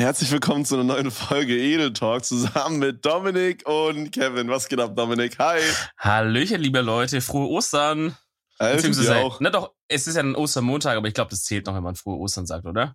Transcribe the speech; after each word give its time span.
Herzlich 0.00 0.30
willkommen 0.30 0.64
zu 0.64 0.76
einer 0.76 0.84
neuen 0.84 1.10
Folge 1.10 1.58
Edel 1.58 1.92
Talk 1.92 2.24
zusammen 2.24 2.78
mit 2.78 3.04
Dominik 3.04 3.68
und 3.68 4.12
Kevin. 4.12 4.48
Was 4.48 4.68
geht 4.68 4.78
ab, 4.78 4.94
Dominik? 4.94 5.36
Hi. 5.40 5.58
Hallöchen, 5.98 6.60
liebe 6.60 6.82
Leute. 6.82 7.20
Frohe 7.20 7.48
Ostern. 7.48 8.16
Alles 8.60 9.08
auch. 9.08 9.40
Na 9.40 9.50
doch, 9.50 9.74
es 9.88 10.06
ist 10.06 10.14
ja 10.14 10.22
ein 10.22 10.36
Ostermontag, 10.36 10.96
aber 10.96 11.08
ich 11.08 11.14
glaube, 11.14 11.30
das 11.30 11.42
zählt 11.42 11.66
noch, 11.66 11.74
wenn 11.74 11.82
man 11.82 11.96
frohe 11.96 12.16
Ostern 12.16 12.46
sagt, 12.46 12.64
oder? 12.64 12.94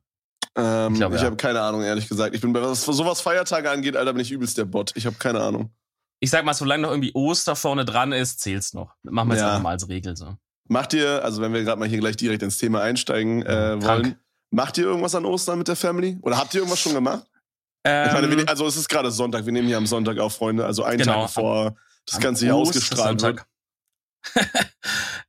Ähm, 0.55 0.93
ich, 0.93 1.01
ja. 1.01 1.11
habe 1.11 1.35
keine 1.35 1.59
Ahnung, 1.59 1.81
ehrlich 1.81 2.07
gesagt. 2.07 2.33
Ich 2.35 2.39
bin, 2.39 2.53
was 2.53 2.85
sowas 2.85 3.19
Feiertage 3.19 3.69
angeht, 3.69 3.97
Alter, 3.97 4.13
bin 4.13 4.21
ich 4.21 4.31
übelst 4.31 4.57
der 4.57 4.63
Bot. 4.63 4.93
Ich 4.95 5.05
habe 5.05 5.17
keine 5.17 5.41
Ahnung. 5.41 5.73
Ich 6.21 6.29
sag 6.29 6.45
mal, 6.45 6.53
solange 6.53 6.83
noch 6.83 6.91
irgendwie 6.91 7.11
Oster 7.13 7.57
vorne 7.57 7.83
dran 7.83 8.13
ist, 8.13 8.39
zählt's 8.39 8.73
noch. 8.73 8.93
Machen 9.03 9.27
wir 9.27 9.35
es 9.35 9.41
ja. 9.41 9.49
einfach 9.49 9.63
mal 9.63 9.71
als 9.71 9.89
Regel 9.89 10.15
so. 10.15 10.37
Macht 10.69 10.93
ihr, 10.93 11.21
also 11.25 11.41
wenn 11.41 11.51
wir 11.51 11.65
gerade 11.65 11.79
mal 11.79 11.89
hier 11.89 11.99
gleich 11.99 12.15
direkt 12.15 12.43
ins 12.43 12.57
Thema 12.59 12.81
einsteigen 12.81 13.45
äh, 13.45 13.83
wollen, 13.83 14.15
Macht 14.53 14.77
ihr 14.77 14.83
irgendwas 14.83 15.15
an 15.15 15.25
Ostern 15.25 15.57
mit 15.57 15.67
der 15.67 15.75
Family? 15.75 16.19
Oder 16.21 16.37
habt 16.37 16.53
ihr 16.53 16.59
irgendwas 16.59 16.79
schon 16.79 16.93
gemacht? 16.93 17.25
Ähm, 17.83 18.07
ich 18.07 18.13
meine, 18.13 18.41
ähm. 18.41 18.47
also 18.47 18.67
es 18.67 18.77
ist 18.77 18.87
gerade 18.87 19.09
Sonntag, 19.09 19.45
wir 19.45 19.51
nehmen 19.51 19.67
hier 19.67 19.77
am 19.77 19.87
Sonntag 19.87 20.19
auf, 20.19 20.35
Freunde, 20.35 20.63
also 20.63 20.83
einen 20.83 20.99
genau, 20.99 21.21
Tag 21.21 21.23
bevor 21.23 21.75
das 22.05 22.19
Ganze 22.19 22.45
hier 22.45 22.55
ausgestrahlt 22.55 23.21
wird. 23.23 23.43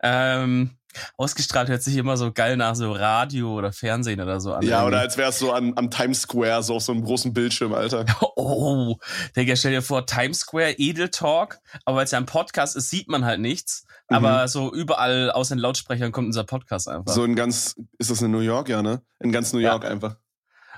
ähm, 0.03 0.77
ausgestrahlt 1.16 1.70
hört 1.70 1.83
sich 1.83 1.97
immer 1.97 2.19
so 2.19 2.33
geil 2.33 2.58
nach 2.58 2.77
so 2.77 2.92
Radio 2.92 3.55
oder 3.55 3.72
Fernsehen 3.72 4.20
oder 4.20 4.41
so 4.41 4.53
an. 4.53 4.62
Ja, 4.62 4.84
oder 4.84 5.00
als 5.00 5.16
wäre 5.16 5.31
es 5.31 5.38
so 5.38 5.53
an, 5.53 5.72
am 5.77 5.91
Times 5.91 6.20
Square, 6.20 6.62
so 6.62 6.75
auf 6.75 6.83
so 6.83 6.92
einem 6.92 7.03
großen 7.03 7.33
Bildschirm, 7.33 7.72
Alter. 7.72 8.05
Oh, 8.36 8.98
Digga, 9.34 9.56
stell 9.56 9.72
dir 9.72 9.83
vor, 9.83 10.05
Times 10.05 10.41
Square, 10.41 10.75
Edel 10.77 11.09
Talk, 11.09 11.61
aber 11.86 11.97
weil 11.97 12.05
es 12.05 12.11
ja 12.11 12.19
ein 12.19 12.27
Podcast 12.27 12.77
ist, 12.77 12.91
sieht 12.91 13.09
man 13.09 13.25
halt 13.25 13.41
nichts. 13.41 13.86
Mhm. 14.08 14.16
Aber 14.16 14.48
so 14.48 14.72
überall 14.72 15.30
aus 15.30 15.48
den 15.48 15.58
Lautsprechern 15.58 16.12
kommt 16.12 16.27
unser 16.27 16.44
Podcast 16.44 16.88
einfach. 16.88 17.12
So 17.12 17.24
in 17.24 17.36
ganz, 17.36 17.77
ist 17.98 18.10
das 18.10 18.22
in 18.22 18.30
New 18.30 18.41
York, 18.41 18.69
ja, 18.69 18.83
ne? 18.83 19.02
In 19.20 19.33
ganz 19.33 19.52
New 19.52 19.60
York 19.60 19.84
ja. 19.84 19.91
einfach. 19.91 20.16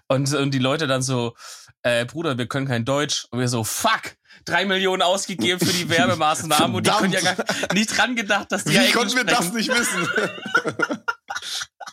Und, 0.09 0.33
und 0.35 0.53
die 0.53 0.61
Leute 0.61 0.87
dann 0.87 1.03
so, 1.03 1.35
äh, 1.83 2.05
Bruder, 2.05 2.39
wir 2.39 2.47
können 2.47 2.67
kein 2.67 2.85
Deutsch. 2.85 3.27
Und 3.31 3.41
wir 3.41 3.49
so, 3.49 3.65
fuck, 3.65 4.17
drei 4.45 4.65
Millionen 4.65 5.03
ausgegeben 5.03 5.59
für 5.59 5.73
die 5.73 5.89
Werbemaßnahmen 5.89 6.75
und 6.75 6.87
die 6.87 6.91
können 6.91 7.13
ja 7.13 7.21
gar 7.21 7.37
nicht 7.75 7.97
dran 7.97 8.15
gedacht, 8.17 8.53
dass 8.53 8.65
die 8.65 8.73
Wie 8.73 8.87
ja 8.87 8.93
konnten 8.93 9.17
wir 9.17 9.25
das 9.25 9.53
nicht 9.53 9.69
wissen? 9.69 10.09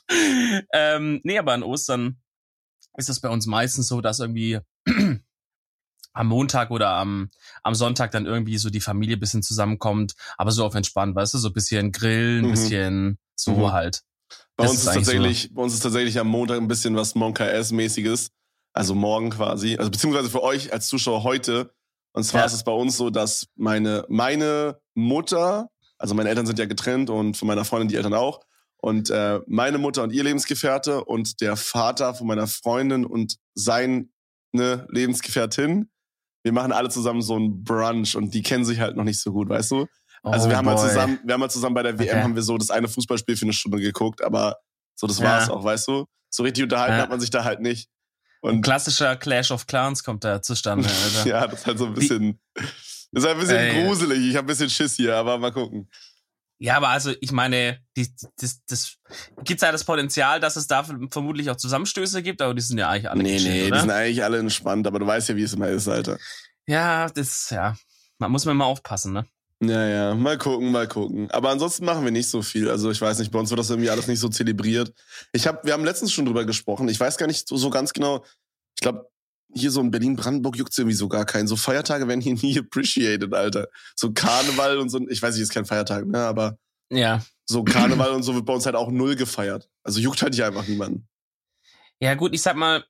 ähm, 0.73 1.21
nee, 1.23 1.39
aber 1.39 1.53
an 1.53 1.63
Ostern 1.63 2.19
ist 2.97 3.09
es 3.09 3.19
bei 3.19 3.29
uns 3.29 3.47
meistens 3.47 3.87
so, 3.87 4.01
dass 4.01 4.19
irgendwie 4.19 4.59
am 6.13 6.27
Montag 6.27 6.71
oder 6.71 6.89
am, 6.89 7.29
am 7.63 7.75
Sonntag 7.75 8.11
dann 8.11 8.25
irgendwie 8.25 8.57
so 8.57 8.69
die 8.69 8.81
Familie 8.81 9.17
bisschen 9.17 9.43
zusammenkommt, 9.43 10.13
aber 10.37 10.51
so 10.51 10.65
auf 10.65 10.75
entspannt, 10.75 11.15
weißt 11.15 11.33
du, 11.33 11.37
so 11.39 11.51
bisschen 11.51 11.91
grillen, 11.91 12.45
mhm. 12.45 12.51
bisschen 12.51 13.17
so 13.35 13.51
mhm. 13.51 13.71
halt. 13.71 14.01
Bei 14.55 14.65
uns 14.65 14.81
ist, 14.81 14.87
ist 14.87 14.93
tatsächlich, 14.93 15.43
so. 15.43 15.55
bei 15.55 15.61
uns 15.63 15.73
ist 15.73 15.81
tatsächlich 15.81 16.19
am 16.19 16.27
Montag 16.27 16.57
ein 16.57 16.67
bisschen 16.67 16.95
was 16.95 17.15
Monka 17.15 17.45
S-mäßiges. 17.45 18.29
Also 18.73 18.95
morgen 18.95 19.29
quasi. 19.29 19.77
Also 19.77 19.91
beziehungsweise 19.91 20.29
für 20.29 20.41
euch 20.41 20.73
als 20.73 20.87
Zuschauer 20.87 21.23
heute. 21.23 21.73
Und 22.13 22.23
zwar 22.23 22.41
ja. 22.41 22.45
ist 22.45 22.53
es 22.53 22.63
bei 22.63 22.71
uns 22.71 22.97
so, 22.97 23.09
dass 23.09 23.47
meine, 23.55 24.05
meine 24.09 24.79
Mutter, 24.93 25.69
also 25.97 26.15
meine 26.15 26.29
Eltern 26.29 26.45
sind 26.45 26.59
ja 26.59 26.65
getrennt 26.65 27.09
und 27.09 27.37
von 27.37 27.47
meiner 27.47 27.65
Freundin 27.65 27.89
die 27.89 27.95
Eltern 27.95 28.13
auch. 28.13 28.41
Und 28.77 29.09
äh, 29.09 29.39
meine 29.47 29.77
Mutter 29.77 30.03
und 30.03 30.11
ihr 30.11 30.23
Lebensgefährte 30.23 31.05
und 31.05 31.39
der 31.41 31.55
Vater 31.55 32.13
von 32.13 32.27
meiner 32.27 32.47
Freundin 32.47 33.05
und 33.05 33.37
seine 33.55 34.07
Lebensgefährtin 34.51 35.89
wir 36.43 36.51
machen 36.51 36.71
alle 36.71 36.89
zusammen 36.89 37.21
so 37.21 37.37
ein 37.37 37.63
Brunch 37.63 38.15
und 38.15 38.33
die 38.33 38.41
kennen 38.41 38.65
sich 38.65 38.79
halt 38.79 38.95
noch 38.95 39.03
nicht 39.03 39.19
so 39.19 39.31
gut, 39.31 39.49
weißt 39.49 39.71
du? 39.71 39.87
Also 40.21 40.47
oh 40.47 40.49
wir 40.49 40.57
haben 40.57 40.69
halt 40.69 40.79
zusammen, 40.79 41.19
wir 41.23 41.33
haben 41.33 41.41
halt 41.41 41.51
zusammen 41.51 41.73
bei 41.73 41.83
der 41.83 41.99
WM 41.99 42.09
okay. 42.09 42.23
haben 42.23 42.35
wir 42.35 42.43
so 42.43 42.57
das 42.57 42.69
eine 42.69 42.87
Fußballspiel 42.87 43.35
für 43.35 43.45
eine 43.45 43.53
Stunde 43.53 43.79
geguckt, 43.79 44.23
aber 44.23 44.57
so 44.95 45.07
das 45.07 45.19
ja. 45.19 45.25
war's 45.25 45.49
auch, 45.49 45.63
weißt 45.63 45.87
du? 45.87 46.05
So 46.29 46.43
richtig 46.43 46.63
unterhalten 46.63 46.95
ja. 46.95 47.01
hat 47.01 47.09
man 47.09 47.19
sich 47.19 47.29
da 47.29 47.43
halt 47.43 47.59
nicht. 47.59 47.89
Und 48.41 48.55
ein 48.55 48.61
klassischer 48.61 49.15
Clash 49.15 49.51
of 49.51 49.67
Clans 49.67 50.03
kommt 50.03 50.23
da 50.23 50.41
zustande, 50.41 50.87
Alter. 51.03 51.29
ja, 51.29 51.47
das 51.47 51.61
ist 51.61 51.67
halt 51.67 51.77
so 51.77 51.85
ein 51.85 51.93
bisschen, 51.93 52.39
das 52.55 53.23
ist 53.23 53.25
halt 53.25 53.35
ein 53.35 53.39
bisschen 53.39 53.57
äh, 53.57 53.85
gruselig. 53.85 54.19
Ich 54.19 54.35
habe 54.35 54.45
ein 54.45 54.47
bisschen 54.47 54.69
Schiss 54.69 54.95
hier, 54.95 55.15
aber 55.15 55.37
mal 55.37 55.51
gucken. 55.51 55.89
Ja, 56.63 56.77
aber 56.77 56.87
also 56.87 57.11
ich 57.19 57.33
meine, 57.33 57.79
die, 57.97 58.07
das, 58.39 58.61
das 58.69 58.95
gibt 59.43 59.61
ja 59.61 59.73
das 59.73 59.83
Potenzial, 59.83 60.39
dass 60.39 60.55
es 60.55 60.65
da 60.65 60.85
vermutlich 61.11 61.49
auch 61.49 61.57
Zusammenstöße 61.57 62.23
gibt, 62.23 62.41
aber 62.41 62.53
die 62.53 62.61
sind 62.61 62.77
ja 62.77 62.87
eigentlich 62.87 63.09
alle 63.09 63.21
Nee, 63.21 63.37
nee, 63.37 63.67
oder? 63.67 63.75
die 63.75 63.81
sind 63.81 63.91
eigentlich 63.91 64.23
alle 64.23 64.39
entspannt, 64.39 64.87
aber 64.87 64.99
du 64.99 65.05
weißt 65.05 65.27
ja, 65.27 65.35
wie 65.35 65.43
es 65.43 65.51
immer 65.51 65.67
ist, 65.67 65.89
Alter. 65.89 66.17
Ja, 66.65 67.09
das, 67.09 67.49
ja. 67.49 67.75
Man 68.17 68.31
muss 68.31 68.45
mir 68.45 68.53
mal 68.53 68.63
aufpassen, 68.63 69.11
ne? 69.11 69.25
Ja, 69.61 69.85
ja, 69.85 70.15
mal 70.15 70.37
gucken, 70.37 70.71
mal 70.71 70.87
gucken. 70.87 71.29
Aber 71.31 71.49
ansonsten 71.49 71.83
machen 71.83 72.05
wir 72.05 72.11
nicht 72.11 72.29
so 72.29 72.41
viel. 72.41 72.69
Also 72.69 72.91
ich 72.91 73.01
weiß 73.01 73.19
nicht, 73.19 73.33
bei 73.33 73.39
uns 73.39 73.49
wird 73.49 73.59
das 73.59 73.69
irgendwie 73.69 73.89
alles 73.89 74.07
nicht 74.07 74.21
so 74.21 74.29
zelebriert. 74.29 74.93
Ich 75.33 75.45
hab, 75.45 75.65
wir 75.65 75.73
haben 75.73 75.83
letztens 75.83 76.13
schon 76.13 76.25
drüber 76.25 76.45
gesprochen. 76.45 76.87
Ich 76.87 76.99
weiß 76.99 77.17
gar 77.17 77.27
nicht 77.27 77.45
so, 77.45 77.57
so 77.57 77.71
ganz 77.71 77.91
genau. 77.91 78.23
Ich 78.75 78.81
glaube, 78.81 79.09
hier 79.55 79.71
so 79.71 79.81
in 79.81 79.91
Berlin-Brandenburg 79.91 80.57
juckt's 80.57 80.77
irgendwie 80.77 80.95
so 80.95 81.07
gar 81.07 81.25
keinen. 81.25 81.47
So 81.47 81.55
Feiertage 81.55 82.07
werden 82.07 82.21
hier 82.21 82.33
nie 82.41 82.57
appreciated, 82.59 83.33
Alter. 83.33 83.67
So 83.95 84.13
Karneval 84.13 84.77
und 84.77 84.89
so, 84.89 84.99
ich 85.09 85.21
weiß 85.21 85.35
nicht, 85.35 85.43
ist 85.43 85.53
kein 85.53 85.65
Feiertag, 85.65 86.05
ne, 86.07 86.19
aber 86.19 86.57
ja. 86.89 87.21
so 87.45 87.63
Karneval 87.63 88.11
und 88.11 88.23
so 88.23 88.35
wird 88.35 88.45
bei 88.45 88.53
uns 88.53 88.65
halt 88.65 88.75
auch 88.75 88.91
null 88.91 89.15
gefeiert. 89.15 89.69
Also 89.83 89.99
juckt 89.99 90.21
halt 90.21 90.35
hier 90.35 90.47
einfach 90.47 90.67
niemanden. 90.67 91.07
Ja, 91.99 92.15
gut, 92.15 92.33
ich 92.33 92.41
sag 92.41 92.55
mal, 92.55 92.83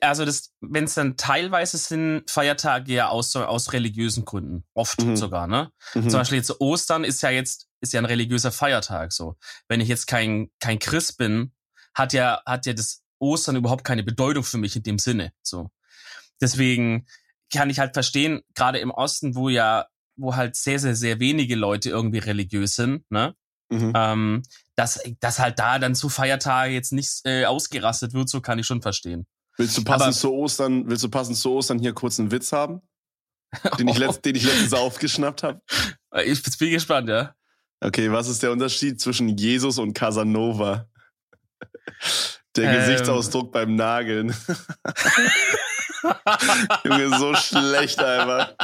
also 0.00 0.24
das, 0.24 0.52
wenn 0.60 0.84
es 0.84 0.94
dann 0.94 1.16
teilweise 1.16 1.78
sind 1.78 2.30
Feiertage 2.30 2.92
ja 2.92 3.08
aus, 3.08 3.34
aus 3.34 3.72
religiösen 3.72 4.24
Gründen, 4.24 4.64
oft 4.74 5.00
mhm. 5.00 5.16
sogar, 5.16 5.46
ne? 5.46 5.72
Mhm. 5.94 6.10
Zum 6.10 6.20
Beispiel 6.20 6.38
jetzt 6.38 6.60
Ostern 6.60 7.04
ist 7.04 7.22
ja 7.22 7.30
jetzt, 7.30 7.68
ist 7.80 7.92
ja 7.92 8.00
ein 8.00 8.06
religiöser 8.06 8.52
Feiertag, 8.52 9.12
so. 9.12 9.36
Wenn 9.68 9.80
ich 9.80 9.88
jetzt 9.88 10.06
kein, 10.06 10.50
kein 10.60 10.78
Christ 10.78 11.16
bin, 11.16 11.52
hat 11.94 12.12
ja, 12.12 12.42
hat 12.46 12.66
ja 12.66 12.74
das 12.74 13.02
Ostern 13.20 13.56
überhaupt 13.56 13.84
keine 13.84 14.02
Bedeutung 14.02 14.42
für 14.42 14.58
mich 14.58 14.74
in 14.76 14.82
dem 14.82 14.98
Sinne. 14.98 15.32
So. 15.42 15.70
Deswegen 16.40 17.06
kann 17.52 17.70
ich 17.70 17.78
halt 17.78 17.94
verstehen, 17.94 18.40
gerade 18.54 18.78
im 18.78 18.90
Osten, 18.90 19.34
wo 19.34 19.48
ja, 19.48 19.86
wo 20.16 20.36
halt 20.36 20.56
sehr, 20.56 20.78
sehr, 20.78 20.96
sehr 20.96 21.20
wenige 21.20 21.54
Leute 21.54 21.90
irgendwie 21.90 22.18
religiös 22.18 22.74
sind, 22.74 23.08
ne? 23.10 23.34
Mhm. 23.70 23.92
Ähm, 23.94 24.42
dass, 24.74 25.00
dass 25.20 25.38
halt 25.38 25.58
da 25.58 25.78
dann 25.78 25.94
zu 25.94 26.08
Feiertage 26.08 26.72
jetzt 26.72 26.92
nicht 26.92 27.20
äh, 27.24 27.44
ausgerastet 27.44 28.14
wird, 28.14 28.28
so 28.28 28.40
kann 28.40 28.58
ich 28.58 28.66
schon 28.66 28.82
verstehen. 28.82 29.26
Willst 29.56 29.78
du 29.78 29.84
passend 29.84 30.08
Aber, 30.08 30.16
zu 30.16 30.32
Ostern, 30.32 30.88
willst 30.88 31.04
du 31.04 31.08
passend 31.08 31.36
zu 31.36 31.52
Ostern 31.52 31.78
hier 31.78 31.92
kurz 31.92 32.18
einen 32.18 32.32
Witz 32.32 32.52
haben? 32.52 32.80
Den 33.78 33.88
ich, 33.88 33.98
letzt, 33.98 34.24
den 34.24 34.36
ich 34.36 34.44
letztens 34.44 34.72
aufgeschnappt 34.72 35.42
habe? 35.42 35.60
Ich 36.24 36.40
bin 36.58 36.70
gespannt, 36.70 37.08
ja. 37.08 37.34
Okay, 37.80 38.12
was 38.12 38.28
ist 38.28 38.42
der 38.42 38.52
Unterschied 38.52 39.00
zwischen 39.00 39.36
Jesus 39.36 39.78
und 39.78 39.92
Casanova? 39.92 40.88
Der 42.56 42.70
ähm. 42.70 42.76
Gesichtsausdruck 42.80 43.52
beim 43.52 43.76
Nageln. 43.76 44.34
Junge, 46.84 47.18
so 47.18 47.34
schlecht 47.34 47.98
einfach. 48.02 48.54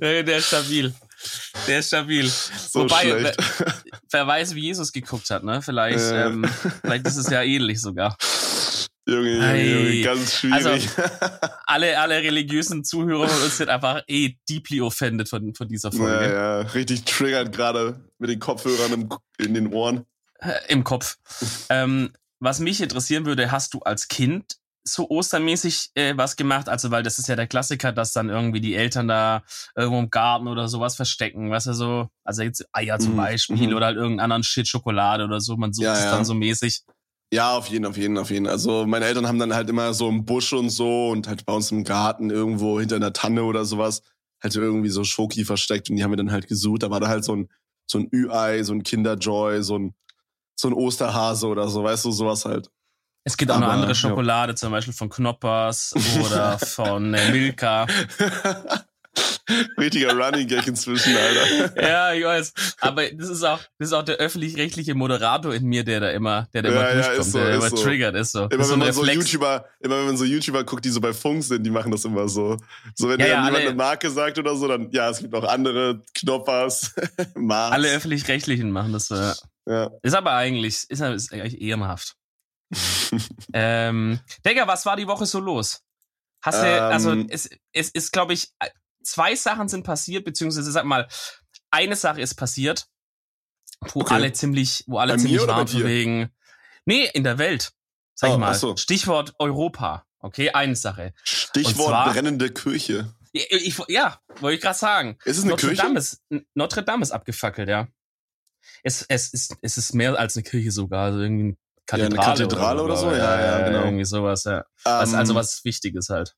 Der 0.00 0.26
ist 0.26 0.48
stabil. 0.48 0.92
Der 1.66 1.78
ist 1.78 1.86
stabil. 1.88 2.28
So 2.28 2.80
Wobei, 2.80 3.02
schlecht. 3.02 3.36
Wer, 3.58 3.74
wer, 4.10 4.26
weiß, 4.26 4.54
wie 4.54 4.62
Jesus 4.62 4.92
geguckt 4.92 5.30
hat, 5.30 5.44
ne? 5.44 5.62
Vielleicht, 5.62 5.98
äh. 5.98 6.26
ähm, 6.26 6.44
vielleicht 6.80 7.06
ist 7.06 7.16
es 7.16 7.30
ja 7.30 7.42
ähnlich 7.42 7.80
sogar. 7.80 8.16
Junge, 9.06 9.32
Junge, 9.32 9.64
Junge 9.64 10.02
ganz 10.02 10.34
schwierig. 10.34 10.66
Also, 10.66 11.02
alle, 11.66 11.98
alle 11.98 12.16
religiösen 12.16 12.84
Zuhörer 12.84 13.28
von 13.28 13.42
uns 13.42 13.56
sind 13.56 13.68
einfach 13.68 14.02
eh 14.06 14.36
deeply 14.48 14.80
offended 14.80 15.28
von, 15.28 15.54
von 15.54 15.68
dieser 15.68 15.90
Folge. 15.90 16.24
Ja, 16.24 16.32
ja, 16.32 16.60
richtig 16.60 17.04
triggert 17.04 17.52
gerade 17.52 18.04
mit 18.18 18.30
den 18.30 18.38
Kopfhörern 18.38 18.92
im, 18.92 19.08
in 19.38 19.54
den 19.54 19.72
Ohren. 19.72 20.04
Äh, 20.38 20.52
Im 20.68 20.84
Kopf. 20.84 21.16
ähm, 21.68 22.12
was 22.42 22.58
mich 22.58 22.80
interessieren 22.80 23.24
würde, 23.24 23.52
hast 23.52 23.72
du 23.72 23.78
als 23.80 24.08
Kind 24.08 24.56
so 24.84 25.08
ostermäßig 25.08 25.90
äh, 25.94 26.16
was 26.16 26.34
gemacht? 26.34 26.68
Also, 26.68 26.90
weil 26.90 27.04
das 27.04 27.18
ist 27.18 27.28
ja 27.28 27.36
der 27.36 27.46
Klassiker, 27.46 27.92
dass 27.92 28.12
dann 28.12 28.30
irgendwie 28.30 28.60
die 28.60 28.74
Eltern 28.74 29.06
da 29.06 29.44
irgendwo 29.76 30.00
im 30.00 30.10
Garten 30.10 30.48
oder 30.48 30.66
sowas 30.66 30.96
verstecken, 30.96 31.50
weißt 31.50 31.68
du, 31.68 31.74
so, 31.74 32.08
also 32.24 32.42
jetzt 32.42 32.66
Eier 32.72 32.98
zum 32.98 33.12
mhm. 33.12 33.18
Beispiel 33.18 33.68
mhm. 33.68 33.76
oder 33.76 33.86
halt 33.86 33.96
irgendeinen 33.96 34.24
anderen 34.24 34.42
Shit, 34.42 34.66
Schokolade 34.66 35.24
oder 35.24 35.40
so, 35.40 35.56
man 35.56 35.72
sucht 35.72 35.84
ja, 35.84 35.94
es 35.94 36.04
ja. 36.04 36.10
dann 36.10 36.24
so 36.24 36.34
mäßig. 36.34 36.82
Ja, 37.32 37.56
auf 37.56 37.68
jeden, 37.68 37.86
auf 37.86 37.96
jeden, 37.96 38.18
auf 38.18 38.30
jeden. 38.30 38.46
Also 38.46 38.84
meine 38.86 39.06
Eltern 39.06 39.26
haben 39.26 39.38
dann 39.38 39.54
halt 39.54 39.70
immer 39.70 39.94
so 39.94 40.08
im 40.08 40.26
Busch 40.26 40.52
und 40.52 40.68
so 40.68 41.10
und 41.10 41.28
halt 41.28 41.46
bei 41.46 41.54
uns 41.54 41.70
im 41.70 41.84
Garten 41.84 42.28
irgendwo 42.28 42.78
hinter 42.78 42.96
einer 42.96 43.12
Tanne 43.12 43.44
oder 43.44 43.64
sowas 43.64 44.02
halt 44.42 44.54
irgendwie 44.56 44.90
so 44.90 45.04
Schoki 45.04 45.44
versteckt 45.44 45.88
und 45.88 45.96
die 45.96 46.02
haben 46.02 46.10
wir 46.10 46.16
dann 46.16 46.32
halt 46.32 46.48
gesucht. 46.48 46.82
Da 46.82 46.90
war 46.90 47.00
da 47.00 47.08
halt 47.08 47.24
so 47.24 47.36
ein 47.36 47.48
so 47.86 47.98
ein 47.98 48.08
Ü-Ei, 48.12 48.62
so 48.64 48.74
ein 48.74 48.82
Kinderjoy, 48.82 49.62
so 49.62 49.78
ein 49.78 49.94
so 50.54 50.68
ein 50.68 50.74
Osterhase 50.74 51.46
oder 51.46 51.68
so, 51.68 51.82
weißt 51.84 52.04
du, 52.04 52.12
sowas 52.12 52.44
halt. 52.44 52.70
Es 53.24 53.36
gibt 53.36 53.50
auch 53.50 53.56
Aber, 53.56 53.66
eine 53.66 53.74
andere 53.74 53.94
Schokolade, 53.94 54.52
ja. 54.52 54.56
zum 54.56 54.72
Beispiel 54.72 54.94
von 54.94 55.08
Knoppers 55.08 55.94
oder 56.24 56.58
von 56.58 57.14
äh, 57.14 57.30
Milka. 57.30 57.86
Richtiger 59.78 60.14
Running 60.14 60.46
Gag 60.46 60.66
inzwischen, 60.66 61.14
Alter. 61.16 61.82
Ja, 61.82 62.12
ich 62.14 62.24
weiß. 62.24 62.52
Aber 62.80 63.10
das 63.10 63.28
ist 63.28 63.42
auch, 63.42 63.60
das 63.78 63.88
ist 63.88 63.92
auch 63.92 64.04
der 64.04 64.16
öffentlich-rechtliche 64.16 64.94
Moderator 64.94 65.54
in 65.54 65.64
mir, 65.64 65.84
der 65.84 66.00
da 66.00 66.10
immer, 66.10 66.48
der 66.54 66.62
da 66.62 66.68
immer 66.70 66.80
ja, 66.80 66.94
durchkommt, 66.94 67.16
ja, 67.18 67.22
so, 67.24 67.38
der 67.38 67.54
immer 67.54 67.70
so. 67.70 67.76
triggert, 67.76 68.14
ist 68.14 68.32
so. 68.32 68.46
Immer 68.46 68.62
ist 68.62 68.70
wenn 68.70 68.78
man 68.78 68.92
so 68.92 69.04
YouTuber, 69.04 69.64
immer 69.80 69.98
wenn 69.98 70.06
man 70.06 70.16
so 70.16 70.24
YouTuber 70.24 70.64
guckt, 70.64 70.84
die 70.84 70.90
so 70.90 71.00
bei 71.00 71.12
Funk 71.12 71.44
sind, 71.44 71.64
die 71.64 71.70
machen 71.70 71.92
das 71.92 72.04
immer 72.04 72.28
so. 72.28 72.56
So, 72.94 73.08
wenn 73.08 73.20
ja, 73.20 73.26
ja 73.26 73.44
jemand 73.44 73.66
eine 73.66 73.74
Marke 73.74 74.10
sagt 74.10 74.38
oder 74.38 74.56
so, 74.56 74.68
dann, 74.68 74.90
ja, 74.90 75.10
es 75.10 75.18
gibt 75.18 75.34
auch 75.34 75.44
andere 75.44 76.02
Knoppers, 76.14 76.94
Mars. 77.34 77.72
Alle 77.72 77.88
öffentlich-rechtlichen 77.88 78.70
machen 78.70 78.92
das 78.92 79.08
so, 79.08 79.16
ja. 79.16 79.34
Ja. 79.66 79.90
Ist 80.02 80.14
aber 80.14 80.32
eigentlich, 80.32 80.84
ist, 80.88 81.00
ist 81.00 81.32
eigentlich 81.32 81.60
ehrenhaft. 81.60 82.16
ähm, 83.52 84.20
Digga, 84.44 84.66
was 84.66 84.86
war 84.86 84.96
die 84.96 85.06
Woche 85.06 85.26
so 85.26 85.40
los? 85.40 85.82
Hast 86.42 86.62
du, 86.62 86.82
also 86.82 87.12
ähm, 87.12 87.28
es, 87.30 87.48
es 87.72 87.90
ist, 87.90 88.12
glaube 88.12 88.32
ich, 88.32 88.48
zwei 89.04 89.36
Sachen 89.36 89.68
sind 89.68 89.84
passiert, 89.84 90.24
beziehungsweise 90.24 90.72
sag 90.72 90.84
mal, 90.84 91.06
eine 91.70 91.94
Sache 91.96 92.20
ist 92.20 92.34
passiert, 92.34 92.88
wo 93.92 94.00
okay. 94.00 94.14
alle 94.14 94.32
ziemlich, 94.32 94.84
wo 94.86 94.98
alle 94.98 95.14
bei 95.14 95.18
ziemlich 95.20 95.46
waren 95.46 95.68
von 95.68 95.84
wegen. 95.84 96.30
Nee, 96.84 97.08
in 97.14 97.24
der 97.24 97.38
Welt. 97.38 97.72
Sag 98.14 98.30
oh, 98.30 98.32
ich 98.34 98.38
mal. 98.38 98.54
So. 98.54 98.76
Stichwort 98.76 99.34
Europa. 99.38 100.04
Okay, 100.18 100.50
eine 100.50 100.76
Sache. 100.76 101.14
Stichwort 101.22 101.88
zwar, 101.88 102.12
brennende 102.12 102.50
Kirche. 102.50 103.14
Ich, 103.32 103.50
ich, 103.50 103.78
ja, 103.88 104.20
wollte 104.40 104.56
ich 104.56 104.60
gerade 104.60 104.78
sagen. 104.78 105.18
Ist 105.24 105.38
es 105.38 105.42
eine 105.42 105.52
Notre 105.52 105.68
Kirche? 105.68 105.82
Dame 105.82 105.98
ist, 105.98 106.22
Notre 106.54 106.82
Dame 106.82 107.02
ist 107.02 107.12
abgefackelt, 107.12 107.68
ja. 107.68 107.88
Es, 108.82 109.04
es, 109.08 109.32
ist, 109.32 109.56
es 109.60 109.76
ist 109.78 109.94
mehr 109.94 110.18
als 110.18 110.36
eine 110.36 110.42
Kirche 110.42 110.70
sogar. 110.70 111.06
Also 111.06 111.20
irgendwie 111.20 111.42
eine 111.42 111.56
Kathedrale, 111.86 112.14
ja, 112.14 112.22
eine 112.22 112.38
Kathedrale 112.38 112.82
oder, 112.82 112.92
oder, 112.92 113.00
so. 113.00 113.10
Ja, 113.10 113.16
ja, 113.16 113.58
ja, 113.58 113.68
genau. 113.68 113.84
Irgendwie 113.84 114.04
sowas, 114.04 114.44
ja. 114.44 114.64
Um, 114.84 115.14
also 115.14 115.32
ähm, 115.32 115.34
was 115.34 115.64
Wichtiges 115.64 116.08
halt. 116.08 116.34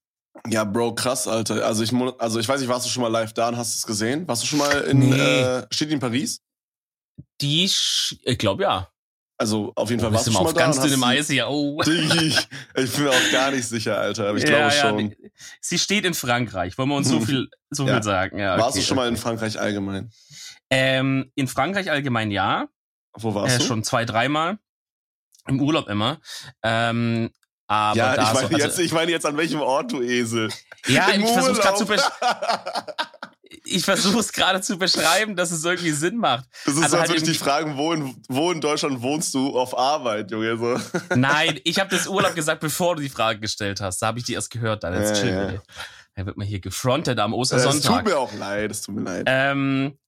Ja, 0.49 0.65
Bro, 0.65 0.95
krass, 0.95 1.29
Alter. 1.29 1.65
Also 1.65 1.83
ich, 1.83 1.93
also 2.19 2.41
ich 2.41 2.49
weiß 2.49 2.61
nicht, 2.61 2.69
warst 2.69 2.87
du 2.87 2.91
schon 2.91 3.03
mal 3.03 3.09
live 3.09 3.33
da 3.33 3.49
und 3.49 3.57
hast 3.57 3.75
es 3.75 3.87
gesehen? 3.87 4.27
Warst 4.27 4.43
du 4.43 4.47
schon 4.47 4.59
mal 4.59 4.81
in, 4.83 4.99
nee. 4.99 5.21
äh, 5.21 5.67
steht 5.71 5.91
die 5.91 5.95
in 5.95 6.01
Paris? 6.01 6.41
Die, 7.41 7.65
ich 7.65 8.39
glaube 8.39 8.65
ja. 8.65 8.89
Also 9.37 9.73
auf 9.75 9.91
jeden 9.91 10.01
Fall 10.01 10.11
oh, 10.11 10.15
warst 10.15 10.27
du 10.29 10.33
schon 10.33 10.43
mal 10.43 10.49
auf 10.49 10.55
da 10.55 10.61
ganz 10.61 10.81
dünnem 10.81 11.03
Eis 11.03 11.29
hier. 11.29 11.49
Oh. 11.49 11.83
Ich, 11.87 12.49
ich 12.77 12.93
bin 12.93 13.05
mir 13.05 13.11
auch 13.11 13.33
gar 13.33 13.51
nicht 13.51 13.67
sicher, 13.67 13.99
Alter, 13.99 14.29
aber 14.29 14.39
ich 14.39 14.45
ja, 14.45 14.69
glaube 14.69 14.71
schon. 14.71 15.11
Ja, 15.11 15.17
sie 15.61 15.79
steht 15.79 16.05
in 16.05 16.15
Frankreich. 16.15 16.79
Wollen 16.79 16.89
wir 16.89 16.97
uns 16.97 17.09
so 17.09 17.21
viel, 17.27 17.49
so 17.71 17.87
ja. 17.87 17.95
viel 17.95 18.03
sagen? 18.05 18.39
Ja, 18.39 18.55
okay, 18.55 18.63
warst 18.63 18.77
du 18.77 18.83
schon 18.83 18.99
okay. 18.99 19.07
mal 19.07 19.09
in 19.09 19.17
Frankreich 19.17 19.59
allgemein? 19.59 20.11
Ähm, 20.71 21.31
in 21.35 21.49
Frankreich 21.49 21.91
allgemein 21.91 22.31
ja. 22.31 22.69
Wo 23.17 23.35
warst 23.35 23.57
äh, 23.57 23.59
du? 23.59 23.65
Schon 23.65 23.85
zwei, 23.85 24.05
dreimal. 24.05 24.59
Im 25.47 25.61
Urlaub 25.61 25.89
immer. 25.89 26.21
Ähm, 26.63 27.31
aber 27.67 27.97
ja, 27.97 28.13
ich 28.13 28.19
meine, 28.19 28.35
so, 28.35 28.55
also, 28.55 28.57
jetzt, 28.57 28.79
ich 28.79 28.93
meine 28.93 29.11
jetzt 29.11 29.27
an 29.27 29.37
welchem 29.37 29.61
Ort, 29.61 29.93
du 29.93 30.03
Esel. 30.03 30.51
Ja, 30.87 31.09
Im 31.09 31.23
ich 31.23 31.31
versuche 31.31 31.61
gerade 31.61 31.77
zu 31.77 31.87
ich 33.65 33.85
versuche 33.85 34.19
es 34.19 34.33
gerade 34.33 34.61
zu 34.61 34.79
beschreiben, 34.79 35.35
dass 35.37 35.51
es 35.51 35.65
irgendwie 35.65 35.91
Sinn 35.91 36.17
macht. 36.17 36.45
Das 36.67 36.75
ist 36.75 36.83
also 36.83 36.97
so, 36.97 36.97
als 36.97 37.11
halt 37.11 37.11
würde 37.11 37.23
ich 37.23 37.39
dich 37.39 37.39
fragen, 37.39 37.77
wo 37.77 37.93
in, 37.93 38.15
wo 38.29 38.53
in 38.53 38.61
Deutschland 38.61 39.01
wohnst 39.01 39.35
du 39.35 39.59
auf 39.59 39.77
Arbeit, 39.77 40.31
Junge? 40.31 40.57
So. 40.59 40.99
Nein, 41.15 41.59
ich 41.65 41.79
habe 41.81 41.91
das 41.91 42.07
Urlaub 42.07 42.35
gesagt, 42.35 42.61
bevor 42.61 42.97
du 42.97 43.03
die 43.03 43.09
Frage 43.09 43.41
gestellt 43.41 43.81
hast. 43.81 44.01
Da 44.03 44.09
habe 44.09 44.19
ich 44.19 44.25
die 44.25 44.35
erst 44.35 44.51
gehört. 44.51 44.85
Dann 44.85 44.95
jetzt 44.95 45.17
ja, 45.17 45.23
chill. 45.23 45.53
Ja. 45.55 45.63
Da 46.17 46.27
wird 46.27 46.37
man 46.37 46.47
hier 46.47 46.61
gefrontet 46.61 47.19
am 47.19 47.33
Ostersonntag. 47.35 47.81
Es 47.81 47.97
tut 47.97 48.05
mir 48.05 48.19
auch 48.19 48.33
leid, 48.35 48.71
es 48.71 48.83
tut 48.83 48.95
mir 48.95 49.03
leid. 49.03 49.25
Ähm, 49.27 49.99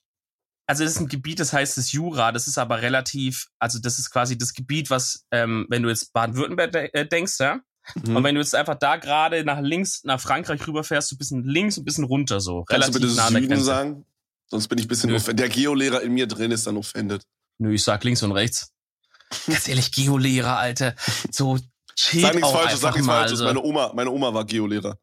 also 0.66 0.84
das 0.84 0.94
ist 0.94 1.00
ein 1.00 1.08
Gebiet, 1.08 1.40
das 1.40 1.52
heißt 1.52 1.76
das 1.76 1.92
Jura, 1.92 2.32
das 2.32 2.48
ist 2.48 2.58
aber 2.58 2.82
relativ, 2.82 3.48
also 3.58 3.78
das 3.78 3.98
ist 3.98 4.10
quasi 4.10 4.36
das 4.36 4.52
Gebiet, 4.52 4.90
was, 4.90 5.26
ähm, 5.30 5.66
wenn 5.68 5.82
du 5.82 5.88
jetzt 5.88 6.12
Baden-Württemberg 6.12 6.72
de 6.72 6.90
äh, 6.92 7.06
denkst, 7.06 7.38
ja, 7.38 7.60
mhm. 7.94 8.16
und 8.16 8.24
wenn 8.24 8.34
du 8.34 8.40
jetzt 8.40 8.54
einfach 8.54 8.74
da 8.74 8.96
gerade 8.96 9.44
nach 9.44 9.60
links, 9.60 10.02
nach 10.04 10.20
Frankreich 10.20 10.66
rüberfährst, 10.66 11.08
so 11.08 11.14
ein 11.14 11.18
bisschen 11.18 11.44
links 11.44 11.78
und 11.78 11.82
ein 11.82 11.84
bisschen 11.84 12.04
runter 12.04 12.40
so. 12.40 12.64
Kannst 12.64 12.88
relativ 12.88 12.94
du 12.94 13.00
bitte 13.00 13.16
nah 13.16 13.28
Süden 13.28 13.48
Grenze. 13.48 13.64
sagen? 13.64 14.04
Sonst 14.48 14.68
bin 14.68 14.78
ich 14.78 14.84
ein 14.84 14.88
bisschen, 14.88 15.10
Nö. 15.10 15.18
der 15.18 15.48
Geolehrer 15.48 16.02
in 16.02 16.12
mir 16.14 16.26
drin 16.26 16.50
ist 16.50 16.66
dann 16.66 16.76
offended. 16.76 17.22
Nö, 17.58 17.72
ich 17.72 17.82
sag 17.82 18.04
links 18.04 18.22
und 18.22 18.32
rechts. 18.32 18.72
Ganz 19.46 19.66
ehrlich, 19.68 19.90
Geolehrer, 19.90 20.58
Alter. 20.58 20.94
So 21.30 21.58
chill 21.96 22.20
Sag 22.20 22.34
nichts 22.34 22.50
Falsches, 22.50 22.80
sag 22.80 22.94
nichts 22.94 23.06
Falsches. 23.06 23.40
Meine 23.40 23.62
Oma, 23.62 23.92
meine 23.94 24.10
Oma 24.10 24.32
war 24.32 24.44
Geolehrer. 24.44 24.98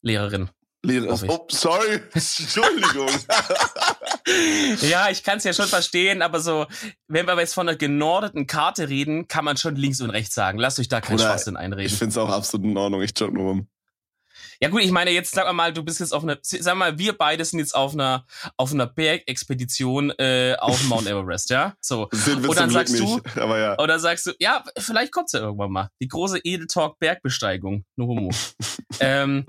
Lehrerin. 0.00 0.50
Lehrer. 0.84 1.18
Oh, 1.28 1.46
sorry. 1.50 2.00
Entschuldigung. 2.12 3.08
ja, 4.82 5.08
ich 5.10 5.22
kann 5.22 5.38
es 5.38 5.44
ja 5.44 5.52
schon 5.52 5.66
verstehen, 5.66 6.22
aber 6.22 6.40
so, 6.40 6.66
wenn 7.08 7.26
wir 7.26 7.38
jetzt 7.38 7.54
von 7.54 7.68
einer 7.68 7.76
genordeten 7.76 8.46
Karte 8.46 8.88
reden, 8.88 9.28
kann 9.28 9.44
man 9.44 9.56
schon 9.56 9.76
links 9.76 10.00
und 10.00 10.10
rechts 10.10 10.34
sagen. 10.34 10.58
Lasst 10.58 10.78
euch 10.78 10.88
da 10.88 11.00
keinen 11.00 11.18
Schwachsinn 11.18 11.56
einreden. 11.56 11.86
Ich 11.86 11.98
finde 11.98 12.10
es 12.10 12.18
auch 12.18 12.30
absolut 12.30 12.66
in 12.66 12.76
Ordnung. 12.76 13.02
Ich 13.02 13.12
jog 13.18 13.32
nur 13.32 13.44
rum. 13.44 13.68
Ja 14.60 14.68
gut, 14.68 14.82
ich 14.82 14.90
meine 14.90 15.10
jetzt 15.10 15.34
sag 15.34 15.52
mal, 15.52 15.72
du 15.72 15.82
bist 15.82 16.00
jetzt 16.00 16.12
auf 16.12 16.22
einer, 16.22 16.38
sag 16.42 16.76
mal, 16.76 16.98
wir 16.98 17.16
beide 17.16 17.44
sind 17.44 17.58
jetzt 17.58 17.74
auf 17.74 17.92
einer 17.92 18.26
auf 18.56 18.72
einer 18.72 18.86
Bergexpedition 18.86 20.10
äh, 20.18 20.56
auf 20.58 20.84
Mount 20.84 21.06
Everest, 21.06 21.50
ja? 21.50 21.74
So. 21.80 22.08
Sind 22.12 22.46
und 22.46 22.56
dann 22.56 22.70
sagst 22.70 22.98
du, 22.98 23.16
nicht, 23.16 23.38
aber 23.38 23.58
ja. 23.58 23.78
Oder 23.78 23.98
sagst 23.98 24.26
du, 24.26 24.32
ja, 24.38 24.64
vielleicht 24.78 25.12
kommt's 25.12 25.32
ja 25.32 25.40
irgendwann 25.40 25.70
mal. 25.70 25.90
Die 26.00 26.08
große 26.08 26.40
Edeltalk 26.44 26.98
Bergbesteigung, 26.98 27.84
no 27.96 28.06
homo. 28.06 28.30
ähm, 29.00 29.46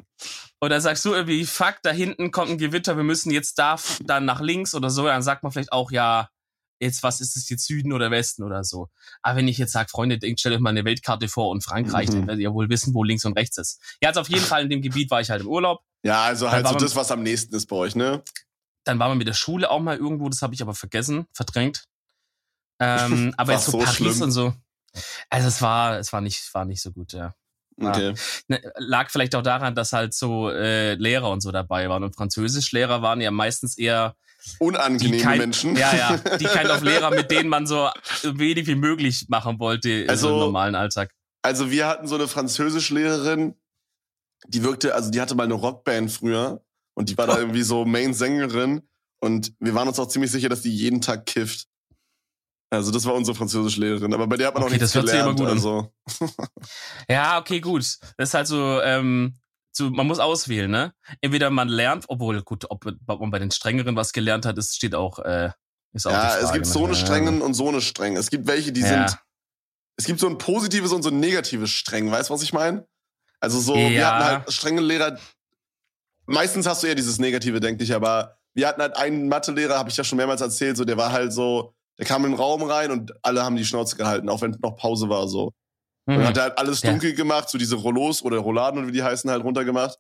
oder 0.62 0.82
sagst 0.82 1.06
du 1.06 1.14
irgendwie, 1.14 1.46
fuck, 1.46 1.78
da 1.84 1.92
hinten 1.92 2.32
kommt 2.32 2.52
ein 2.52 2.58
Gewitter, 2.58 2.98
wir 2.98 3.04
müssen 3.04 3.32
jetzt 3.32 3.60
da 3.60 3.78
dann 4.02 4.26
nach 4.26 4.42
links 4.42 4.74
oder 4.74 4.90
so, 4.90 5.06
dann 5.06 5.22
sagt 5.22 5.44
man 5.44 5.52
vielleicht 5.52 5.72
auch, 5.72 5.92
ja, 5.92 6.30
jetzt 6.80 7.04
was 7.04 7.22
ist 7.22 7.36
es 7.36 7.50
jetzt 7.50 7.66
Süden 7.66 7.94
oder 7.94 8.12
Westen 8.12 8.44
oder 8.44 8.64
so. 8.64 8.90
Aber 9.22 9.38
wenn 9.38 9.48
ich 9.48 9.58
jetzt 9.58 9.72
sage, 9.72 9.90
Freunde, 9.90 10.18
denkt, 10.18 10.40
stellt 10.40 10.56
euch 10.56 10.62
mal 10.62 10.70
eine 10.70 10.86
Weltkarte 10.86 11.28
vor 11.28 11.50
und 11.50 11.64
Frankreich, 11.64 12.10
mhm. 12.10 12.14
dann 12.14 12.28
werdet 12.28 12.42
ihr 12.42 12.54
wohl 12.54 12.70
wissen, 12.70 12.94
wo 12.94 13.04
links 13.04 13.26
und 13.26 13.38
rechts 13.38 13.58
ist. 13.58 13.82
Ja, 14.02 14.10
also 14.10 14.22
auf 14.22 14.30
jeden 14.30 14.44
Fall 14.46 14.64
in 14.64 14.70
dem 14.70 14.82
Gebiet 14.82 15.12
war 15.12 15.22
ich 15.22 15.30
halt 15.30 15.42
im 15.42 15.48
Urlaub. 15.48 15.82
Ja, 16.04 16.24
also 16.24 16.52
halt 16.52 16.68
so 16.68 16.76
das, 16.76 16.96
was 16.96 17.12
am 17.12 17.24
nächsten 17.24 17.56
ist 17.56 17.68
bei 17.68 17.76
euch, 17.76 17.96
ne? 17.96 18.24
Dann 18.84 19.00
war 19.00 19.10
man 19.10 19.18
mit 19.18 19.28
der 19.28 19.34
Schule 19.34 19.72
auch 19.72 19.80
mal 19.80 19.98
irgendwo, 19.98 20.30
das 20.30 20.42
habe 20.42 20.54
ich 20.54 20.62
aber 20.62 20.76
vergessen, 20.76 21.26
verdrängt. 21.34 21.86
Ähm, 22.80 23.34
aber 23.38 23.54
jetzt 23.54 23.66
so, 23.66 23.72
so 23.72 23.80
Paris 23.80 23.96
schlimm. 23.96 24.22
und 24.22 24.32
so. 24.32 24.54
Also 25.30 25.48
es 25.48 25.62
war, 25.62 25.98
es 26.00 26.14
war 26.14 26.22
nicht, 26.22 26.54
war 26.54 26.66
nicht 26.66 26.82
so 26.82 26.92
gut, 26.92 27.14
ja. 27.14 27.34
Okay. 27.82 28.14
Ja. 28.48 28.58
Lag 28.78 29.10
vielleicht 29.10 29.36
auch 29.36 29.42
daran, 29.42 29.76
dass 29.76 29.92
halt 29.92 30.14
so 30.14 30.50
äh, 30.50 30.96
Lehrer 30.96 31.30
und 31.30 31.42
so 31.42 31.52
dabei 31.52 31.90
waren. 31.90 32.04
Und 32.04 32.16
Französischlehrer 32.16 33.02
waren 33.02 33.20
ja 33.22 33.32
meistens 33.32 33.78
eher 33.78 34.16
unangenehme 34.60 35.22
kein, 35.22 35.38
Menschen. 35.40 35.76
Ja, 35.76 35.94
ja, 35.96 36.18
die 36.38 36.46
kind 36.46 36.70
of 36.70 36.82
Lehrer, 36.82 37.12
mit 37.12 37.32
denen 37.32 37.50
man 37.50 37.68
so 37.68 37.90
wenig 38.24 38.68
wie 38.68 38.76
möglich 38.76 39.26
machen 39.28 39.60
wollte 39.60 40.06
also, 40.08 40.30
im 40.30 40.40
normalen 40.40 40.76
Alltag. 40.76 41.12
Also 41.42 41.72
wir 41.72 41.88
hatten 41.88 42.08
so 42.08 42.16
eine 42.16 42.28
Französischlehrerin, 42.28 43.56
die 44.48 44.64
wirkte, 44.64 44.96
also 44.96 45.12
die 45.12 45.20
hatte 45.22 45.36
mal 45.36 45.44
eine 45.44 45.54
Rockband 45.56 46.12
früher 46.12 46.64
und 46.94 47.10
die 47.10 47.18
war 47.18 47.28
da 47.28 47.38
irgendwie 47.40 47.64
so 47.64 47.86
Main-Sängerin 47.86 48.82
und 49.20 49.54
wir 49.60 49.74
waren 49.74 49.88
uns 49.88 50.00
auch 50.00 50.08
ziemlich 50.08 50.32
sicher, 50.32 50.50
dass 50.50 50.62
die 50.62 50.76
jeden 50.76 51.02
Tag 51.02 51.26
kifft. 51.26 51.68
Also 52.76 52.92
das 52.92 53.06
war 53.06 53.14
unsere 53.14 53.36
Französischlehrerin, 53.36 54.14
aber 54.14 54.28
bei 54.28 54.38
der 54.38 54.48
hat 54.48 54.54
man 54.54 54.64
okay, 54.64 54.76
auch 54.76 54.78
nichts 54.78 54.92
das 54.92 54.96
hört 54.96 55.08
gelernt. 55.08 55.38
Sich 55.38 55.48
immer 55.48 55.54
gut 55.54 55.92
also. 56.20 56.36
ja, 57.10 57.40
okay, 57.40 57.60
gut. 57.60 57.98
Das 58.18 58.30
ist 58.30 58.34
halt 58.34 58.48
so, 58.48 58.82
ähm, 58.82 59.36
so, 59.72 59.90
man 59.90 60.08
muss 60.08 60.20
auswählen, 60.20 60.72
ne? 60.72 60.94
Entweder 61.22 61.50
man 61.50 61.68
lernt, 61.68 62.06
obwohl, 62.08 62.42
gut, 62.44 62.66
ob, 62.70 62.86
ob 63.08 63.20
man 63.20 63.32
bei 63.32 63.40
den 63.40 63.52
strengeren 63.52 63.96
was 63.96 64.14
gelernt 64.14 64.46
hat, 64.46 64.58
das 64.58 64.76
steht 64.76 64.96
auch, 64.96 65.20
äh, 65.20 65.50
ist 65.92 66.08
auch 66.08 66.12
Ja, 66.12 66.30
Frage, 66.30 66.46
es 66.46 66.54
gibt 66.54 66.66
so 66.66 66.86
eine 66.86 66.94
ne? 66.94 66.96
strengen 66.96 67.42
und 67.42 67.54
so 67.54 67.68
eine 67.68 67.82
streng. 67.82 68.16
Es 68.16 68.30
gibt 68.30 68.48
welche, 68.48 68.72
die 68.72 68.82
ja. 68.82 69.08
sind, 69.08 69.20
es 69.98 70.06
gibt 70.06 70.20
so 70.20 70.28
ein 70.28 70.38
positives 70.38 70.92
und 70.92 71.04
so 71.04 71.10
ein 71.10 71.20
negatives 71.20 71.72
streng, 71.72 72.10
weißt 72.10 72.30
du, 72.30 72.34
was 72.34 72.42
ich 72.42 72.54
meine? 72.54 72.88
Also 73.40 73.60
so, 73.60 73.76
ja. 73.76 73.90
wir 73.90 74.08
hatten 74.08 74.24
halt 74.24 74.54
strenge 74.54 74.82
Lehrer, 74.82 75.20
meistens 76.26 76.66
hast 76.66 76.84
du 76.84 76.88
eher 76.88 76.96
dieses 76.96 77.20
Negative, 77.20 77.60
denke 77.60 77.84
ich, 77.84 77.94
aber 77.94 78.38
wir 78.54 78.68
hatten 78.68 78.82
halt 78.82 78.96
einen 78.96 79.28
Mathelehrer, 79.28 79.78
habe 79.78 79.90
ich 79.90 79.98
ja 79.98 80.04
schon 80.04 80.18
mehrmals 80.18 80.42
erzählt, 80.42 80.78
so, 80.78 80.86
der 80.86 80.98
war 80.98 81.12
halt 81.12 81.34
so, 81.34 81.75
der 81.98 82.06
kam 82.06 82.26
in 82.26 82.32
den 82.32 82.40
Raum 82.40 82.64
rein 82.64 82.92
und 82.92 83.14
alle 83.22 83.44
haben 83.44 83.56
die 83.56 83.66
Schnauze 83.66 83.96
gehalten, 83.96 84.30
auch 84.30 84.42
wenn 84.42 84.58
noch 84.62 84.76
Pause 84.76 85.10
war 85.10 85.28
so. 85.28 85.54
Mhm. 86.06 86.18
Und 86.18 86.28
hat 86.28 86.38
er 86.38 86.44
halt 86.44 86.58
alles 86.58 86.82
dunkel 86.82 87.12
ja. 87.12 87.16
gemacht, 87.16 87.50
so 87.50 87.58
diese 87.58 87.76
Rollos 87.76 88.22
oder 88.22 88.38
Rolladen 88.38 88.80
und 88.80 88.88
wie 88.88 88.92
die 88.92 89.04
heißen 89.04 89.30
halt 89.30 89.44
runtergemacht. 89.44 89.98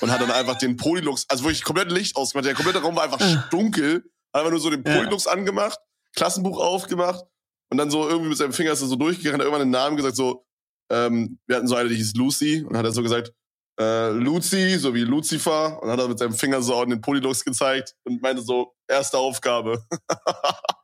Und 0.00 0.12
hat 0.12 0.20
dann 0.20 0.30
einfach 0.30 0.56
den 0.56 0.76
Polylux, 0.76 1.24
also 1.28 1.42
wirklich 1.42 1.64
komplett 1.64 1.90
Licht 1.90 2.14
ausgemacht. 2.14 2.46
Der 2.46 2.54
komplette 2.54 2.80
Raum 2.80 2.94
war 2.94 3.02
einfach 3.04 3.50
dunkel. 3.50 4.04
Hat 4.32 4.40
einfach 4.40 4.50
nur 4.52 4.60
so 4.60 4.70
den 4.70 4.84
Polylux 4.84 5.24
ja. 5.24 5.32
angemacht, 5.32 5.78
Klassenbuch 6.14 6.60
aufgemacht 6.60 7.24
und 7.70 7.78
dann 7.78 7.90
so 7.90 8.08
irgendwie 8.08 8.28
mit 8.30 8.38
seinem 8.38 8.52
Finger 8.52 8.72
ist 8.72 8.82
er 8.82 8.88
so 8.88 8.96
durchgegangen, 8.96 9.40
hat 9.40 9.44
irgendwann 9.44 9.62
einen 9.62 9.70
Namen 9.70 9.96
gesagt, 9.96 10.16
so, 10.16 10.46
ähm, 10.90 11.38
wir 11.46 11.56
hatten 11.56 11.66
so 11.66 11.74
eine, 11.74 11.88
die 11.88 11.96
hieß 11.96 12.14
Lucy 12.14 12.64
und 12.64 12.76
hat 12.76 12.84
er 12.84 12.92
so 12.92 13.02
gesagt, 13.02 13.32
äh, 13.78 14.10
Lucy, 14.10 14.78
so 14.78 14.94
wie 14.94 15.02
Lucifer, 15.02 15.82
und 15.82 15.90
hat 15.90 15.98
er 15.98 16.08
mit 16.08 16.18
seinem 16.18 16.32
Finger 16.32 16.62
so 16.62 16.76
an 16.76 16.90
den 16.90 17.00
Polylux 17.00 17.44
gezeigt 17.44 17.94
und 18.04 18.22
meinte 18.22 18.42
so, 18.42 18.74
erste 18.88 19.18
Aufgabe. 19.18 19.84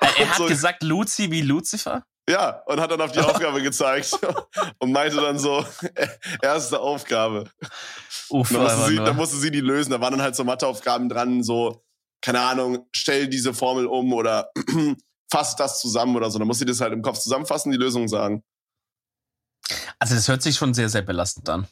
Er 0.00 0.28
hat 0.30 0.36
so, 0.36 0.46
gesagt 0.46 0.82
Luzi 0.82 1.30
wie 1.30 1.42
Lucifer? 1.42 2.04
Ja, 2.28 2.62
und 2.66 2.80
hat 2.80 2.90
dann 2.90 3.00
auf 3.00 3.12
die 3.12 3.20
Aufgabe 3.20 3.62
gezeigt 3.62 4.18
und 4.78 4.92
meinte 4.92 5.16
dann 5.16 5.38
so, 5.38 5.64
erste 6.42 6.80
Aufgabe. 6.80 7.50
Uff, 8.28 8.50
dann, 8.50 8.62
musste 8.62 8.86
sie, 8.86 8.96
dann 8.96 9.16
musste 9.16 9.36
sie 9.36 9.50
die 9.50 9.60
lösen. 9.60 9.90
Da 9.90 10.00
waren 10.00 10.12
dann 10.12 10.22
halt 10.22 10.34
so 10.34 10.44
Matheaufgaben 10.44 11.08
dran, 11.08 11.42
so, 11.42 11.84
keine 12.20 12.40
Ahnung, 12.40 12.88
stell 12.92 13.28
diese 13.28 13.54
Formel 13.54 13.86
um 13.86 14.12
oder 14.12 14.50
fass 15.30 15.54
das 15.56 15.80
zusammen 15.80 16.16
oder 16.16 16.30
so. 16.30 16.38
Dann 16.38 16.48
musste 16.48 16.64
sie 16.64 16.70
das 16.70 16.80
halt 16.80 16.92
im 16.92 17.02
Kopf 17.02 17.18
zusammenfassen, 17.18 17.70
die 17.70 17.78
Lösung 17.78 18.08
sagen. 18.08 18.42
Also 19.98 20.14
das 20.14 20.28
hört 20.28 20.42
sich 20.42 20.56
schon 20.56 20.74
sehr, 20.74 20.88
sehr 20.88 21.02
belastend 21.02 21.48
an. 21.48 21.66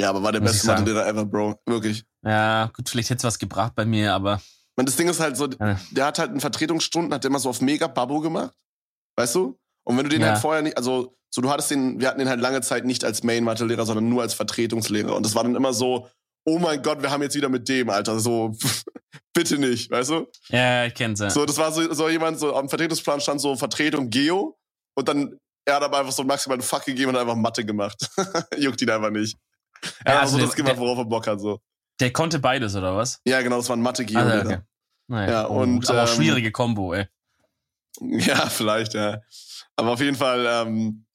Ja, 0.00 0.10
aber 0.10 0.22
war 0.22 0.32
der 0.32 0.40
beste 0.40 0.66
Mathelehrer 0.68 1.06
ever, 1.06 1.24
Bro. 1.24 1.60
Wirklich. 1.66 2.04
Ja, 2.22 2.70
gut, 2.74 2.88
vielleicht 2.88 3.10
hätte 3.10 3.18
es 3.18 3.24
was 3.24 3.38
gebracht 3.38 3.74
bei 3.74 3.84
mir, 3.84 4.14
aber. 4.14 4.40
Man, 4.78 4.86
das 4.86 4.94
Ding 4.94 5.08
ist 5.08 5.18
halt 5.18 5.36
so, 5.36 5.48
ja. 5.48 5.76
der 5.90 6.06
hat 6.06 6.20
halt 6.20 6.30
in 6.30 6.38
Vertretungsstunden, 6.38 7.12
hat 7.12 7.24
der 7.24 7.30
immer 7.30 7.40
so 7.40 7.48
auf 7.48 7.60
mega 7.60 7.88
Babbo 7.88 8.20
gemacht. 8.20 8.54
Weißt 9.16 9.34
du? 9.34 9.58
Und 9.84 9.96
wenn 9.96 10.04
du 10.04 10.08
den 10.08 10.20
ja. 10.20 10.28
halt 10.28 10.38
vorher 10.38 10.62
nicht, 10.62 10.76
also 10.76 11.16
so 11.30 11.42
du 11.42 11.50
hattest 11.50 11.72
den, 11.72 11.98
wir 11.98 12.06
hatten 12.06 12.20
den 12.20 12.28
halt 12.28 12.40
lange 12.40 12.60
Zeit 12.60 12.84
nicht 12.84 13.04
als 13.04 13.24
Main-Mathelehrer, 13.24 13.84
sondern 13.84 14.08
nur 14.08 14.22
als 14.22 14.34
Vertretungslehrer. 14.34 15.16
Und 15.16 15.26
das 15.26 15.34
war 15.34 15.42
dann 15.42 15.56
immer 15.56 15.72
so, 15.72 16.08
oh 16.46 16.60
mein 16.60 16.80
Gott, 16.80 17.02
wir 17.02 17.10
haben 17.10 17.22
jetzt 17.22 17.34
wieder 17.34 17.48
mit 17.48 17.68
dem, 17.68 17.90
Alter. 17.90 18.20
So, 18.20 18.56
bitte 19.34 19.58
nicht, 19.58 19.90
weißt 19.90 20.10
du? 20.10 20.28
Ja, 20.50 20.84
ich 20.84 20.94
kenn's 20.94 21.18
ja. 21.18 21.28
So, 21.28 21.44
das 21.44 21.58
war 21.58 21.72
so, 21.72 21.92
so 21.92 22.08
jemand, 22.08 22.38
so 22.38 22.54
am 22.54 22.68
Vertretungsplan 22.68 23.20
stand 23.20 23.40
so 23.40 23.56
Vertretung 23.56 24.10
Geo 24.10 24.56
und 24.94 25.08
dann 25.08 25.36
er 25.64 25.74
hat 25.74 25.82
aber 25.82 25.98
einfach 25.98 26.12
so 26.12 26.22
maximal 26.22 26.54
einen 26.54 26.62
Fuck 26.62 26.84
gegeben 26.84 27.10
und 27.10 27.16
einfach 27.16 27.34
Mathe 27.34 27.64
gemacht. 27.64 28.08
Juckt 28.56 28.80
ihn 28.80 28.90
einfach 28.90 29.10
nicht. 29.10 29.36
Er 30.04 30.12
ja, 30.12 30.18
hat 30.18 30.22
also 30.26 30.38
so 30.38 30.46
das 30.46 30.54
gemacht, 30.54 30.78
worauf 30.78 30.98
er 30.98 31.04
Bock 31.04 31.26
hat, 31.26 31.40
so. 31.40 31.58
Der 32.00 32.12
konnte 32.12 32.38
beides, 32.38 32.76
oder 32.76 32.96
was? 32.96 33.20
Ja, 33.26 33.42
genau, 33.42 33.56
das 33.56 33.68
war 33.68 33.76
ein 33.76 33.82
Mathe-Geo. 33.82 34.18
Ah, 34.20 34.40
okay. 34.40 34.58
Naja, 35.08 35.30
ja, 35.30 35.48
oh, 35.48 35.62
und, 35.62 35.88
aber 35.88 36.02
ähm, 36.02 36.06
schwierige 36.06 36.52
Kombo, 36.52 36.94
ey. 36.94 37.06
Ja, 38.00 38.48
vielleicht, 38.48 38.94
ja. 38.94 39.20
Aber 39.74 39.92
auf 39.92 40.00
jeden 40.00 40.16
Fall, 40.16 40.46
ähm, 40.46 41.06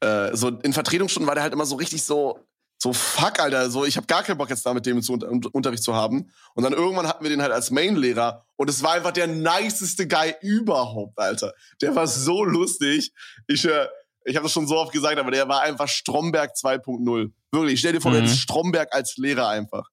äh, 0.00 0.36
so 0.36 0.48
in 0.48 0.72
Vertretungsstunden 0.72 1.26
war 1.26 1.34
der 1.34 1.44
halt 1.44 1.54
immer 1.54 1.64
so 1.64 1.76
richtig 1.76 2.02
so, 2.02 2.40
so 2.78 2.92
fuck, 2.92 3.40
Alter, 3.40 3.70
so 3.70 3.84
ich 3.86 3.96
habe 3.96 4.06
gar 4.06 4.22
keinen 4.22 4.36
Bock 4.36 4.50
jetzt 4.50 4.66
da 4.66 4.74
mit 4.74 4.84
dem 4.84 5.00
zu 5.00 5.14
Unterricht 5.52 5.82
zu 5.82 5.94
haben. 5.94 6.30
Und 6.54 6.64
dann 6.64 6.72
irgendwann 6.72 7.06
hatten 7.06 7.24
wir 7.24 7.30
den 7.30 7.40
halt 7.40 7.52
als 7.52 7.70
Main-Lehrer 7.70 8.44
und 8.56 8.68
es 8.68 8.82
war 8.82 8.92
einfach 8.94 9.12
der 9.12 9.28
niceste 9.28 10.06
Guy 10.06 10.34
überhaupt, 10.42 11.18
Alter. 11.18 11.54
Der 11.80 11.94
war 11.94 12.06
so 12.06 12.44
lustig. 12.44 13.12
Ich, 13.46 13.64
äh, 13.64 13.86
ich 14.24 14.36
habe 14.36 14.44
das 14.44 14.52
schon 14.52 14.66
so 14.66 14.76
oft 14.76 14.92
gesagt, 14.92 15.18
aber 15.18 15.30
der 15.30 15.48
war 15.48 15.62
einfach 15.62 15.88
Stromberg 15.88 16.52
2.0. 16.54 17.32
Wirklich, 17.52 17.80
stell 17.80 17.92
dir 17.92 18.00
vor, 18.00 18.12
mhm. 18.12 18.24
du 18.24 18.28
Stromberg 18.28 18.92
als 18.92 19.16
Lehrer 19.16 19.48
einfach. 19.48 19.88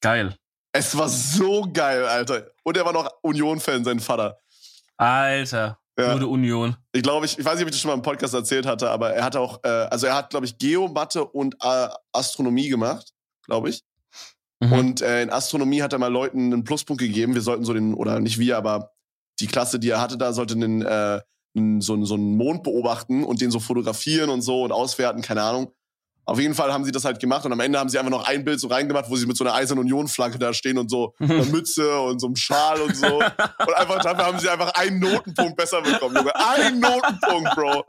Geil. 0.00 0.36
Es 0.76 0.98
war 0.98 1.08
so 1.08 1.68
geil, 1.72 2.04
Alter. 2.04 2.48
Und 2.64 2.76
er 2.76 2.84
war 2.84 2.92
noch 2.92 3.08
Union-Fan, 3.22 3.84
sein 3.84 4.00
Vater. 4.00 4.40
Alter. 4.96 5.78
Ja. 5.96 6.14
Gute 6.14 6.26
Union. 6.26 6.76
Ich 6.90 7.04
glaube, 7.04 7.26
ich, 7.26 7.38
ich 7.38 7.44
weiß 7.44 7.54
nicht, 7.54 7.62
ob 7.62 7.68
ich 7.68 7.74
das 7.74 7.80
schon 7.80 7.90
mal 7.90 7.94
im 7.94 8.02
Podcast 8.02 8.34
erzählt 8.34 8.66
hatte, 8.66 8.90
aber 8.90 9.10
er 9.12 9.24
hat 9.24 9.36
auch, 9.36 9.60
äh, 9.62 9.68
also 9.68 10.08
er 10.08 10.16
hat, 10.16 10.30
glaube 10.30 10.46
ich, 10.46 10.58
Geo, 10.58 10.88
Mathe 10.88 11.24
und 11.24 11.54
äh, 11.62 11.88
Astronomie 12.12 12.68
gemacht, 12.68 13.12
glaube 13.44 13.70
ich. 13.70 13.84
Mhm. 14.58 14.72
Und 14.72 15.00
äh, 15.00 15.22
in 15.22 15.30
Astronomie 15.30 15.80
hat 15.80 15.92
er 15.92 16.00
mal 16.00 16.12
Leuten 16.12 16.52
einen 16.52 16.64
Pluspunkt 16.64 17.00
gegeben. 17.00 17.34
Wir 17.34 17.42
sollten 17.42 17.64
so 17.64 17.72
den, 17.72 17.94
oder 17.94 18.18
nicht 18.18 18.40
wir, 18.40 18.56
aber 18.56 18.90
die 19.38 19.46
Klasse, 19.46 19.78
die 19.78 19.90
er 19.90 20.00
hatte, 20.00 20.18
da 20.18 20.32
sollte 20.32 20.54
einen, 20.54 20.82
äh, 20.82 21.20
so, 21.78 22.04
so 22.04 22.14
einen 22.14 22.36
Mond 22.36 22.64
beobachten 22.64 23.22
und 23.22 23.40
den 23.40 23.52
so 23.52 23.60
fotografieren 23.60 24.28
und 24.28 24.42
so 24.42 24.64
und 24.64 24.72
auswerten, 24.72 25.22
keine 25.22 25.42
Ahnung. 25.42 25.72
Auf 26.26 26.38
jeden 26.40 26.54
Fall 26.54 26.72
haben 26.72 26.84
sie 26.84 26.92
das 26.92 27.04
halt 27.04 27.20
gemacht 27.20 27.44
und 27.44 27.52
am 27.52 27.60
Ende 27.60 27.78
haben 27.78 27.88
sie 27.88 27.98
einfach 27.98 28.10
noch 28.10 28.26
ein 28.26 28.44
Bild 28.44 28.60
so 28.60 28.68
reingemacht, 28.68 29.10
wo 29.10 29.16
sie 29.16 29.26
mit 29.26 29.36
so 29.36 29.44
einer 29.44 29.54
Eisernen 29.54 29.84
Union-Flagge 29.84 30.38
da 30.38 30.52
stehen 30.54 30.78
und 30.78 30.90
so 30.90 31.14
einer 31.18 31.44
Mütze 31.44 31.98
und 32.00 32.20
so 32.20 32.26
einem 32.26 32.36
Schal 32.36 32.80
und 32.80 32.96
so. 32.96 33.16
Und 33.16 33.74
einfach 33.74 34.00
dafür 34.02 34.26
haben 34.26 34.38
sie 34.38 34.48
einfach 34.48 34.72
einen 34.74 35.00
Notenpunkt 35.00 35.56
besser 35.56 35.82
bekommen, 35.82 36.16
Junge. 36.16 36.32
Ein 36.34 36.80
Notenpunkt, 36.80 37.54
Bro. 37.54 37.84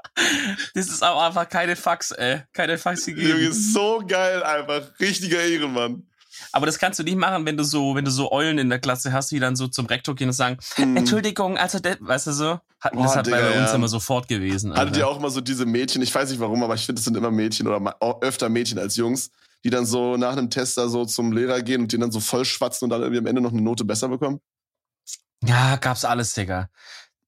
Das 0.74 0.88
ist 0.88 1.04
aber 1.04 1.24
einfach 1.24 1.48
keine 1.48 1.76
Fax, 1.76 2.12
ey. 2.12 2.42
Keine 2.54 2.78
Fax 2.78 3.06
gegeben. 3.06 3.30
Junge, 3.30 3.54
so 3.54 4.04
geil 4.06 4.44
einfach. 4.44 4.82
Richtiger 5.00 5.42
Ehrenmann. 5.42 6.04
Aber 6.56 6.66
das 6.66 6.80
kannst 6.80 7.00
du 7.00 7.04
nicht 7.04 7.18
machen, 7.18 7.46
wenn 7.46 7.58
du 7.58 7.66
so, 7.66 7.96
wenn 7.96 8.06
du 8.06 8.12
so 8.12 8.32
Eulen 8.32 8.58
in 8.60 8.70
der 8.70 8.80
Klasse 8.80 9.12
hast, 9.12 9.30
die 9.32 9.40
dann 9.40 9.58
so 9.58 9.68
zum 9.68 9.88
Rektor 9.88 10.16
gehen 10.16 10.30
und 10.30 10.34
sagen, 10.34 10.58
mm. 10.78 10.96
Entschuldigung, 10.96 11.58
also, 11.58 11.80
weißt 11.80 12.28
du 12.28 12.32
so? 12.32 12.60
Hat, 12.80 12.94
Boah, 12.94 13.04
das 13.04 13.16
hat 13.18 13.28
Digga, 13.28 13.42
bei 13.42 13.60
uns 13.60 13.72
ja. 13.72 13.76
immer 13.76 13.90
sofort 13.90 14.30
gewesen. 14.30 14.72
Alter. 14.72 14.82
Hattet 14.84 14.98
ihr 14.98 15.08
auch 15.08 15.18
immer 15.18 15.30
so 15.30 15.42
diese 15.42 15.66
Mädchen, 15.66 16.02
ich 16.02 16.16
weiß 16.16 16.30
nicht 16.30 16.40
warum, 16.40 16.64
aber 16.64 16.76
ich 16.76 16.86
finde, 16.86 17.00
es 17.00 17.04
sind 17.04 17.18
immer 17.18 17.30
Mädchen 17.30 17.68
oder 17.68 17.98
öfter 18.22 18.48
Mädchen 18.48 18.80
als 18.80 18.96
Jungs, 18.96 19.32
die 19.66 19.70
dann 19.70 19.86
so 19.86 20.16
nach 20.16 20.32
einem 20.32 20.50
Test 20.50 20.78
da 20.78 20.88
so 20.88 21.04
zum 21.04 21.34
Lehrer 21.34 21.62
gehen 21.62 21.82
und 21.82 21.92
den 21.92 22.00
dann 22.00 22.12
so 22.12 22.22
voll 22.22 22.46
schwatzen 22.46 22.86
und 22.86 22.90
dann 22.92 23.02
irgendwie 23.02 23.20
am 23.20 23.28
Ende 23.28 23.42
noch 23.42 23.52
eine 23.52 23.62
Note 23.62 23.84
besser 23.84 24.08
bekommen? 24.08 24.40
Ja, 25.44 25.76
gab's 25.76 26.06
alles, 26.06 26.34
Digga 26.34 26.70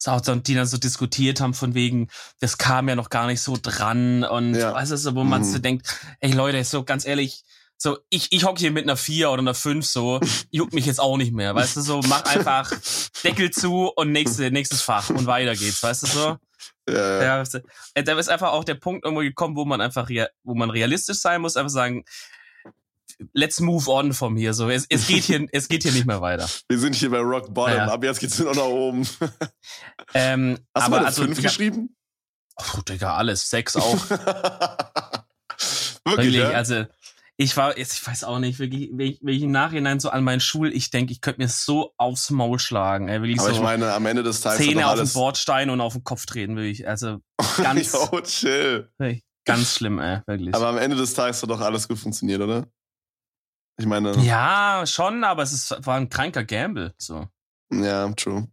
auch 0.07 0.23
so, 0.23 0.35
die 0.35 0.53
dann 0.53 0.67
so 0.67 0.77
diskutiert 0.77 1.41
haben 1.41 1.53
von 1.53 1.73
wegen, 1.73 2.07
das 2.39 2.57
kam 2.57 2.87
ja 2.87 2.95
noch 2.95 3.09
gar 3.09 3.27
nicht 3.27 3.41
so 3.41 3.57
dran 3.61 4.23
und 4.23 4.55
ja. 4.55 4.73
weißt 4.73 4.91
du, 4.91 4.97
so, 4.97 5.15
wo 5.15 5.23
man 5.23 5.41
mhm. 5.41 5.45
so 5.45 5.59
denkt, 5.59 5.87
ey 6.19 6.31
Leute, 6.31 6.63
so 6.63 6.83
ganz 6.83 7.05
ehrlich, 7.05 7.43
so, 7.77 7.99
ich, 8.09 8.31
ich 8.31 8.43
hocke 8.43 8.59
hier 8.59 8.71
mit 8.71 8.83
einer 8.83 8.97
4 8.97 9.29
oder 9.29 9.41
einer 9.41 9.53
5, 9.53 9.85
so, 9.85 10.19
juckt 10.51 10.73
mich 10.73 10.85
jetzt 10.85 10.99
auch 10.99 11.17
nicht 11.17 11.33
mehr, 11.33 11.53
weißt 11.53 11.77
du, 11.77 11.81
so, 11.81 12.01
mach 12.07 12.23
einfach 12.23 12.71
Deckel 13.23 13.51
zu 13.51 13.91
und 13.95 14.11
nächste, 14.11 14.51
nächstes 14.51 14.81
Fach 14.81 15.09
und 15.09 15.27
weiter 15.27 15.55
geht's, 15.55 15.81
weißt 15.83 16.03
du 16.03 16.07
so? 16.07 16.37
Ja, 16.89 17.41
ja. 17.41 17.43
Äh, 17.93 18.03
da 18.03 18.17
ist 18.17 18.29
einfach 18.29 18.51
auch 18.51 18.63
der 18.63 18.75
Punkt 18.75 19.03
irgendwo 19.05 19.21
gekommen, 19.21 19.55
wo 19.55 19.65
man 19.65 19.81
einfach, 19.81 20.09
wo 20.43 20.55
man 20.55 20.69
realistisch 20.69 21.19
sein 21.19 21.41
muss, 21.41 21.57
einfach 21.57 21.69
sagen, 21.69 22.05
let's 23.33 23.59
move 23.59 23.89
on 23.89 24.13
vom 24.13 24.37
hier, 24.37 24.53
so, 24.53 24.69
es, 24.69 24.85
es 24.89 25.07
geht 25.07 25.23
hier, 25.25 25.45
es 25.51 25.67
geht 25.67 25.83
hier 25.83 25.91
nicht 25.91 26.05
mehr 26.05 26.21
weiter. 26.21 26.47
Wir 26.67 26.79
sind 26.79 26.95
hier 26.95 27.09
bei 27.09 27.19
Rock 27.19 27.53
Bottom, 27.53 27.77
ja. 27.77 27.87
ab 27.87 28.03
jetzt 28.03 28.19
geht's 28.19 28.39
nur 28.39 28.53
noch 28.53 28.63
nach 28.63 28.69
oben. 28.69 29.07
Ähm, 30.13 30.57
Hast 30.73 30.85
aber, 30.85 30.97
du 30.97 31.01
mal 31.01 31.07
also, 31.07 31.23
5 31.23 31.41
geschrieben? 31.41 31.95
Oh, 32.55 32.79
Digga, 32.87 33.15
alles, 33.15 33.49
6 33.49 33.75
auch. 33.75 34.09
Wirklich, 36.05 36.33
Wirklich 36.33 36.35
ja? 36.35 36.51
also, 36.51 36.85
ich 37.39 37.55
war, 37.55 37.77
jetzt, 37.77 37.93
ich 37.93 38.05
weiß 38.05 38.23
auch 38.23 38.39
nicht, 38.39 38.57
wirklich, 38.57 38.89
wenn 38.91 39.11
ich, 39.11 39.19
wenn 39.21 39.35
ich 39.35 39.43
im 39.43 39.51
Nachhinein 39.51 39.99
so 39.99 40.09
an 40.09 40.23
meinen 40.23 40.39
Schul, 40.39 40.73
ich 40.73 40.89
denke, 40.89 41.13
ich 41.13 41.21
könnte 41.21 41.39
mir 41.39 41.47
so 41.47 41.93
aufs 41.97 42.31
Maul 42.31 42.57
schlagen. 42.57 43.09
Ey, 43.09 43.21
wirklich 43.21 43.39
Aber 43.39 43.49
so 43.49 43.55
ich 43.55 43.61
meine, 43.61 43.93
am 43.93 44.05
Ende 44.07 44.23
des 44.23 44.41
Tages. 44.41 44.65
Zähne 44.65 44.87
auf 44.87 44.95
den 44.95 45.07
Bordstein 45.13 45.69
und 45.69 45.79
auf 45.79 45.93
den 45.93 46.03
Kopf 46.03 46.25
treten, 46.25 46.55
wirklich. 46.55 46.87
Also 46.87 47.19
ganz. 47.57 47.93
Yo, 47.93 48.21
chill. 48.21 48.91
Ganz 49.45 49.75
schlimm, 49.75 49.99
ey, 49.99 50.21
wirklich. 50.25 50.53
Aber 50.55 50.67
am 50.67 50.77
Ende 50.77 50.97
des 50.97 51.13
Tages 51.13 51.41
hat 51.41 51.49
doch 51.49 51.61
alles 51.61 51.87
gut 51.87 51.99
funktioniert, 51.99 52.41
oder? 52.41 52.67
Ich 53.79 53.85
meine. 53.85 54.17
Ja, 54.23 54.83
schon, 54.87 55.23
aber 55.23 55.43
es 55.43 55.53
ist, 55.53 55.85
war 55.85 55.97
ein 55.97 56.09
kranker 56.09 56.43
Gamble, 56.43 56.95
so. 56.97 57.27
Ja, 57.71 58.11
true. 58.13 58.47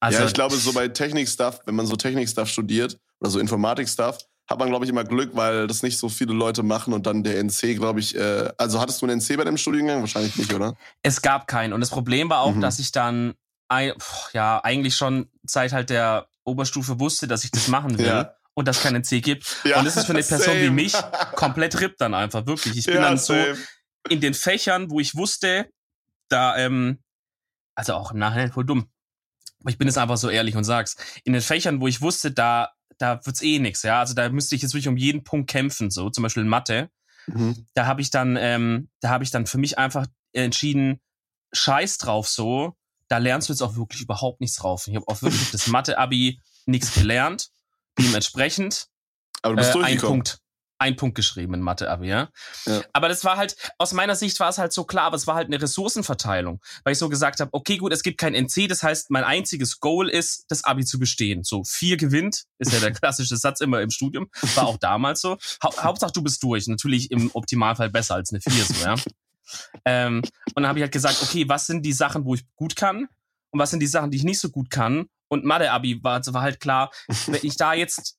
Also, 0.00 0.18
ja, 0.18 0.26
ich 0.26 0.34
glaube, 0.34 0.56
so 0.56 0.72
bei 0.72 0.88
Technik-Stuff, 0.88 1.60
wenn 1.64 1.76
man 1.76 1.86
so 1.86 1.94
Technik-Stuff 1.94 2.48
studiert 2.48 2.98
oder 3.20 3.30
so 3.30 3.38
Informatik-Stuff, 3.38 4.18
hat 4.48 4.58
man, 4.58 4.68
glaube 4.68 4.84
ich, 4.84 4.90
immer 4.90 5.04
Glück, 5.04 5.30
weil 5.34 5.66
das 5.66 5.82
nicht 5.82 5.98
so 5.98 6.08
viele 6.08 6.32
Leute 6.32 6.62
machen 6.62 6.92
und 6.92 7.06
dann 7.06 7.24
der 7.24 7.42
NC, 7.42 7.76
glaube 7.76 8.00
ich, 8.00 8.16
äh, 8.16 8.48
also 8.58 8.80
hattest 8.80 9.02
du 9.02 9.06
einen 9.06 9.20
NC 9.20 9.36
bei 9.36 9.44
dem 9.44 9.56
Studiengang? 9.56 10.00
Wahrscheinlich 10.00 10.36
nicht, 10.36 10.54
oder? 10.54 10.76
Es 11.02 11.20
gab 11.20 11.48
keinen. 11.48 11.72
Und 11.72 11.80
das 11.80 11.90
Problem 11.90 12.30
war 12.30 12.40
auch, 12.40 12.54
mhm. 12.54 12.60
dass 12.60 12.78
ich 12.78 12.92
dann 12.92 13.34
ein, 13.68 13.92
ja, 14.32 14.60
eigentlich 14.62 14.94
schon 14.94 15.28
seit 15.44 15.72
halt 15.72 15.90
der 15.90 16.28
Oberstufe 16.44 17.00
wusste, 17.00 17.26
dass 17.26 17.42
ich 17.44 17.50
das 17.50 17.66
machen 17.68 17.98
will. 17.98 18.06
Ja. 18.06 18.34
Und 18.54 18.68
dass 18.68 18.80
kein 18.80 18.94
NC 18.94 19.20
gibt. 19.22 19.56
Ja, 19.64 19.80
und 19.80 19.84
das 19.84 19.96
ist 19.96 20.06
für 20.06 20.12
eine 20.14 20.22
Person 20.22 20.54
same. 20.54 20.62
wie 20.62 20.70
mich 20.70 20.94
komplett 21.34 21.78
RIP 21.78 21.98
dann 21.98 22.14
einfach, 22.14 22.46
wirklich. 22.46 22.78
Ich 22.78 22.86
bin 22.86 22.94
ja, 22.94 23.02
dann 23.02 23.18
so 23.18 23.34
same. 23.34 23.58
in 24.08 24.20
den 24.20 24.32
Fächern, 24.32 24.88
wo 24.90 24.98
ich 24.98 25.14
wusste, 25.14 25.68
da, 26.28 26.56
ähm, 26.56 26.98
also 27.74 27.94
auch 27.94 28.12
im 28.12 28.18
Nachhinein 28.18 28.52
voll 28.52 28.64
dumm. 28.64 28.88
Aber 29.60 29.70
ich 29.70 29.76
bin 29.76 29.88
jetzt 29.88 29.98
einfach 29.98 30.16
so 30.16 30.30
ehrlich 30.30 30.56
und 30.56 30.64
sag's. 30.64 30.96
In 31.24 31.34
den 31.34 31.42
Fächern, 31.42 31.80
wo 31.80 31.88
ich 31.88 32.00
wusste, 32.00 32.30
da 32.30 32.70
da 32.98 33.24
wird's 33.24 33.42
eh 33.42 33.58
nix, 33.58 33.82
ja. 33.82 34.00
Also 34.00 34.14
da 34.14 34.28
müsste 34.28 34.54
ich 34.54 34.62
jetzt 34.62 34.72
wirklich 34.72 34.88
um 34.88 34.96
jeden 34.96 35.24
Punkt 35.24 35.50
kämpfen, 35.50 35.90
so 35.90 36.10
zum 36.10 36.22
Beispiel 36.22 36.42
in 36.42 36.48
Mathe. 36.48 36.90
Mhm. 37.26 37.66
Da 37.74 37.86
habe 37.86 38.00
ich 38.00 38.10
dann, 38.10 38.36
ähm, 38.38 38.88
da 39.00 39.10
habe 39.10 39.24
ich 39.24 39.30
dann 39.30 39.46
für 39.46 39.58
mich 39.58 39.78
einfach 39.78 40.06
entschieden, 40.32 41.00
Scheiß 41.52 41.98
drauf, 41.98 42.28
so. 42.28 42.76
Da 43.08 43.18
lernst 43.18 43.48
du 43.48 43.52
jetzt 43.52 43.62
auch 43.62 43.76
wirklich 43.76 44.02
überhaupt 44.02 44.40
nichts 44.40 44.56
drauf. 44.56 44.86
Ich 44.88 44.96
habe 44.96 45.06
auch 45.08 45.22
wirklich 45.22 45.50
das 45.52 45.66
Mathe-Abi 45.68 46.40
nichts 46.66 46.94
gelernt. 46.94 47.50
Dementsprechend 47.98 48.88
Aber 49.42 49.54
du 49.54 49.62
bist 49.62 49.74
äh, 49.74 49.82
ein 49.82 49.98
Punkt 49.98 50.40
ein 50.78 50.96
Punkt 50.96 51.14
geschrieben 51.14 51.54
in 51.54 51.60
Mathe-Abi, 51.60 52.06
ja? 52.06 52.28
ja? 52.66 52.82
Aber 52.92 53.08
das 53.08 53.24
war 53.24 53.36
halt, 53.36 53.56
aus 53.78 53.92
meiner 53.92 54.14
Sicht 54.14 54.38
war 54.40 54.50
es 54.50 54.58
halt 54.58 54.72
so 54.72 54.84
klar, 54.84 55.04
aber 55.04 55.16
es 55.16 55.26
war 55.26 55.34
halt 55.34 55.46
eine 55.46 55.60
Ressourcenverteilung, 55.60 56.60
weil 56.84 56.92
ich 56.92 56.98
so 56.98 57.08
gesagt 57.08 57.40
habe, 57.40 57.50
okay, 57.52 57.78
gut, 57.78 57.92
es 57.92 58.02
gibt 58.02 58.18
kein 58.18 58.34
NC, 58.34 58.68
das 58.68 58.82
heißt, 58.82 59.10
mein 59.10 59.24
einziges 59.24 59.80
Goal 59.80 60.08
ist, 60.08 60.44
das 60.48 60.64
Abi 60.64 60.84
zu 60.84 60.98
bestehen. 60.98 61.44
So, 61.44 61.64
vier 61.64 61.96
gewinnt, 61.96 62.44
ist 62.58 62.72
ja 62.72 62.80
der 62.80 62.92
klassische 62.92 63.36
Satz 63.36 63.60
immer 63.60 63.80
im 63.80 63.90
Studium, 63.90 64.28
war 64.54 64.66
auch 64.66 64.78
damals 64.78 65.20
so. 65.20 65.38
Ha 65.62 65.70
Hauptsache, 65.82 66.12
du 66.12 66.22
bist 66.22 66.42
durch. 66.42 66.66
Natürlich 66.66 67.10
im 67.10 67.30
Optimalfall 67.32 67.90
besser 67.90 68.16
als 68.16 68.30
eine 68.30 68.40
vier, 68.40 68.64
so, 68.64 68.84
ja? 68.84 68.96
ähm, 69.84 70.22
und 70.54 70.62
dann 70.62 70.68
habe 70.68 70.78
ich 70.78 70.82
halt 70.82 70.92
gesagt, 70.92 71.22
okay, 71.22 71.48
was 71.48 71.66
sind 71.66 71.82
die 71.82 71.92
Sachen, 71.92 72.24
wo 72.24 72.34
ich 72.34 72.44
gut 72.56 72.76
kann? 72.76 73.08
Und 73.50 73.60
was 73.60 73.70
sind 73.70 73.80
die 73.80 73.86
Sachen, 73.86 74.10
die 74.10 74.18
ich 74.18 74.24
nicht 74.24 74.40
so 74.40 74.50
gut 74.50 74.70
kann? 74.70 75.06
Und 75.28 75.44
Mathe-Abi 75.44 76.02
war, 76.02 76.24
war 76.26 76.42
halt 76.42 76.60
klar, 76.60 76.90
wenn 77.26 77.40
ich 77.42 77.56
da 77.56 77.74
jetzt 77.74 78.16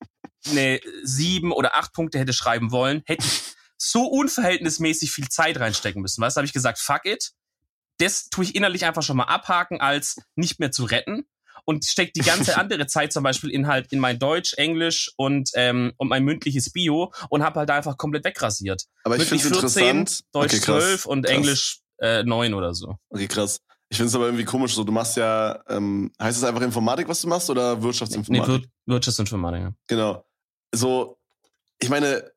eine 0.51 0.79
sieben 1.03 1.51
oder 1.51 1.75
acht 1.75 1.93
Punkte 1.93 2.19
hätte 2.19 2.33
schreiben 2.33 2.71
wollen, 2.71 3.03
hätte 3.05 3.25
ich 3.25 3.55
so 3.77 4.05
unverhältnismäßig 4.05 5.11
viel 5.11 5.29
Zeit 5.29 5.59
reinstecken 5.59 6.01
müssen. 6.01 6.21
Weißt 6.21 6.35
du, 6.35 6.39
habe 6.39 6.47
ich 6.47 6.53
gesagt, 6.53 6.79
fuck 6.79 7.05
it. 7.05 7.31
Das 7.99 8.29
tue 8.29 8.43
ich 8.43 8.55
innerlich 8.55 8.85
einfach 8.85 9.03
schon 9.03 9.17
mal 9.17 9.25
abhaken, 9.25 9.81
als 9.81 10.17
nicht 10.35 10.59
mehr 10.59 10.71
zu 10.71 10.85
retten. 10.85 11.25
Und 11.65 11.83
steckt 11.85 12.15
die 12.15 12.21
ganze 12.21 12.57
andere 12.57 12.87
Zeit 12.87 13.11
zum 13.11 13.23
Beispiel 13.23 13.49
in 13.49 13.67
halt 13.67 13.91
in 13.91 13.99
mein 13.99 14.19
Deutsch, 14.19 14.53
Englisch 14.53 15.11
und, 15.17 15.49
ähm, 15.55 15.93
und 15.97 16.07
mein 16.07 16.23
mündliches 16.23 16.71
Bio 16.71 17.11
und 17.29 17.43
habe 17.43 17.59
halt 17.59 17.69
einfach 17.71 17.97
komplett 17.97 18.23
wegrasiert. 18.23 18.83
Aber 19.03 19.17
ich 19.17 19.23
finde 19.23 19.47
interessant. 19.47 20.21
Deutsch 20.31 20.53
okay, 20.53 20.61
12 20.61 21.05
und 21.05 21.25
krass. 21.25 21.35
Englisch 21.35 21.79
äh, 21.97 22.23
9 22.23 22.53
oder 22.53 22.73
so. 22.73 22.95
Okay, 23.09 23.27
krass. 23.27 23.59
Ich 23.89 23.97
finde 23.97 24.09
es 24.09 24.15
aber 24.15 24.25
irgendwie 24.25 24.43
komisch, 24.43 24.75
so 24.75 24.83
du 24.83 24.91
machst 24.91 25.15
ja, 25.15 25.61
ähm, 25.69 26.11
heißt 26.21 26.37
es 26.37 26.43
einfach 26.43 26.61
Informatik, 26.61 27.07
was 27.07 27.21
du 27.21 27.27
machst, 27.27 27.49
oder 27.49 27.81
Wirtschaftsinformatik? 27.81 28.47
Nee, 28.47 28.69
Wir 28.85 28.93
Wirtschaftsinformatik, 28.95 29.61
ja. 29.61 29.71
Genau. 29.87 30.26
So, 30.73 31.17
ich 31.79 31.89
meine, 31.89 32.31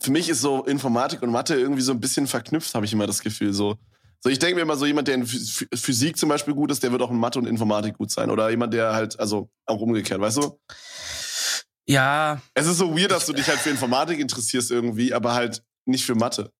für 0.00 0.10
mich 0.10 0.28
ist 0.28 0.40
so 0.40 0.64
Informatik 0.64 1.22
und 1.22 1.30
Mathe 1.30 1.54
irgendwie 1.54 1.82
so 1.82 1.92
ein 1.92 2.00
bisschen 2.00 2.26
verknüpft, 2.26 2.74
habe 2.74 2.86
ich 2.86 2.92
immer 2.92 3.06
das 3.06 3.20
Gefühl. 3.20 3.52
So, 3.52 3.78
so 4.20 4.30
ich 4.30 4.38
denke 4.38 4.56
mir 4.56 4.62
immer 4.62 4.76
so, 4.76 4.86
jemand, 4.86 5.08
der 5.08 5.16
in 5.16 5.26
Physik 5.26 6.16
zum 6.16 6.28
Beispiel 6.28 6.54
gut 6.54 6.70
ist, 6.70 6.82
der 6.82 6.92
wird 6.92 7.02
auch 7.02 7.10
in 7.10 7.18
Mathe 7.18 7.38
und 7.38 7.46
Informatik 7.46 7.98
gut 7.98 8.10
sein. 8.10 8.30
Oder 8.30 8.50
jemand, 8.50 8.74
der 8.74 8.94
halt, 8.94 9.20
also 9.20 9.50
auch 9.66 9.80
umgekehrt, 9.80 10.20
weißt 10.20 10.38
du? 10.38 10.60
Ja. 11.86 12.40
Es 12.54 12.66
ist 12.66 12.78
so 12.78 12.96
weird, 12.96 13.10
dass 13.10 13.26
du 13.26 13.32
dich 13.32 13.48
halt 13.48 13.58
für 13.58 13.70
Informatik 13.70 14.18
interessierst 14.18 14.70
irgendwie, 14.70 15.12
aber 15.12 15.34
halt 15.34 15.62
nicht 15.84 16.04
für 16.04 16.14
Mathe. 16.14 16.52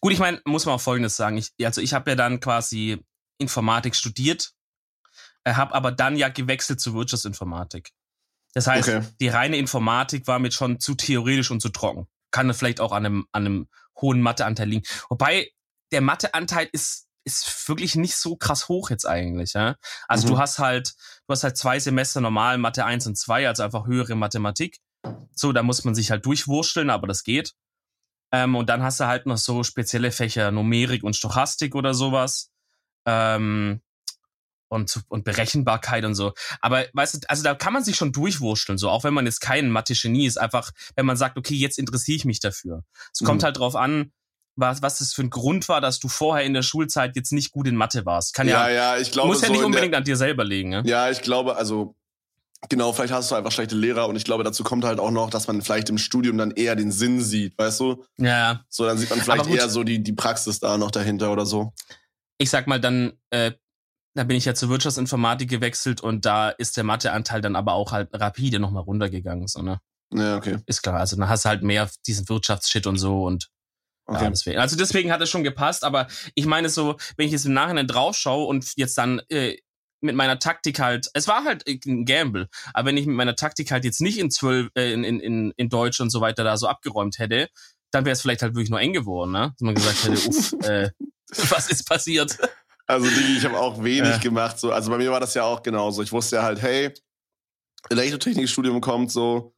Gut, 0.00 0.12
ich 0.12 0.18
meine, 0.18 0.40
muss 0.44 0.66
man 0.66 0.74
auch 0.74 0.80
Folgendes 0.80 1.16
sagen. 1.16 1.38
Ich, 1.38 1.52
also 1.64 1.80
ich 1.80 1.94
habe 1.94 2.10
ja 2.10 2.16
dann 2.16 2.40
quasi 2.40 3.02
Informatik 3.38 3.94
studiert, 3.96 4.52
äh, 5.44 5.54
habe 5.54 5.74
aber 5.74 5.90
dann 5.90 6.16
ja 6.16 6.28
gewechselt 6.28 6.80
zur 6.80 6.94
Wirtschaftsinformatik. 6.94 7.92
Das 8.54 8.66
heißt, 8.66 8.88
okay. 8.88 9.02
die 9.20 9.28
reine 9.28 9.56
Informatik 9.56 10.26
war 10.26 10.38
mir 10.38 10.52
schon 10.52 10.80
zu 10.80 10.94
theoretisch 10.94 11.50
und 11.50 11.60
zu 11.60 11.68
trocken. 11.68 12.06
Kann 12.30 12.52
vielleicht 12.54 12.80
auch 12.80 12.92
an 12.92 13.04
einem, 13.04 13.26
an 13.32 13.46
einem 13.46 13.68
hohen 14.00 14.20
Matheanteil 14.20 14.68
liegen. 14.68 14.86
Wobei 15.08 15.50
der 15.92 16.00
Matheanteil 16.00 16.68
ist, 16.72 17.08
ist 17.24 17.68
wirklich 17.68 17.96
nicht 17.96 18.16
so 18.16 18.36
krass 18.36 18.68
hoch 18.68 18.90
jetzt 18.90 19.06
eigentlich. 19.06 19.54
Ja? 19.54 19.76
Also 20.08 20.26
mhm. 20.26 20.32
du 20.32 20.38
hast 20.38 20.58
halt, 20.58 20.94
du 21.26 21.32
hast 21.32 21.42
halt 21.42 21.56
zwei 21.56 21.78
Semester 21.80 22.20
normal 22.20 22.58
Mathe 22.58 22.84
1 22.84 23.06
und 23.06 23.16
2, 23.16 23.48
also 23.48 23.62
einfach 23.62 23.86
höhere 23.86 24.14
Mathematik. 24.14 24.78
So, 25.34 25.52
da 25.52 25.62
muss 25.62 25.84
man 25.84 25.94
sich 25.94 26.10
halt 26.10 26.24
durchwursteln, 26.24 26.90
aber 26.90 27.06
das 27.06 27.24
geht. 27.24 27.54
Ähm, 28.32 28.54
und 28.56 28.68
dann 28.68 28.82
hast 28.82 29.00
du 29.00 29.06
halt 29.06 29.26
noch 29.26 29.36
so 29.36 29.62
spezielle 29.62 30.10
Fächer, 30.10 30.50
Numerik 30.50 31.02
und 31.02 31.16
Stochastik 31.16 31.74
oder 31.74 31.94
sowas. 31.94 32.50
Ähm, 33.06 33.80
und, 34.74 35.02
und 35.08 35.24
Berechenbarkeit 35.24 36.04
und 36.04 36.14
so. 36.14 36.32
Aber 36.60 36.84
weißt 36.92 37.14
du, 37.14 37.18
also 37.28 37.42
da 37.42 37.54
kann 37.54 37.72
man 37.72 37.84
sich 37.84 37.96
schon 37.96 38.12
durchwurschteln, 38.12 38.76
so 38.76 38.90
auch 38.90 39.04
wenn 39.04 39.14
man 39.14 39.24
jetzt 39.24 39.40
kein 39.40 39.70
Mathe-Genie 39.70 40.26
ist, 40.26 40.36
einfach, 40.36 40.70
wenn 40.96 41.06
man 41.06 41.16
sagt, 41.16 41.38
okay, 41.38 41.54
jetzt 41.54 41.78
interessiere 41.78 42.16
ich 42.16 42.24
mich 42.24 42.40
dafür. 42.40 42.84
Es 43.12 43.20
mhm. 43.20 43.26
kommt 43.26 43.42
halt 43.42 43.58
drauf 43.58 43.76
an, 43.76 44.12
was, 44.56 44.82
was 44.82 44.98
das 44.98 45.12
für 45.12 45.22
ein 45.22 45.30
Grund 45.30 45.68
war, 45.68 45.80
dass 45.80 45.98
du 45.98 46.08
vorher 46.08 46.44
in 46.44 46.54
der 46.54 46.62
Schulzeit 46.62 47.16
jetzt 47.16 47.32
nicht 47.32 47.50
gut 47.50 47.66
in 47.66 47.76
Mathe 47.76 48.04
warst. 48.06 48.34
Kann 48.34 48.46
ja, 48.46 48.68
ja, 48.68 48.94
ja 48.94 49.00
ich 49.00 49.10
glaube, 49.10 49.28
muss 49.28 49.40
ja 49.40 49.48
so 49.48 49.52
nicht 49.52 49.64
unbedingt 49.64 49.92
der, 49.92 49.98
an 49.98 50.04
dir 50.04 50.16
selber 50.16 50.44
liegen. 50.44 50.70
Ne? 50.70 50.82
Ja, 50.86 51.10
ich 51.10 51.22
glaube, 51.22 51.56
also 51.56 51.96
Genau, 52.70 52.94
vielleicht 52.94 53.12
hast 53.12 53.30
du 53.30 53.34
einfach 53.34 53.52
schlechte 53.52 53.76
Lehrer 53.76 54.08
und 54.08 54.16
ich 54.16 54.24
glaube, 54.24 54.42
dazu 54.42 54.64
kommt 54.64 54.84
halt 54.84 54.98
auch 54.98 55.10
noch, 55.10 55.28
dass 55.28 55.46
man 55.46 55.60
vielleicht 55.60 55.90
im 55.90 55.98
Studium 55.98 56.38
dann 56.38 56.50
eher 56.50 56.76
den 56.76 56.92
Sinn 56.92 57.20
sieht, 57.20 57.58
weißt 57.58 57.80
du? 57.80 58.04
Ja. 58.16 58.64
So, 58.70 58.86
dann 58.86 58.96
sieht 58.96 59.10
man 59.10 59.20
vielleicht 59.20 59.46
eher 59.48 59.68
so 59.68 59.84
die, 59.84 60.02
die 60.02 60.14
Praxis 60.14 60.60
da 60.60 60.78
noch 60.78 60.90
dahinter 60.90 61.30
oder 61.30 61.44
so. 61.44 61.74
Ich 62.38 62.48
sag 62.48 62.66
mal, 62.66 62.80
dann, 62.80 63.12
äh, 63.28 63.52
da 64.14 64.24
bin 64.24 64.36
ich 64.36 64.44
ja 64.44 64.54
zur 64.54 64.68
Wirtschaftsinformatik 64.68 65.50
gewechselt 65.50 66.00
und 66.00 66.24
da 66.24 66.50
ist 66.50 66.76
der 66.76 66.84
Matheanteil 66.84 67.40
dann 67.40 67.56
aber 67.56 67.74
auch 67.74 67.92
halt 67.92 68.08
rapide 68.12 68.58
nochmal 68.58 68.84
runtergegangen, 68.84 69.48
so, 69.48 69.62
ne? 69.62 69.80
Ja, 70.12 70.36
okay. 70.36 70.58
Ist 70.66 70.82
klar. 70.82 71.00
Also 71.00 71.16
dann 71.16 71.28
hast 71.28 71.44
du 71.44 71.48
halt 71.48 71.62
mehr 71.62 71.90
diesen 72.06 72.28
Wirtschaftsshit 72.28 72.86
und 72.86 72.98
so 72.98 73.24
und 73.24 73.50
Okay. 74.06 74.24
Ja, 74.24 74.30
deswegen. 74.30 74.58
Also 74.58 74.76
deswegen 74.76 75.10
hat 75.10 75.22
es 75.22 75.30
schon 75.30 75.44
gepasst, 75.44 75.82
aber 75.82 76.08
ich 76.34 76.44
meine 76.44 76.68
so, 76.68 76.96
wenn 77.16 77.24
ich 77.24 77.32
jetzt 77.32 77.46
im 77.46 77.54
Nachhinein 77.54 77.86
draufschaue 77.86 78.44
und 78.44 78.70
jetzt 78.76 78.98
dann 78.98 79.22
äh, 79.30 79.56
mit 80.02 80.14
meiner 80.14 80.38
Taktik 80.38 80.78
halt, 80.78 81.08
es 81.14 81.26
war 81.26 81.44
halt 81.44 81.66
ein 81.66 82.04
Gamble, 82.04 82.48
aber 82.74 82.88
wenn 82.88 82.98
ich 82.98 83.06
mit 83.06 83.16
meiner 83.16 83.34
Taktik 83.34 83.70
halt 83.70 83.84
jetzt 83.84 84.02
nicht 84.02 84.18
in 84.18 84.30
zwölf, 84.30 84.68
äh, 84.74 84.92
in, 84.92 85.04
in, 85.04 85.52
in 85.56 85.68
Deutsch 85.70 86.00
und 86.00 86.10
so 86.10 86.20
weiter 86.20 86.44
da 86.44 86.58
so 86.58 86.68
abgeräumt 86.68 87.18
hätte, 87.18 87.48
dann 87.90 88.04
wäre 88.04 88.12
es 88.12 88.20
vielleicht 88.20 88.42
halt 88.42 88.54
wirklich 88.54 88.68
nur 88.68 88.80
eng 88.80 88.92
geworden, 88.92 89.32
ne? 89.32 89.54
Dass 89.56 89.60
man 89.60 89.74
gesagt 89.74 90.04
hätte, 90.04 90.28
uff, 90.28 90.52
äh, 90.64 90.90
was 91.48 91.70
ist 91.70 91.88
passiert? 91.88 92.36
Also 92.86 93.08
Digi, 93.08 93.38
ich 93.38 93.44
habe 93.44 93.58
auch 93.58 93.82
wenig 93.82 94.16
äh. 94.16 94.18
gemacht. 94.18 94.58
So. 94.58 94.72
Also 94.72 94.90
bei 94.90 94.98
mir 94.98 95.10
war 95.10 95.20
das 95.20 95.34
ja 95.34 95.44
auch 95.44 95.62
genauso. 95.62 96.02
Ich 96.02 96.12
wusste 96.12 96.36
ja 96.36 96.42
halt, 96.42 96.60
hey, 96.60 96.92
Elektrotechnikstudium 97.90 98.80
kommt 98.80 99.10
so. 99.10 99.54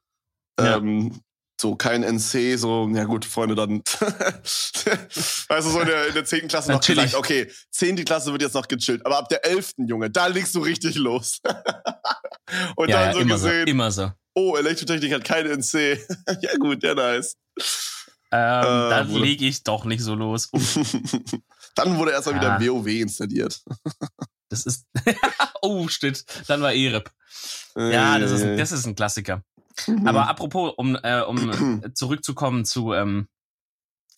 Ja. 0.59 0.77
Ähm, 0.77 1.21
so 1.61 1.75
kein 1.75 2.03
NC, 2.03 2.59
so, 2.59 2.89
ja 2.93 3.05
gut, 3.05 3.25
Freunde, 3.25 3.55
dann, 3.55 3.81
weißt 3.81 5.49
du, 5.49 5.71
so 5.71 5.81
in 5.81 5.87
der, 5.87 6.09
in 6.09 6.15
der 6.15 6.25
10. 6.25 6.49
Klasse 6.49 6.71
noch 6.71 6.77
Natürlich. 6.77 7.05
gesagt, 7.05 7.19
okay, 7.19 7.51
10. 7.71 8.05
Klasse 8.05 8.31
wird 8.33 8.43
jetzt 8.43 8.55
noch 8.55 8.69
gechillt, 8.69 9.05
aber 9.07 9.19
ab 9.19 9.29
der 9.31 9.45
11. 9.45 9.73
Junge, 9.87 10.11
da 10.11 10.27
legst 10.27 10.55
du 10.55 10.61
richtig 10.61 10.97
los. 10.97 11.41
Und 12.77 12.91
ja, 12.91 13.07
dann 13.07 13.15
so 13.15 13.21
immer 13.21 13.35
gesehen, 13.35 13.67
so, 13.67 13.71
immer 13.71 13.91
so. 13.91 14.13
oh, 14.35 14.57
Elektrotechnik 14.57 15.13
hat 15.15 15.25
kein 15.25 15.47
NC. 15.47 15.99
ja 16.43 16.57
gut, 16.59 16.83
ja 16.83 16.95
nice. 16.95 17.37
Ähm, 18.31 18.63
äh, 18.65 18.91
dann 18.91 19.11
lege 19.11 19.47
ich 19.47 19.63
doch 19.63 19.85
nicht 19.87 20.03
so 20.03 20.15
los. 20.15 20.51
Dann 21.77 21.97
wurde 21.97 22.13
erstmal 22.13 22.45
ah. 22.45 22.59
wieder 22.59 22.73
WoW 22.73 22.87
installiert. 22.87 23.63
das 24.49 24.67
ist, 24.67 24.87
oh, 25.63 25.87
shit, 25.89 26.25
dann 26.49 26.61
war 26.61 26.73
EREP. 26.73 27.11
Ja, 27.77 28.19
das 28.19 28.33
ist, 28.33 28.43
ein, 28.43 28.57
das 28.57 28.73
ist 28.73 28.87
ein 28.87 28.95
Klassiker. 28.95 29.43
Mhm. 29.87 30.07
Aber 30.07 30.29
apropos, 30.29 30.73
um, 30.77 30.97
äh, 31.03 31.21
um 31.21 31.83
zurückzukommen 31.95 32.65
zu, 32.65 32.93
ähm, 32.93 33.29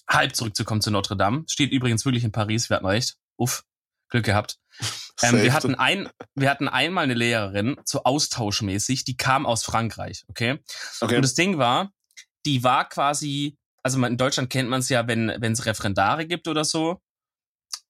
halb 0.08 0.34
zurückzukommen 0.34 0.80
zu 0.80 0.90
Notre 0.90 1.16
Dame, 1.16 1.44
steht 1.48 1.72
übrigens 1.72 2.04
wirklich 2.04 2.24
in 2.24 2.32
Paris, 2.32 2.70
wir 2.70 2.76
hatten 2.76 2.86
recht. 2.86 3.16
Uff, 3.36 3.64
Glück 4.08 4.24
gehabt. 4.24 4.58
Ähm, 5.20 5.42
wir 5.42 5.52
hatten 5.52 5.74
ein, 5.74 6.08
wir 6.36 6.48
hatten 6.48 6.68
einmal 6.68 7.02
eine 7.02 7.14
Lehrerin, 7.14 7.74
so 7.84 8.04
austauschmäßig, 8.04 9.02
die 9.02 9.16
kam 9.16 9.46
aus 9.46 9.64
Frankreich, 9.64 10.24
okay? 10.28 10.60
okay. 11.00 11.16
Und 11.16 11.22
das 11.22 11.34
Ding 11.34 11.58
war, 11.58 11.90
die 12.46 12.62
war 12.62 12.88
quasi, 12.88 13.58
also 13.82 14.00
in 14.04 14.16
Deutschland 14.16 14.48
kennt 14.48 14.68
man 14.68 14.78
es 14.78 14.88
ja, 14.90 15.08
wenn 15.08 15.34
wenn 15.40 15.54
es 15.54 15.66
Referendare 15.66 16.24
gibt 16.24 16.46
oder 16.46 16.64
so. 16.64 17.00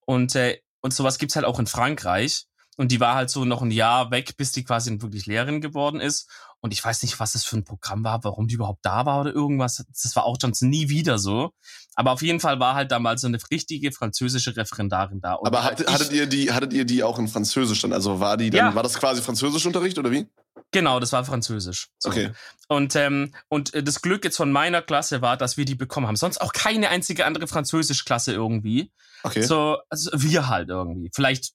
Und 0.09 0.35
äh, 0.37 0.59
und 0.81 0.94
sowas 0.94 1.18
gibt's 1.18 1.37
halt 1.37 1.44
auch 1.44 1.59
in 1.59 1.66
Frankreich. 1.66 2.47
Und 2.79 2.92
die 2.92 3.01
war 3.01 3.16
halt 3.16 3.29
so 3.29 3.44
noch 3.44 3.61
ein 3.61 3.73
Jahr 3.73 4.11
weg, 4.11 4.37
bis 4.37 4.53
die 4.53 4.64
quasi 4.64 4.90
wirklich 5.01 5.27
Lehrerin 5.27 5.61
geworden 5.61 6.01
ist. 6.01 6.31
Und 6.61 6.73
ich 6.73 6.83
weiß 6.83 7.03
nicht, 7.03 7.18
was 7.21 7.33
das 7.33 7.44
für 7.44 7.57
ein 7.57 7.64
Programm 7.64 8.05
war, 8.05 8.23
warum 8.25 8.47
die 8.47 8.55
überhaupt 8.55 8.85
da 8.85 9.05
war 9.05 9.21
oder 9.21 9.35
irgendwas. 9.35 9.85
Das 10.03 10.16
war 10.16 10.25
auch 10.25 10.38
sonst 10.40 10.62
nie 10.62 10.88
wieder 10.88 11.18
so. 11.18 11.51
Aber 11.94 12.12
auf 12.12 12.23
jeden 12.23 12.40
Fall 12.40 12.61
war 12.61 12.75
halt 12.75 12.92
damals 12.92 13.21
so 13.21 13.27
eine 13.27 13.38
richtige 13.51 13.92
französische 13.92 14.57
Referendarin 14.57 15.21
da. 15.21 15.35
Und 15.35 15.47
Aber 15.47 15.64
halt 15.64 15.81
hattet, 15.81 15.92
hattet 15.92 16.12
ihr 16.12 16.27
die, 16.27 16.53
hattet 16.53 16.73
ihr 16.73 16.85
die 16.85 17.03
auch 17.03 17.18
in 17.18 17.29
Französisch 17.29 17.83
dann? 17.83 17.92
Also 17.92 18.21
war 18.21 18.37
die 18.37 18.51
dann, 18.51 18.71
ja. 18.71 18.75
war 18.75 18.85
das 18.85 18.94
quasi 18.94 19.21
Französischunterricht 19.21 19.99
oder 19.99 20.12
wie? 20.12 20.27
Genau, 20.70 21.00
das 21.00 21.12
war 21.12 21.24
Französisch. 21.24 21.88
So. 21.98 22.11
Okay. 22.11 22.33
Und, 22.68 22.94
ähm, 22.94 23.35
und 23.48 23.72
äh, 23.72 23.83
das 23.83 24.02
Glück 24.02 24.24
jetzt 24.24 24.37
von 24.37 24.52
meiner 24.52 24.83
Klasse 24.83 25.22
war, 25.22 25.37
dass 25.37 25.57
wir 25.57 25.64
die 25.64 25.74
bekommen 25.74 26.07
haben. 26.07 26.16
Sonst 26.16 26.40
auch 26.40 26.52
keine 26.52 26.90
einzige 26.90 27.24
andere 27.24 27.46
Französischklasse 27.46 28.33
irgendwie. 28.33 28.92
Okay. 29.22 29.42
So, 29.42 29.78
also 29.88 30.11
wir 30.14 30.48
halt 30.48 30.68
irgendwie. 30.68 31.11
Vielleicht 31.14 31.52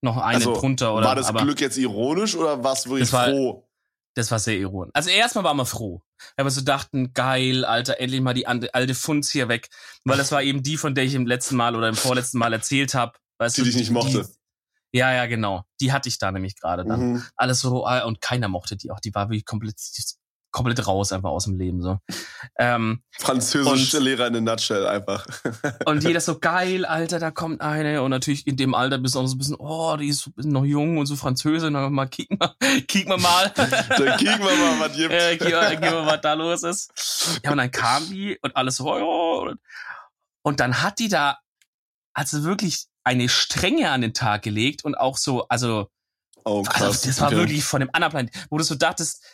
noch 0.00 0.16
eine 0.16 0.36
also, 0.36 0.54
drunter 0.54 0.94
oder. 0.94 1.06
War 1.06 1.16
das 1.16 1.32
Glück 1.32 1.60
jetzt 1.60 1.76
ironisch 1.76 2.36
oder 2.36 2.56
du 2.56 2.90
wirklich 2.90 3.10
froh? 3.10 3.68
Das 4.14 4.30
war 4.30 4.38
sehr 4.38 4.58
ironisch. 4.58 4.92
Also 4.94 5.10
erstmal 5.10 5.44
waren 5.44 5.56
wir 5.56 5.64
froh. 5.64 6.02
Weil 6.36 6.46
wir 6.46 6.50
so 6.50 6.60
dachten, 6.60 7.14
geil, 7.14 7.64
Alter, 7.64 7.98
endlich 7.98 8.20
mal 8.20 8.34
die 8.34 8.46
alte 8.46 8.94
Funz 8.94 9.30
hier 9.30 9.48
weg. 9.48 9.70
Weil 10.04 10.18
das 10.18 10.30
war 10.32 10.42
eben 10.42 10.62
die, 10.62 10.76
von 10.76 10.94
der 10.94 11.04
ich 11.04 11.14
im 11.14 11.26
letzten 11.26 11.56
Mal 11.56 11.74
oder 11.74 11.88
im 11.88 11.94
vorletzten 11.94 12.38
Mal 12.38 12.52
erzählt 12.52 12.94
habe. 12.94 13.12
Weißt 13.38 13.56
die 13.56 13.62
du, 13.62 13.66
dich 13.66 13.76
nicht 13.76 13.90
mochte. 13.90 14.24
Die, 14.24 14.41
ja, 14.92 15.12
ja, 15.12 15.26
genau. 15.26 15.64
Die 15.80 15.92
hatte 15.92 16.08
ich 16.08 16.18
da 16.18 16.30
nämlich 16.30 16.56
gerade 16.56 16.84
dann. 16.84 17.12
Mhm. 17.12 17.24
Alles 17.36 17.60
so, 17.60 17.86
ah, 17.86 18.04
und 18.04 18.20
keiner 18.20 18.48
mochte 18.48 18.76
die 18.76 18.90
auch. 18.90 19.00
Die 19.00 19.14
war 19.14 19.28
wirklich 19.28 19.44
komplett 19.44 19.78
komplett 20.52 20.86
raus 20.86 21.12
einfach 21.12 21.30
aus 21.30 21.44
dem 21.44 21.58
Leben 21.58 21.80
so. 21.82 21.98
Ähm, 22.58 23.02
Französische 23.10 23.96
und, 23.96 24.04
Lehrer 24.04 24.26
in 24.28 24.36
a 24.36 24.40
nutshell 24.40 24.86
einfach. 24.86 25.26
und 25.86 26.04
jeder 26.04 26.20
so 26.20 26.38
geil, 26.38 26.84
Alter, 26.84 27.18
da 27.18 27.30
kommt 27.30 27.62
eine 27.62 28.02
und 28.02 28.10
natürlich 28.10 28.46
in 28.46 28.56
dem 28.56 28.74
Alter 28.74 28.98
bist 28.98 29.14
du 29.14 29.20
auch 29.20 29.26
so 29.26 29.34
ein 29.34 29.38
bisschen, 29.38 29.56
oh, 29.58 29.96
die 29.96 30.08
ist 30.08 30.30
noch 30.36 30.64
jung 30.64 30.98
und 30.98 31.06
so 31.06 31.16
Französin, 31.16 31.72
dann 31.72 31.92
mal 31.92 32.06
kicken 32.06 32.38
wir, 32.38 32.54
kicken 32.86 33.10
wir 33.10 33.18
mal. 33.18 33.48
dann 33.56 34.18
kicken 34.18 34.40
wir 34.40 34.56
mal, 34.56 34.80
was 34.80 34.92
gibt. 34.94 35.12
Äh, 35.12 35.38
kicken, 35.38 35.52
wir, 35.52 35.80
wir, 35.80 36.06
was 36.06 36.20
da 36.20 36.34
los 36.34 36.62
ist. 36.62 37.40
Ja, 37.42 37.50
und 37.50 37.56
dann 37.56 37.70
kam 37.70 38.08
die 38.10 38.38
und 38.42 38.54
alles 38.54 38.76
so, 38.76 38.92
oh, 38.92 39.50
und 40.42 40.60
dann 40.60 40.82
hat 40.82 40.98
die 40.98 41.08
da 41.08 41.38
also 42.14 42.44
wirklich 42.44 42.88
eine 43.04 43.28
Strenge 43.28 43.90
an 43.90 44.00
den 44.00 44.14
Tag 44.14 44.42
gelegt 44.42 44.84
und 44.84 44.94
auch 44.94 45.16
so, 45.16 45.48
also, 45.48 45.88
oh, 46.44 46.62
krass, 46.62 46.82
also 46.82 47.06
das 47.08 47.20
war 47.20 47.28
okay. 47.28 47.36
wirklich 47.36 47.64
von 47.64 47.80
dem 47.80 47.90
anderen 47.92 48.10
Planet, 48.12 48.46
wo 48.50 48.58
du 48.58 48.64
so 48.64 48.74
dachtest, 48.74 49.24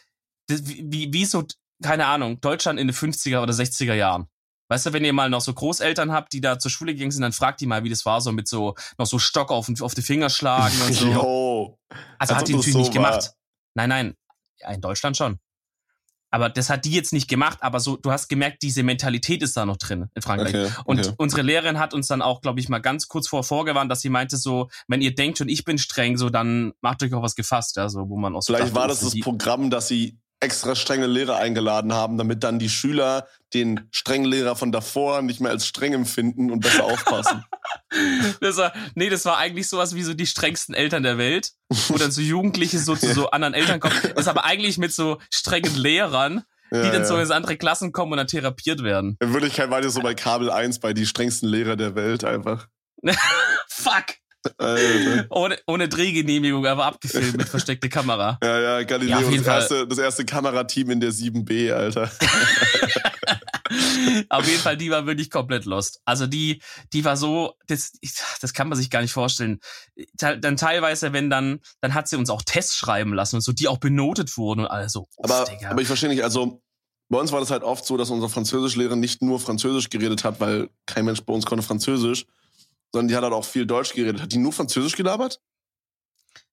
wie, 0.49 1.13
wie 1.13 1.25
so, 1.25 1.45
keine 1.83 2.07
Ahnung, 2.07 2.41
Deutschland 2.41 2.81
in 2.81 2.87
den 2.89 2.97
50er 2.97 3.43
oder 3.43 3.53
60er 3.53 3.95
Jahren. 3.95 4.29
Weißt 4.71 4.85
du, 4.87 4.93
wenn 4.93 5.05
ihr 5.05 5.15
mal 5.15 5.31
noch 5.31 5.41
so 5.41 5.55
Großeltern 5.55 6.13
habt, 6.13 6.33
die 6.33 6.43
da 6.43 6.59
zur 6.59 6.71
Schule 6.71 6.93
gegangen 6.93 7.11
sind, 7.11 7.23
dann 7.23 7.33
fragt 7.33 7.61
die 7.61 7.67
mal, 7.67 7.85
wie 7.85 7.89
das 7.89 8.05
war, 8.05 8.21
so 8.21 8.33
mit 8.33 8.49
so 8.49 8.75
noch 8.99 9.07
so 9.07 9.19
Stock 9.19 9.51
auf, 9.51 9.69
auf 9.81 9.95
die 9.95 10.03
Finger 10.03 10.29
schlagen 10.29 10.79
und 10.83 10.93
so. 10.93 11.07
Jo, 11.13 11.79
also 12.19 12.37
hat 12.37 12.49
die 12.49 12.55
natürlich 12.55 12.75
so 12.75 12.79
nicht 12.81 12.95
war. 12.95 13.11
gemacht. 13.11 13.33
Nein, 13.75 13.89
nein, 13.89 14.15
ja, 14.61 14.71
in 14.71 14.81
Deutschland 14.81 15.17
schon. 15.17 15.39
Aber 16.31 16.51
das 16.51 16.69
hat 16.69 16.85
die 16.85 16.93
jetzt 16.93 17.13
nicht 17.13 17.29
gemacht, 17.29 17.59
aber 17.63 17.81
so, 17.81 17.97
du 17.97 18.11
hast 18.11 18.29
gemerkt, 18.29 18.63
diese 18.63 18.83
Mentalität 18.83 19.43
ist 19.43 19.57
da 19.57 19.65
noch 19.65 19.79
drin 19.79 20.11
in 20.15 20.23
Frankreich. 20.23 20.55
Okay, 20.55 20.65
okay. 20.67 20.83
Und 20.85 21.15
unsere 21.17 21.43
Lehrerin 21.43 21.79
hat 21.79 21.95
uns 21.95 22.07
dann 22.07 22.21
auch, 22.23 22.43
glaube 22.43 22.61
ich, 22.61 22.69
mal 22.69 22.81
ganz 22.81 23.09
kurz 23.09 23.29
vor 23.29 23.45
vorgewarnt, 23.45 23.91
dass 23.91 24.03
sie 24.03 24.11
meinte 24.11 24.37
so, 24.37 24.69
wenn 24.89 25.01
ihr 25.01 25.15
denkt 25.15 25.41
und 25.41 25.49
ich 25.49 25.65
bin 25.65 25.79
streng, 25.79 26.17
so, 26.19 26.29
dann 26.29 26.73
macht 26.81 27.03
euch 27.03 27.15
auch 27.15 27.23
was 27.23 27.35
gefasst, 27.35 27.77
ja, 27.77 27.89
so, 27.89 28.09
wo 28.09 28.17
man 28.17 28.37
auch 28.37 28.43
so 28.43 28.53
Vielleicht 28.53 28.75
dachte, 28.75 28.81
war 28.81 28.89
das 28.89 29.01
das 29.01 29.19
Programm, 29.21 29.71
dass 29.71 29.89
sie 29.89 30.19
extra 30.41 30.77
strenge 30.77 31.07
Lehrer 31.07 31.37
eingeladen 31.37 31.93
haben, 31.93 32.17
damit 32.17 32.45
dann 32.45 32.59
die 32.59 32.69
Schüler 32.69 33.27
den 33.55 33.89
strengen 33.91 34.27
Lehrer 34.27 34.55
von 34.55 34.71
davor 34.71 35.23
nicht 35.23 35.41
mehr 35.41 35.51
als 35.51 35.67
streng 35.67 35.95
empfinden 35.95 36.51
und 36.51 36.61
besser 36.61 36.85
aufpassen. 36.85 37.45
das 38.41 38.57
war, 38.57 38.73
nee, 38.95 39.09
das 39.09 39.25
war 39.25 39.39
eigentlich 39.39 39.69
sowas 39.69 39.95
wie 39.95 40.03
so 40.03 40.15
die 40.15 40.27
strengsten 40.27 40.75
Eltern 40.75 41.03
der 41.03 41.19
Welt, 41.19 41.53
wo 41.89 41.97
dann 41.97 42.11
so 42.11 42.21
Jugendliche 42.21 42.79
so 42.79 42.95
zu 42.97 43.13
so 43.13 43.31
anderen 43.31 43.55
Eltern 43.55 43.81
kommen. 43.81 43.95
Das 44.03 44.13
ist 44.13 44.29
aber 44.29 44.45
eigentlich 44.45 44.79
mit 44.79 44.93
so 44.93 45.19
strengen 45.33 45.75
Lehrern, 45.77 46.43
ja, 46.71 46.83
die 46.83 46.91
dann 46.91 47.03
ja. 47.03 47.05
so 47.05 47.17
ins 47.17 47.31
andere 47.31 47.57
Klassen 47.57 47.93
kommen 47.93 48.13
und 48.13 48.19
dann 48.19 48.27
therapiert 48.27 48.83
werden. 48.83 49.17
In 49.21 49.33
Wirklichkeit 49.33 49.71
war 49.71 49.81
das 49.81 49.95
so 49.95 50.01
bei 50.01 50.15
Kabel 50.15 50.51
1 50.51 50.81
bei 50.81 50.93
die 50.93 51.07
strengsten 51.07 51.49
Lehrer 51.49 51.77
der 51.77 51.95
Welt 51.95 52.25
einfach. 52.25 52.69
Fuck! 53.69 54.17
Ohne, 55.31 55.59
ohne 55.67 55.89
Drehgenehmigung, 55.89 56.65
aber 56.67 56.87
abgefilmt 56.87 57.37
mit 57.37 57.49
versteckter 57.49 57.89
Kamera. 57.89 58.39
Ja, 58.43 58.61
ja, 58.61 58.83
Galileo, 58.85 59.31
ja, 59.31 59.37
das, 59.37 59.47
erste, 59.47 59.87
das 59.87 59.99
erste 59.99 60.25
Kamerateam 60.25 60.91
in 60.91 61.01
der 61.01 61.11
7B, 61.11 61.73
Alter. 61.73 62.11
auf 64.29 64.47
jeden 64.47 64.61
Fall, 64.61 64.77
die 64.77 64.91
war 64.91 65.07
wirklich 65.07 65.31
komplett 65.31 65.65
lost. 65.65 66.01
Also 66.05 66.27
die, 66.27 66.63
die 66.93 67.05
war 67.05 67.17
so, 67.17 67.55
das, 67.67 67.93
das 68.41 68.53
kann 68.53 68.69
man 68.69 68.79
sich 68.79 68.91
gar 68.91 69.03
nicht 69.03 69.13
vorstellen. 69.13 69.61
Dann 70.15 70.57
teilweise, 70.57 71.13
wenn 71.13 71.31
dann, 71.31 71.61
dann 71.81 71.95
hat 71.95 72.09
sie 72.09 72.17
uns 72.17 72.31
auch 72.31 72.43
Tests 72.43 72.77
schreiben 72.77 73.15
lassen 73.15 73.37
und 73.37 73.43
so, 73.43 73.53
die 73.53 73.69
auch 73.69 73.79
benotet 73.79 74.37
wurden 74.37 74.61
und 74.61 74.67
alles 74.67 74.93
so. 74.93 75.09
Aber, 75.19 75.47
aber 75.69 75.81
ich 75.81 75.87
verstehe 75.87 76.09
nicht, 76.09 76.23
also 76.25 76.63
bei 77.09 77.19
uns 77.19 77.33
war 77.33 77.41
das 77.41 77.51
halt 77.51 77.63
oft 77.63 77.85
so, 77.85 77.97
dass 77.97 78.11
unsere 78.11 78.31
Französischlehrer 78.31 78.97
nicht 78.97 79.23
nur 79.23 79.41
Französisch 79.41 79.89
geredet 79.89 80.25
hat, 80.25 80.41
weil 80.41 80.69
kein 80.87 81.05
Mensch 81.05 81.23
bei 81.23 81.33
uns 81.33 81.47
konnte 81.47 81.65
Französisch, 81.65 82.27
sondern 82.93 83.09
die 83.09 83.17
hat 83.17 83.23
halt 83.23 83.33
auch 83.33 83.45
viel 83.45 83.67
Deutsch 83.67 83.95
geredet. 83.95 84.21
Hat 84.21 84.33
die 84.33 84.39
nur 84.39 84.53
Französisch 84.53 84.97
gelabert? 84.97 85.41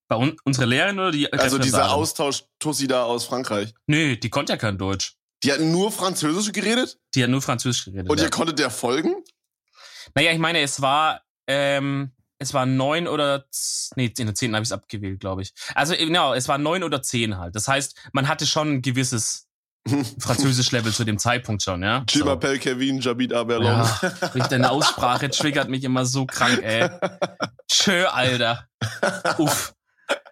Bei 0.08 0.18
un 0.18 0.38
unsere 0.44 0.68
Lehrerin 0.68 1.00
oder 1.00 1.12
die? 1.12 1.32
Also 1.34 1.58
dieser 1.58 1.92
Austausch-Tussi 1.92 2.88
da 2.88 3.04
aus 3.04 3.26
Frankreich. 3.26 3.74
Nö, 3.88 4.16
die 4.16 4.30
konnte 4.30 4.54
ja 4.54 4.58
kein 4.58 4.78
Deutsch. 4.78 5.18
Die 5.46 5.52
hat 5.52 5.62
nur 5.62 5.92
Französisch 5.92 6.52
geredet? 6.52 6.98
Die 7.14 7.24
hat 7.24 7.30
nur 7.30 7.42
Französisch 7.42 7.86
geredet. 7.86 8.10
Und 8.10 8.18
ihr 8.18 8.24
ja. 8.24 8.30
konntet 8.30 8.58
der 8.58 8.72
folgen? 8.72 9.16
Naja, 10.16 10.32
ich 10.32 10.40
meine, 10.40 10.62
es 10.62 10.82
war, 10.82 11.22
ähm, 11.48 12.12
es 12.40 12.54
war 12.54 12.66
neun 12.66 13.08
oder, 13.08 13.46
nee, 13.96 14.12
in 14.18 14.26
der 14.26 14.36
zehnten 14.36 14.56
habe 14.56 14.64
ich 14.64 14.70
es 14.70 14.74
abgewählt, 14.74 15.20
glaube 15.20 15.44
ich. 15.44 15.54
Also 15.76 15.96
genau, 15.96 16.34
es 16.34 16.48
war 16.48 16.58
neun 16.58 16.84
oder 16.84 17.02
zehn 17.04 17.38
halt. 17.38 17.56
Das 17.56 17.68
heißt, 17.68 17.96
man 18.12 18.28
hatte 18.28 18.48
schon 18.48 18.76
ein 18.76 18.82
gewisses 18.82 19.48
Französisch-Level 20.20 20.92
zu 20.92 21.04
dem 21.04 21.20
Zeitpunkt 21.20 21.62
schon, 21.62 21.84
ja. 21.84 22.04
Je 22.10 22.22
so. 22.22 22.38
Kevin, 22.38 23.00
Jabit 23.00 23.32
Aberlon. 23.32 23.88
Ja, 24.34 24.48
deine 24.50 24.72
Aussprache 24.72 25.30
triggert 25.30 25.70
mich 25.70 25.84
immer 25.84 26.06
so 26.06 26.26
krank, 26.26 26.60
ey. 26.64 26.90
Tschö, 27.70 28.06
Alter. 28.06 28.68
Uff. 29.38 29.76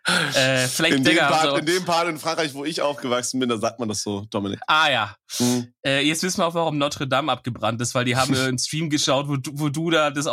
Äh, 0.06 0.68
vielleicht 0.68 0.98
in, 0.98 1.04
dem 1.04 1.18
Part, 1.18 1.44
so. 1.44 1.56
in 1.56 1.66
dem 1.66 1.86
Part 1.86 2.10
in 2.10 2.20
Frankreich, 2.20 2.54
wo 2.54 2.66
ich 2.66 2.82
aufgewachsen 2.82 3.40
bin, 3.40 3.48
da 3.48 3.58
sagt 3.58 3.80
man 3.80 3.88
das 3.88 4.04
so, 4.04 4.26
Dominik. 4.30 4.60
Ah 4.68 4.90
ja. 4.90 5.16
Mhm. 5.40 5.74
Äh, 5.86 6.06
jetzt 6.06 6.24
wissen 6.24 6.40
wir 6.40 6.48
auch, 6.48 6.54
warum 6.54 6.78
Notre 6.78 7.08
Dame 7.08 7.32
abgebrannt 7.32 7.82
ist, 7.82 7.96
weil 7.96 8.04
die 8.04 8.16
haben 8.16 8.36
einen 8.36 8.60
Stream 8.60 8.90
geschaut, 8.90 9.28
wo 9.30 9.38
du, 9.38 9.52
wo 9.54 9.70
du 9.70 9.90
da 9.90 10.12
das 10.12 10.28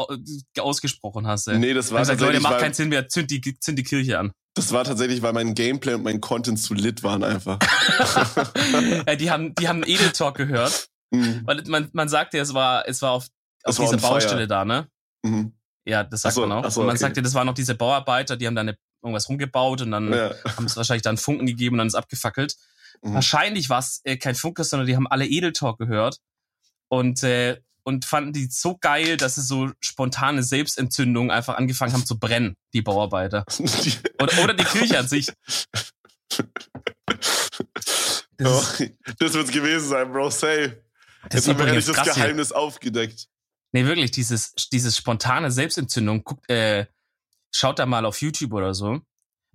ausgesprochen 0.59 1.27
hast. 1.27 1.47
Ey. 1.47 1.59
Nee, 1.59 1.75
das 1.75 1.93
war 1.93 2.01
gesagt, 2.01 2.21
Leute, 2.21 2.41
macht 2.41 2.59
keinen 2.59 2.75
Sinn 2.75 2.89
mehr, 2.89 3.09
zünd 3.09 3.31
die, 3.31 3.41
zünd 3.41 3.79
die 3.79 3.85
Kirche 3.85 4.19
an. 4.19 4.33
Das 4.55 4.73
war 4.73 4.83
tatsächlich, 4.83 5.23
weil 5.23 5.33
mein 5.33 5.55
Gameplay 5.55 5.95
und 5.95 6.03
mein 6.03 6.21
Content 6.21 6.59
zu 6.59 6.75
lit 6.75 7.05
waren 7.05 7.23
einfach. 7.23 7.59
ja, 9.07 9.15
die 9.17 9.31
haben, 9.31 9.55
die 9.55 9.69
haben 9.69 9.85
Edel 9.85 10.11
Talk 10.11 10.37
gehört. 10.37 10.89
Mhm. 11.13 11.43
Weil 11.45 11.63
man, 11.67 11.89
man 11.93 12.09
sagte, 12.09 12.39
es 12.39 12.55
war, 12.55 12.89
es 12.89 13.03
war 13.03 13.13
auf, 13.13 13.27
auf 13.65 13.77
dieser 13.77 13.97
Baustelle 13.99 14.47
da, 14.47 14.65
ne? 14.65 14.89
Mhm. 15.23 15.53
Ja, 15.85 16.05
das 16.05 16.23
sagt 16.23 16.35
so, 16.35 16.47
man 16.47 16.53
auch. 16.53 16.71
So, 16.71 16.81
und 16.81 16.87
man 16.87 16.95
okay. 16.95 17.01
sagte, 17.01 17.23
das 17.23 17.35
waren 17.35 17.47
noch 17.47 17.55
diese 17.55 17.75
Bauarbeiter, 17.75 18.37
die 18.37 18.47
haben 18.47 18.55
da 18.55 18.61
eine, 18.61 18.77
irgendwas 19.03 19.29
rumgebaut 19.29 19.83
und 19.83 19.91
dann 19.91 20.13
ja. 20.13 20.35
haben 20.57 20.67
es 20.67 20.77
wahrscheinlich 20.77 21.03
dann 21.03 21.17
Funken 21.17 21.47
gegeben 21.47 21.75
und 21.75 21.79
dann 21.79 21.89
ist 21.89 21.95
abgefackelt. 21.95 22.57
Mhm. 23.03 23.15
Wahrscheinlich 23.15 23.69
war 23.69 23.79
es 23.79 24.01
äh, 24.05 24.17
kein 24.17 24.35
Funke, 24.35 24.65
sondern 24.65 24.87
die 24.87 24.97
haben 24.97 25.07
alle 25.07 25.27
Edel 25.27 25.53
Talk 25.53 25.79
gehört. 25.79 26.19
Und 26.89 27.23
äh, 27.23 27.61
und 27.83 28.05
fanden 28.05 28.33
die 28.33 28.47
so 28.47 28.77
geil, 28.77 29.17
dass 29.17 29.37
sie 29.37 29.43
so 29.43 29.71
spontane 29.81 30.43
Selbstentzündungen 30.43 31.31
einfach 31.31 31.57
angefangen 31.57 31.93
haben 31.93 32.07
zu 32.07 32.19
brennen, 32.19 32.57
die 32.73 32.83
Bauarbeiter. 32.83 33.45
oder, 34.21 34.45
oder 34.45 34.55
die 34.55 34.65
Kirche 34.65 34.99
an 34.99 35.09
sich. 35.09 35.33
Das, 38.37 38.81
oh, 38.81 38.85
das 39.19 39.35
wird's 39.35 39.51
gewesen 39.51 39.89
sein, 39.89 40.13
Bro. 40.13 40.31
Say. 40.31 40.77
Jetzt 41.33 41.49
haben 41.49 41.59
wir 41.59 41.67
endlich 41.67 41.87
das 41.87 42.03
Geheimnis 42.03 42.49
hier. 42.49 42.57
aufgedeckt. 42.57 43.29
Nee, 43.73 43.85
wirklich, 43.85 44.11
dieses, 44.11 44.55
dieses 44.73 44.97
spontane 44.97 45.51
Selbstentzündung, 45.51 46.25
guckt, 46.25 46.49
äh, 46.51 46.87
schaut 47.53 47.79
da 47.79 47.87
mal 47.87 48.05
auf 48.05 48.21
YouTube 48.21 48.53
oder 48.53 48.75
so. 48.75 49.01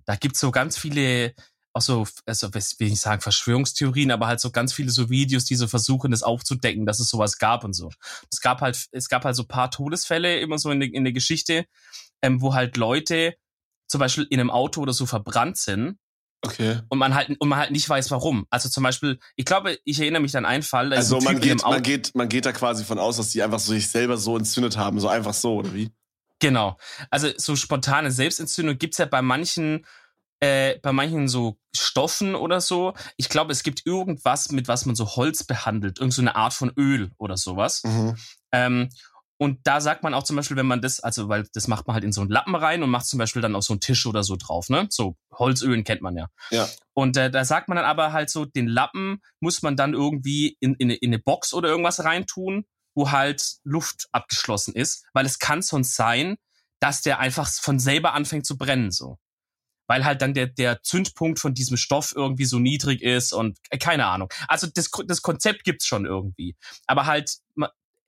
Da 0.04 0.16
gibt's 0.16 0.40
so 0.40 0.50
ganz 0.50 0.78
viele 0.78 1.34
auch 1.76 1.82
so, 1.82 2.06
also 2.24 2.54
will 2.54 2.62
ich 2.78 3.00
sagen, 3.00 3.20
Verschwörungstheorien, 3.20 4.10
aber 4.10 4.26
halt 4.26 4.40
so 4.40 4.50
ganz 4.50 4.72
viele 4.72 4.90
so 4.90 5.10
Videos, 5.10 5.44
die 5.44 5.56
so 5.56 5.68
versuchen, 5.68 6.10
das 6.10 6.22
aufzudecken, 6.22 6.86
dass 6.86 7.00
es 7.00 7.10
sowas 7.10 7.38
gab 7.38 7.64
und 7.64 7.74
so. 7.74 7.90
Es 8.32 8.40
gab 8.40 8.62
halt, 8.62 8.86
es 8.92 9.10
gab 9.10 9.26
halt 9.26 9.36
so 9.36 9.44
paar 9.44 9.70
Todesfälle 9.70 10.40
immer 10.40 10.58
so 10.58 10.70
in, 10.70 10.80
der 10.80 10.92
in 10.92 11.04
der 11.04 11.12
Geschichte, 11.12 11.66
ähm, 12.22 12.40
wo 12.40 12.54
halt 12.54 12.78
Leute 12.78 13.36
zum 13.88 13.98
Beispiel 13.98 14.26
in 14.30 14.40
einem 14.40 14.50
Auto 14.50 14.80
oder 14.80 14.94
so 14.94 15.04
verbrannt 15.04 15.58
sind. 15.58 15.98
Okay. 16.40 16.80
Und 16.88 16.98
man 16.98 17.14
halt, 17.14 17.38
und 17.40 17.48
man 17.48 17.58
halt 17.58 17.72
nicht 17.72 17.88
weiß, 17.88 18.10
warum. 18.10 18.46
Also 18.48 18.70
zum 18.70 18.82
Beispiel, 18.82 19.18
ich 19.36 19.44
glaube, 19.44 19.78
ich 19.84 20.00
erinnere 20.00 20.22
mich 20.22 20.36
an 20.36 20.46
einen 20.46 20.62
Fall. 20.62 20.94
Also 20.94 21.20
man 21.20 21.40
geht, 21.40 21.62
man 21.62 21.82
geht, 21.82 22.14
man 22.14 22.28
geht 22.28 22.46
da 22.46 22.52
quasi 22.52 22.84
von 22.84 22.98
aus, 22.98 23.18
dass 23.18 23.32
die 23.32 23.42
einfach 23.42 23.58
so 23.58 23.72
sich 23.72 23.88
selber 23.88 24.16
so 24.16 24.36
entzündet 24.38 24.78
haben, 24.78 24.98
so 24.98 25.08
einfach 25.08 25.34
so, 25.34 25.56
oder 25.56 25.74
wie? 25.74 25.90
Genau. 26.38 26.76
Also 27.10 27.28
so 27.36 27.56
spontane 27.56 28.10
Selbstentzündung 28.10 28.78
gibt's 28.78 28.98
ja 28.98 29.06
bei 29.06 29.22
manchen 29.22 29.86
äh, 30.40 30.78
bei 30.80 30.92
manchen 30.92 31.28
so 31.28 31.58
Stoffen 31.74 32.34
oder 32.34 32.60
so. 32.60 32.94
Ich 33.16 33.28
glaube, 33.28 33.52
es 33.52 33.62
gibt 33.62 33.86
irgendwas, 33.86 34.50
mit 34.50 34.68
was 34.68 34.84
man 34.84 34.94
so 34.94 35.16
Holz 35.16 35.44
behandelt, 35.44 35.98
irgend 35.98 36.12
so 36.12 36.20
eine 36.20 36.36
Art 36.36 36.52
von 36.52 36.72
Öl 36.76 37.10
oder 37.18 37.36
sowas. 37.36 37.82
Mhm. 37.84 38.16
Ähm, 38.52 38.88
und 39.38 39.60
da 39.64 39.80
sagt 39.82 40.02
man 40.02 40.14
auch 40.14 40.22
zum 40.22 40.36
Beispiel, 40.36 40.56
wenn 40.56 40.66
man 40.66 40.80
das, 40.80 41.00
also 41.00 41.28
weil 41.28 41.46
das 41.52 41.68
macht 41.68 41.86
man 41.86 41.94
halt 41.94 42.04
in 42.04 42.12
so 42.12 42.22
einen 42.22 42.30
Lappen 42.30 42.54
rein 42.54 42.82
und 42.82 42.88
macht 42.88 43.06
zum 43.06 43.18
Beispiel 43.18 43.42
dann 43.42 43.54
auf 43.54 43.64
so 43.64 43.74
einen 43.74 43.80
Tisch 43.80 44.06
oder 44.06 44.22
so 44.24 44.36
drauf, 44.36 44.70
ne? 44.70 44.86
So 44.90 45.16
Holzölen 45.30 45.84
kennt 45.84 46.00
man 46.00 46.16
ja. 46.16 46.28
Ja. 46.50 46.68
Und 46.94 47.18
äh, 47.18 47.30
da 47.30 47.44
sagt 47.44 47.68
man 47.68 47.76
dann 47.76 47.84
aber 47.84 48.12
halt 48.12 48.30
so, 48.30 48.46
den 48.46 48.66
Lappen 48.66 49.20
muss 49.40 49.60
man 49.60 49.76
dann 49.76 49.92
irgendwie 49.92 50.56
in, 50.60 50.74
in, 50.74 50.88
in 50.88 51.10
eine 51.10 51.18
Box 51.18 51.52
oder 51.52 51.68
irgendwas 51.68 52.02
reintun, 52.02 52.64
wo 52.96 53.12
halt 53.12 53.58
Luft 53.62 54.08
abgeschlossen 54.10 54.74
ist, 54.74 55.04
weil 55.12 55.26
es 55.26 55.38
kann 55.38 55.62
sonst 55.62 55.94
sein, 55.94 56.36
dass 56.80 57.02
der 57.02 57.20
einfach 57.20 57.48
von 57.48 57.78
selber 57.78 58.14
anfängt 58.14 58.46
zu 58.46 58.58
brennen 58.58 58.90
so 58.90 59.18
weil 59.88 60.04
halt 60.04 60.20
dann 60.20 60.34
der, 60.34 60.48
der 60.48 60.82
Zündpunkt 60.82 61.38
von 61.38 61.54
diesem 61.54 61.76
Stoff 61.76 62.12
irgendwie 62.16 62.44
so 62.44 62.58
niedrig 62.58 63.02
ist 63.02 63.32
und 63.32 63.56
äh, 63.70 63.78
keine 63.78 64.06
Ahnung. 64.06 64.28
Also 64.48 64.66
das, 64.66 64.90
das 65.06 65.22
Konzept 65.22 65.62
gibt's 65.62 65.86
schon 65.86 66.06
irgendwie. 66.06 66.56
Aber 66.88 67.06
halt, 67.06 67.38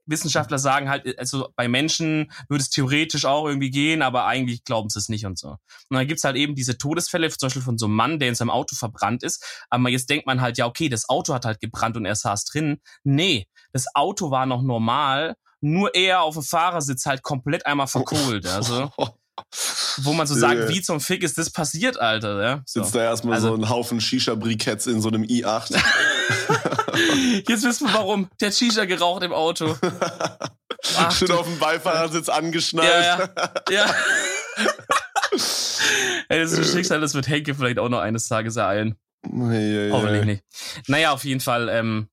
Wissenschaftler 0.08 0.58
sagen 0.58 0.88
halt, 0.88 1.18
also 1.18 1.50
bei 1.54 1.68
Menschen 1.68 2.32
würde 2.48 2.62
es 2.62 2.70
theoretisch 2.70 3.26
auch 3.26 3.46
irgendwie 3.46 3.70
gehen, 3.70 4.02
aber 4.02 4.24
eigentlich 4.24 4.64
glauben 4.64 4.88
sie 4.88 4.98
es 4.98 5.08
nicht 5.08 5.26
und 5.26 5.38
so. 5.38 5.50
Und 5.50 5.58
dann 5.90 6.06
gibt's 6.06 6.24
halt 6.24 6.36
eben 6.36 6.54
diese 6.54 6.78
Todesfälle, 6.78 7.28
zum 7.28 7.46
Beispiel 7.46 7.62
von 7.62 7.78
so 7.78 7.86
einem 7.86 7.94
Mann, 7.94 8.18
der 8.18 8.30
in 8.30 8.34
seinem 8.34 8.50
Auto 8.50 8.74
verbrannt 8.74 9.22
ist. 9.22 9.44
Aber 9.68 9.88
jetzt 9.90 10.08
denkt 10.08 10.26
man 10.26 10.40
halt, 10.40 10.56
ja, 10.58 10.66
okay, 10.66 10.88
das 10.88 11.08
Auto 11.08 11.34
hat 11.34 11.44
halt 11.44 11.60
gebrannt 11.60 11.96
und 11.96 12.06
er 12.06 12.16
saß 12.16 12.46
drin. 12.46 12.80
Nee, 13.04 13.46
das 13.78 13.86
Auto 13.94 14.30
war 14.30 14.46
noch 14.46 14.62
normal, 14.62 15.36
nur 15.60 15.94
er 15.94 16.22
auf 16.22 16.34
dem 16.34 16.42
Fahrersitz 16.42 17.06
halt 17.06 17.22
komplett 17.22 17.64
einmal 17.66 17.86
verkohlt. 17.86 18.46
Also 18.58 18.90
wo 19.98 20.12
man 20.12 20.26
so 20.26 20.34
sagt, 20.34 20.68
wie 20.68 20.82
zum 20.82 21.00
Fick 21.00 21.22
ist 21.22 21.38
das 21.38 21.50
passiert, 21.50 21.98
Alter? 22.00 22.42
Ja? 22.42 22.62
So. 22.66 22.82
Sitzt 22.82 22.94
da 22.94 23.02
erstmal 23.02 23.34
also, 23.34 23.48
so 23.48 23.54
ein 23.54 23.68
Haufen 23.68 24.00
Shisha-Briketts 24.00 24.86
in 24.86 25.00
so 25.00 25.08
einem 25.08 25.22
i8. 25.22 25.76
Jetzt 27.48 27.64
wissen 27.64 27.86
wir 27.86 27.94
warum. 27.94 28.28
Der 28.40 28.48
hat 28.48 28.56
Shisha 28.56 28.84
geraucht 28.84 29.22
im 29.22 29.32
Auto. 29.32 29.76
Ach, 30.96 31.12
Schön 31.12 31.30
auf 31.32 31.46
dem 31.46 31.58
Beifahrersitz 31.58 32.28
angeschnallt. 32.28 32.88
Ja, 32.88 33.18
ja. 33.70 33.86
ja. 33.86 33.94
Ey, 36.28 36.40
das 36.40 36.52
ist 36.52 36.58
ein 36.58 36.64
Schicksal, 36.64 37.00
das 37.00 37.14
wird 37.14 37.28
Henke 37.28 37.54
vielleicht 37.54 37.78
auch 37.78 37.88
noch 37.88 38.00
eines 38.00 38.28
Tages 38.28 38.56
ereilen. 38.56 38.96
Ja, 39.24 39.92
Hoffentlich 39.92 40.24
nicht. 40.24 40.44
Naja, 40.86 41.12
auf 41.12 41.24
jeden 41.24 41.40
Fall 41.40 41.68
ähm, 41.68 42.08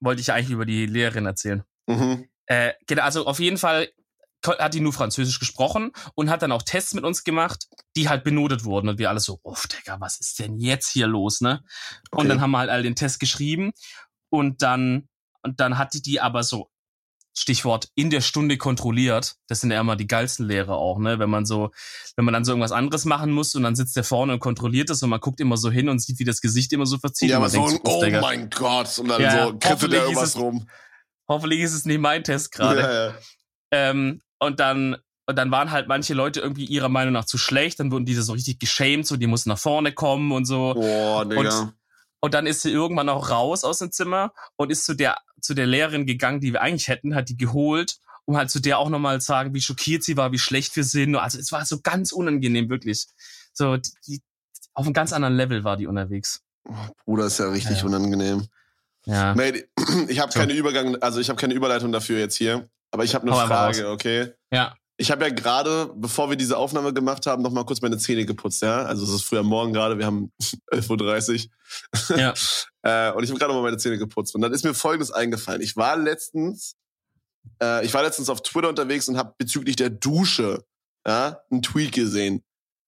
wollte 0.00 0.20
ich 0.20 0.32
eigentlich 0.32 0.50
über 0.50 0.66
die 0.66 0.86
Lehrerin 0.86 1.26
erzählen. 1.26 1.62
Mhm. 1.86 2.28
Äh, 2.46 2.72
genau, 2.86 3.02
also 3.02 3.26
auf 3.26 3.40
jeden 3.40 3.58
Fall 3.58 3.88
hat 4.46 4.74
die 4.74 4.80
nur 4.80 4.92
Französisch 4.92 5.40
gesprochen 5.40 5.90
und 6.14 6.30
hat 6.30 6.42
dann 6.42 6.52
auch 6.52 6.62
Tests 6.62 6.94
mit 6.94 7.04
uns 7.04 7.24
gemacht, 7.24 7.66
die 7.96 8.08
halt 8.08 8.24
benotet 8.24 8.64
wurden. 8.64 8.88
Und 8.88 8.98
wir 8.98 9.08
alle 9.10 9.20
so, 9.20 9.40
uff, 9.42 9.66
Digga, 9.66 10.00
was 10.00 10.20
ist 10.20 10.38
denn 10.38 10.58
jetzt 10.58 10.88
hier 10.88 11.06
los, 11.06 11.40
ne? 11.40 11.64
Okay. 12.10 12.22
Und 12.22 12.28
dann 12.28 12.40
haben 12.40 12.52
wir 12.52 12.58
halt 12.58 12.70
all 12.70 12.82
den 12.82 12.94
Test 12.94 13.18
geschrieben 13.20 13.72
und 14.30 14.62
dann, 14.62 15.08
und 15.42 15.60
dann 15.60 15.76
hatte 15.76 16.00
die 16.00 16.20
aber 16.20 16.44
so, 16.44 16.70
Stichwort, 17.40 17.88
in 17.94 18.10
der 18.10 18.20
Stunde 18.20 18.56
kontrolliert. 18.56 19.36
Das 19.46 19.60
sind 19.60 19.70
ja 19.70 19.80
immer 19.80 19.96
die 19.96 20.06
geilsten 20.06 20.46
Lehrer 20.46 20.76
auch, 20.76 20.98
ne? 20.98 21.18
Wenn 21.18 21.30
man 21.30 21.46
so, 21.46 21.70
wenn 22.16 22.24
man 22.24 22.34
dann 22.34 22.44
so 22.44 22.52
irgendwas 22.52 22.72
anderes 22.72 23.04
machen 23.04 23.30
muss 23.30 23.54
und 23.54 23.62
dann 23.62 23.76
sitzt 23.76 23.96
der 23.96 24.04
vorne 24.04 24.34
und 24.34 24.40
kontrolliert 24.40 24.90
das 24.90 25.02
und 25.02 25.10
man 25.10 25.20
guckt 25.20 25.40
immer 25.40 25.56
so 25.56 25.70
hin 25.70 25.88
und 25.88 26.00
sieht, 26.00 26.18
wie 26.18 26.24
das 26.24 26.40
Gesicht 26.40 26.72
immer 26.72 26.86
so 26.86 26.98
verzieht. 26.98 27.30
Ja, 27.30 27.36
aber 27.38 27.48
so 27.48 27.64
ein, 27.64 27.78
oh 27.84 28.02
Digga. 28.02 28.20
mein 28.20 28.50
Gott. 28.50 28.98
Und 28.98 29.08
dann 29.08 29.22
ja, 29.22 29.46
so 29.46 29.58
kribbelt 29.58 29.92
da 29.92 30.02
irgendwas 30.02 30.30
es, 30.30 30.36
rum. 30.36 30.68
Hoffentlich 31.28 31.60
ist 31.60 31.74
es 31.74 31.84
nicht 31.84 32.00
mein 32.00 32.24
Test 32.24 32.52
gerade. 32.52 32.80
Ja, 32.80 33.06
ja. 33.06 33.14
Ähm, 33.70 34.20
und 34.38 34.60
dann, 34.60 34.96
und 35.26 35.36
dann 35.36 35.50
waren 35.50 35.70
halt 35.70 35.88
manche 35.88 36.14
Leute 36.14 36.40
irgendwie 36.40 36.64
ihrer 36.64 36.88
Meinung 36.88 37.12
nach 37.12 37.26
zu 37.26 37.38
schlecht, 37.38 37.80
dann 37.80 37.92
wurden 37.92 38.06
diese 38.06 38.22
so 38.22 38.32
richtig 38.32 38.58
geschämt, 38.58 39.06
so 39.06 39.16
die 39.16 39.26
mussten 39.26 39.50
nach 39.50 39.58
vorne 39.58 39.92
kommen 39.92 40.32
und 40.32 40.46
so. 40.46 40.74
Boah, 40.74 41.24
Digga. 41.24 41.60
Und, 41.60 41.77
und 42.20 42.34
dann 42.34 42.46
ist 42.46 42.62
sie 42.62 42.70
irgendwann 42.70 43.08
auch 43.08 43.30
raus 43.30 43.64
aus 43.64 43.78
dem 43.78 43.92
Zimmer 43.92 44.32
und 44.56 44.70
ist 44.70 44.84
zu 44.84 44.94
der, 44.94 45.18
zu 45.40 45.54
der 45.54 45.66
Lehrerin 45.66 46.06
gegangen, 46.06 46.40
die 46.40 46.52
wir 46.52 46.62
eigentlich 46.62 46.88
hätten, 46.88 47.14
hat 47.14 47.28
die 47.28 47.36
geholt, 47.36 47.98
um 48.24 48.36
halt 48.36 48.50
zu 48.50 48.60
der 48.60 48.78
auch 48.78 48.88
nochmal 48.88 49.20
zu 49.20 49.28
sagen, 49.28 49.54
wie 49.54 49.60
schockiert 49.60 50.02
sie 50.02 50.16
war, 50.16 50.32
wie 50.32 50.38
schlecht 50.38 50.74
wir 50.76 50.84
sind. 50.84 51.14
Also 51.16 51.38
es 51.38 51.52
war 51.52 51.64
so 51.64 51.80
ganz 51.80 52.12
unangenehm, 52.12 52.68
wirklich. 52.68 53.06
So, 53.52 53.76
die, 53.76 53.90
die, 54.06 54.22
auf 54.74 54.86
einem 54.86 54.94
ganz 54.94 55.12
anderen 55.12 55.36
Level 55.36 55.64
war 55.64 55.76
die 55.76 55.86
unterwegs. 55.86 56.42
Bruder, 57.04 57.26
ist 57.26 57.38
ja 57.38 57.48
richtig 57.48 57.78
ja. 57.78 57.86
unangenehm. 57.86 58.46
Ja. 59.06 59.34
Mate, 59.34 59.68
ich 60.08 60.20
habe 60.20 60.32
keine 60.32 60.52
Übergang, 60.52 60.96
also 60.96 61.20
ich 61.20 61.28
habe 61.28 61.40
keine 61.40 61.54
Überleitung 61.54 61.92
dafür 61.92 62.18
jetzt 62.18 62.36
hier, 62.36 62.68
aber 62.90 63.04
ich 63.04 63.14
habe 63.14 63.26
eine 63.26 63.46
Frage, 63.46 63.90
okay? 63.90 64.32
Ja. 64.52 64.76
Ich 65.00 65.12
habe 65.12 65.24
ja 65.24 65.30
gerade, 65.30 65.92
bevor 65.94 66.28
wir 66.28 66.36
diese 66.36 66.56
Aufnahme 66.56 66.92
gemacht 66.92 67.24
haben, 67.26 67.42
noch 67.42 67.52
mal 67.52 67.64
kurz 67.64 67.80
meine 67.80 67.98
Zähne 67.98 68.26
geputzt, 68.26 68.62
ja? 68.62 68.82
Also 68.82 69.04
es 69.04 69.10
ist 69.10 69.22
früher 69.22 69.44
Morgen 69.44 69.72
gerade, 69.72 69.96
wir 69.96 70.04
haben 70.04 70.32
11.30 70.72 71.48
Uhr. 72.10 72.18
Ja. 72.18 72.34
äh, 72.82 73.12
und 73.12 73.22
ich 73.22 73.30
habe 73.30 73.38
gerade 73.38 73.54
mal 73.54 73.62
meine 73.62 73.76
Zähne 73.76 73.96
geputzt. 73.96 74.34
Und 74.34 74.40
dann 74.40 74.52
ist 74.52 74.64
mir 74.64 74.74
Folgendes 74.74 75.12
eingefallen. 75.12 75.62
Ich 75.62 75.76
war 75.76 75.96
letztens, 75.96 76.74
äh, 77.62 77.86
ich 77.86 77.94
war 77.94 78.02
letztens 78.02 78.28
auf 78.28 78.42
Twitter 78.42 78.68
unterwegs 78.68 79.08
und 79.08 79.16
habe 79.16 79.34
bezüglich 79.38 79.76
der 79.76 79.90
Dusche 79.90 80.64
ja, 81.06 81.40
einen 81.50 81.62
Tweet 81.62 81.92
gesehen. 81.92 82.44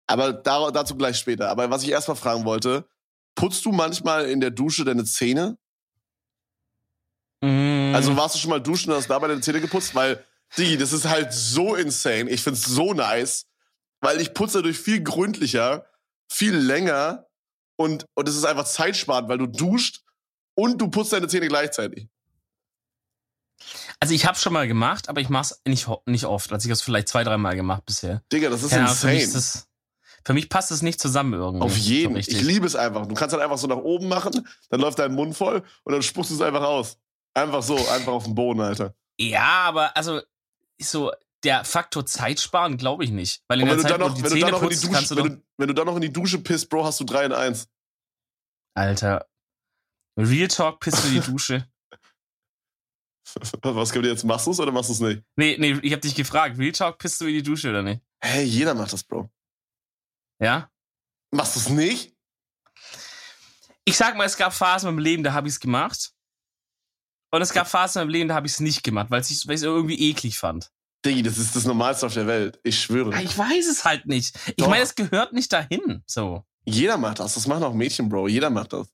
Aber 0.09 0.33
da, 0.33 0.73
dazu 0.73 0.97
gleich 0.97 1.17
später. 1.17 1.49
Aber 1.49 1.71
was 1.71 1.85
ich 1.85 1.91
erstmal 1.91 2.17
fragen 2.17 2.45
wollte, 2.45 2.89
putzt 3.37 3.65
du 3.65 3.71
manchmal 3.71 4.29
in 4.29 4.41
der 4.41 4.51
Dusche 4.51 4.85
deine 4.85 5.05
Zähne? 5.05 5.57
Mm. 7.41 7.95
Also 7.95 8.17
warst 8.17 8.35
du 8.35 8.39
schon 8.41 8.51
mal 8.51 8.61
duschen 8.61 8.91
und 8.91 8.97
hast 8.97 9.09
dabei 9.09 9.29
deine 9.29 9.41
Zähne 9.41 9.61
geputzt? 9.61 9.95
Weil 9.95 10.25
die, 10.57 10.77
das 10.77 10.93
ist 10.93 11.09
halt 11.09 11.33
so 11.33 11.75
insane. 11.75 12.29
Ich 12.31 12.43
find's 12.43 12.65
so 12.65 12.93
nice, 12.93 13.47
weil 14.01 14.21
ich 14.21 14.35
putze 14.35 14.59
dadurch 14.59 14.79
viel 14.79 15.03
gründlicher, 15.03 15.87
viel 16.31 16.57
länger 16.57 17.27
und, 17.77 18.07
und 18.15 18.29
es 18.29 18.37
ist 18.37 18.45
einfach 18.45 18.65
zeitsparend, 18.65 19.29
weil 19.29 19.39
du 19.39 19.47
duscht 19.47 20.03
und 20.55 20.81
du 20.81 20.89
putzt 20.89 21.13
deine 21.13 21.29
Zähne 21.29 21.49
gleichzeitig. 21.49 22.09
Also 24.01 24.15
ich 24.15 24.27
habe 24.27 24.39
schon 24.39 24.53
mal 24.53 24.67
gemacht, 24.67 25.09
aber 25.09 25.21
ich 25.21 25.29
mach's 25.29 25.61
nicht, 25.67 25.87
nicht 26.07 26.25
oft. 26.25 26.53
Also 26.53 26.67
ich 26.67 26.71
habe 26.71 26.83
vielleicht 26.83 27.09
zwei, 27.09 27.25
dreimal 27.25 27.57
gemacht 27.57 27.85
bisher. 27.85 28.23
Digga, 28.33 28.49
das 28.49 28.63
ist 28.63 28.71
Keine 28.71 28.89
insane. 28.89 29.13
Für 29.13 29.19
mich, 29.19 29.33
das, 29.33 29.69
für 30.25 30.33
mich, 30.33 30.49
passt 30.49 30.71
es 30.71 30.83
nicht 30.83 31.01
zusammen 31.01 31.35
irgendwie. 31.35 31.65
Auf 31.65 31.77
jeden. 31.77 32.15
So 32.15 32.19
ich 32.19 32.41
liebe 32.41 32.67
es 32.67 32.77
einfach. 32.77 33.07
Du 33.07 33.15
kannst 33.15 33.35
halt 33.35 33.43
einfach 33.43 33.59
so 33.59 33.67
nach 33.67 33.77
oben 33.77 34.09
machen, 34.09 34.47
dann 34.71 34.81
läuft 34.81 34.99
dein 34.99 35.15
Mund 35.15 35.37
voll 35.37 35.63
und 35.85 35.93
dann 35.93 36.03
spuckst 36.03 36.31
du 36.31 36.35
es 36.35 36.41
einfach 36.41 36.63
aus. 36.63 36.97
Einfach 37.35 37.63
so, 37.63 37.77
einfach 37.77 38.13
auf 38.13 38.25
den 38.25 38.35
Boden, 38.35 38.61
Alter. 38.61 38.95
Ja, 39.19 39.65
aber 39.65 39.97
also 39.97 40.21
so 40.89 41.13
der 41.43 41.65
Faktor 41.65 42.07
Zeit 42.07 42.41
sparen, 42.41 42.77
glaube 42.77 43.05
ich 43.05 43.11
nicht. 43.11 43.43
Weil 43.49 43.61
in 43.61 43.67
der 43.67 43.79
Zeit, 43.79 43.99
noch, 43.99 44.11
wo 44.11 44.15
du 44.15 44.23
die 44.23 44.41
Zähne 44.41 44.53
putzt, 44.53 44.85
Dusche, 44.85 44.93
kannst 44.93 45.11
du 45.11 45.17
wenn, 45.17 45.25
du, 45.25 45.43
wenn 45.57 45.69
du 45.69 45.75
dann 45.75 45.87
noch 45.87 45.97
in 45.97 46.03
die 46.03 46.13
Dusche 46.13 46.39
pisst, 46.39 46.69
Bro, 46.69 46.85
hast 46.85 47.01
du 47.01 47.05
3 47.05 47.27
in 47.27 47.33
1. 47.33 47.69
Alter. 48.75 49.27
Real 50.19 50.49
Talk, 50.49 50.81
pisst 50.81 51.05
in 51.07 51.13
die 51.13 51.21
Dusche. 51.21 51.67
Was 53.63 53.93
kommt 53.93 54.07
jetzt? 54.07 54.25
Machst 54.25 54.47
du 54.47 54.51
es 54.51 54.61
oder 54.61 54.73
machst 54.73 54.91
du 54.91 54.95
es 54.95 55.01
nicht? 55.01 55.23
Nee, 55.37 55.57
nee, 55.59 55.79
ich 55.83 55.93
hab 55.93 56.01
dich 56.01 56.15
gefragt. 56.15 56.59
Real 56.59 56.73
Talk, 56.73 56.99
pisst 56.99 57.21
du 57.21 57.27
in 57.27 57.35
die 57.35 57.43
Dusche 57.43 57.71
oder 57.71 57.83
nicht? 57.83 58.03
Hey, 58.23 58.45
jeder 58.45 58.75
macht 58.75 58.93
das, 58.93 59.05
Bro. 59.05 59.31
Ja? 60.41 60.71
Machst 61.31 61.57
du 61.57 61.61
es 61.61 61.69
nicht? 61.69 62.15
Ich 63.85 63.97
sag 63.97 64.17
mal, 64.17 64.25
es 64.25 64.37
gab 64.37 64.53
Phasen 64.53 64.89
im 64.89 64.99
Leben, 64.99 65.23
da 65.23 65.33
habe 65.33 65.49
ich 65.49 65.55
es 65.55 65.61
gemacht. 65.61 66.13
Und 67.31 67.43
es 67.43 67.53
gab 67.53 67.69
Phasen 67.69 68.03
im 68.03 68.09
Leben, 68.09 68.29
da 68.29 68.35
habe 68.35 68.47
ich 68.47 68.55
es 68.55 68.61
nicht 68.61 68.83
gemacht, 68.83 69.11
weil 69.11 69.21
ich 69.23 69.31
es 69.31 69.63
irgendwie 69.63 70.11
eklig 70.11 70.39
fand. 70.39 70.71
Diggi, 71.05 71.23
das 71.23 71.39
ist 71.39 71.57
das 71.57 71.65
Normalste 71.65 72.07
auf 72.07 72.15
der 72.15 72.27
Welt. 72.27 72.61
Ich 72.63 72.79
schwöre. 72.81 73.23
Ich 73.23 73.37
weiß 73.37 73.69
es 73.69 73.85
halt 73.85 74.07
nicht. 74.07 74.39
Ich 74.57 74.67
meine, 74.67 74.83
es 74.83 74.95
gehört 74.95 75.33
nicht 75.33 75.53
dahin. 75.53 76.03
So. 76.07 76.45
Jeder 76.65 76.99
macht 76.99 77.21
das. 77.21 77.35
Das 77.35 77.47
machen 77.47 77.63
auch 77.63 77.73
Mädchen, 77.73 78.09
Bro. 78.09 78.29
Jeder 78.29 78.51
macht 78.51 78.75
das. 78.75 78.89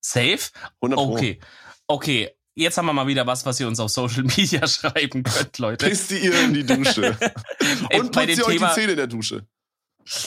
Safe? 0.00 0.38
100 0.80 0.96
Pro. 0.96 1.12
Okay. 1.12 1.40
Okay. 1.88 2.30
Jetzt 2.54 2.78
haben 2.78 2.86
wir 2.86 2.92
mal 2.92 3.06
wieder 3.06 3.26
was, 3.26 3.46
was 3.46 3.58
ihr 3.58 3.66
uns 3.66 3.80
auf 3.80 3.90
Social 3.90 4.22
Media 4.36 4.66
schreiben 4.68 5.22
könnt, 5.22 5.58
Leute. 5.58 5.88
Pisst 5.88 6.12
ihr 6.12 6.40
in 6.40 6.54
die 6.54 6.64
Dusche. 6.64 7.16
Und 7.98 8.12
putzt 8.12 8.38
ihr 8.38 8.46
euch 8.46 8.58
die 8.58 8.74
Zähne 8.74 8.92
in 8.92 8.96
der 8.96 9.06
Dusche. 9.06 9.46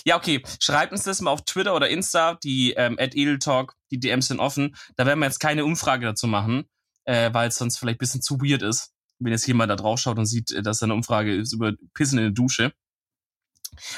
Ja, 0.04 0.18
okay. 0.18 0.44
Schreibt 0.60 0.92
uns 0.92 1.04
das 1.04 1.22
mal 1.22 1.32
auf 1.32 1.46
Twitter 1.46 1.74
oder 1.76 1.90
Insta, 1.90 2.38
die 2.44 2.74
ähm, 2.74 2.98
at 3.00 3.16
Edeltalk, 3.16 3.76
die 3.92 4.00
DMs 4.00 4.28
sind 4.28 4.40
offen. 4.40 4.76
Da 4.98 5.06
werden 5.06 5.20
wir 5.20 5.26
jetzt 5.26 5.40
keine 5.40 5.64
Umfrage 5.64 6.06
dazu 6.06 6.28
machen 6.28 6.66
äh, 7.06 7.34
weil 7.34 7.50
es 7.50 7.58
sonst 7.58 7.78
vielleicht 7.78 8.00
bisschen 8.00 8.22
zu 8.22 8.40
weird 8.40 8.62
ist, 8.62 8.94
wenn 9.20 9.32
jetzt 9.32 9.48
jemand 9.48 9.72
da 9.72 9.76
drauf 9.76 10.00
schaut 10.00 10.18
und 10.18 10.26
sieht, 10.26 10.52
äh, 10.52 10.62
dass 10.62 10.80
da 10.80 10.86
eine 10.86 10.94
Umfrage 10.94 11.36
ist 11.36 11.54
über 11.54 11.74
Pissen 11.94 12.18
in 12.18 12.26
der 12.26 12.34
Dusche. 12.34 12.74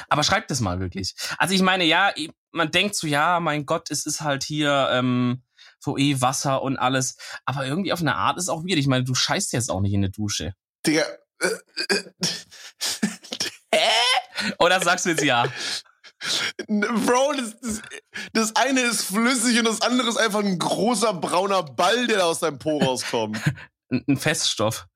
Aber 0.08 0.22
schreibt 0.22 0.50
es 0.50 0.60
mal 0.60 0.80
wirklich. 0.80 1.14
Also 1.38 1.54
ich 1.54 1.62
meine, 1.62 1.84
ja, 1.84 2.12
man 2.50 2.70
denkt 2.70 2.94
so, 2.94 3.06
ja, 3.06 3.40
mein 3.40 3.66
Gott, 3.66 3.90
es 3.90 4.06
ist 4.06 4.22
halt 4.22 4.42
hier 4.42 4.88
ähm, 4.92 5.42
so 5.78 5.98
eh 5.98 6.20
Wasser 6.20 6.62
und 6.62 6.78
alles. 6.78 7.16
Aber 7.44 7.66
irgendwie 7.66 7.92
auf 7.92 8.00
eine 8.00 8.16
Art 8.16 8.38
ist 8.38 8.48
auch 8.48 8.64
weird. 8.64 8.78
Ich 8.78 8.86
meine, 8.86 9.04
du 9.04 9.14
scheißt 9.14 9.52
jetzt 9.52 9.70
auch 9.70 9.80
nicht 9.80 9.92
in 9.92 10.02
der 10.02 10.10
Dusche. 10.10 10.54
Digga. 10.86 11.04
Hä? 13.72 14.52
Oder 14.58 14.80
sagst 14.80 15.04
du 15.04 15.10
jetzt 15.10 15.24
ja? 15.24 15.44
Bro, 16.68 17.34
das, 17.36 17.56
das, 17.60 17.82
das, 18.32 18.56
eine 18.56 18.80
ist 18.80 19.04
flüssig 19.04 19.58
und 19.58 19.66
das 19.66 19.80
andere 19.82 20.08
ist 20.08 20.16
einfach 20.16 20.40
ein 20.40 20.58
großer 20.58 21.14
brauner 21.14 21.62
Ball, 21.62 22.06
der 22.06 22.24
aus 22.26 22.40
deinem 22.40 22.58
Po 22.58 22.78
rauskommt. 22.78 23.40
ein 23.90 24.16
Feststoff. 24.16 24.86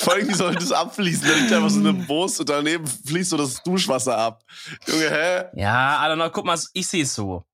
Vor 0.00 0.12
allem, 0.12 0.28
wie 0.28 0.34
soll 0.34 0.54
das 0.54 0.72
abfließen? 0.72 1.26
Da 1.26 1.34
liegt 1.34 1.52
einfach 1.52 1.70
so 1.70 1.80
eine 1.80 2.08
Wurst 2.08 2.40
und 2.40 2.48
daneben 2.48 2.86
fließt 2.86 3.30
so 3.30 3.36
das 3.36 3.62
Duschwasser 3.62 4.16
ab. 4.16 4.42
Junge, 4.86 5.10
hä? 5.10 5.44
Ja, 5.54 6.04
don't 6.06 6.14
know, 6.14 6.30
guck 6.30 6.44
mal, 6.44 6.58
ich 6.74 6.86
sehe 6.86 7.02
es 7.02 7.14
so. 7.14 7.44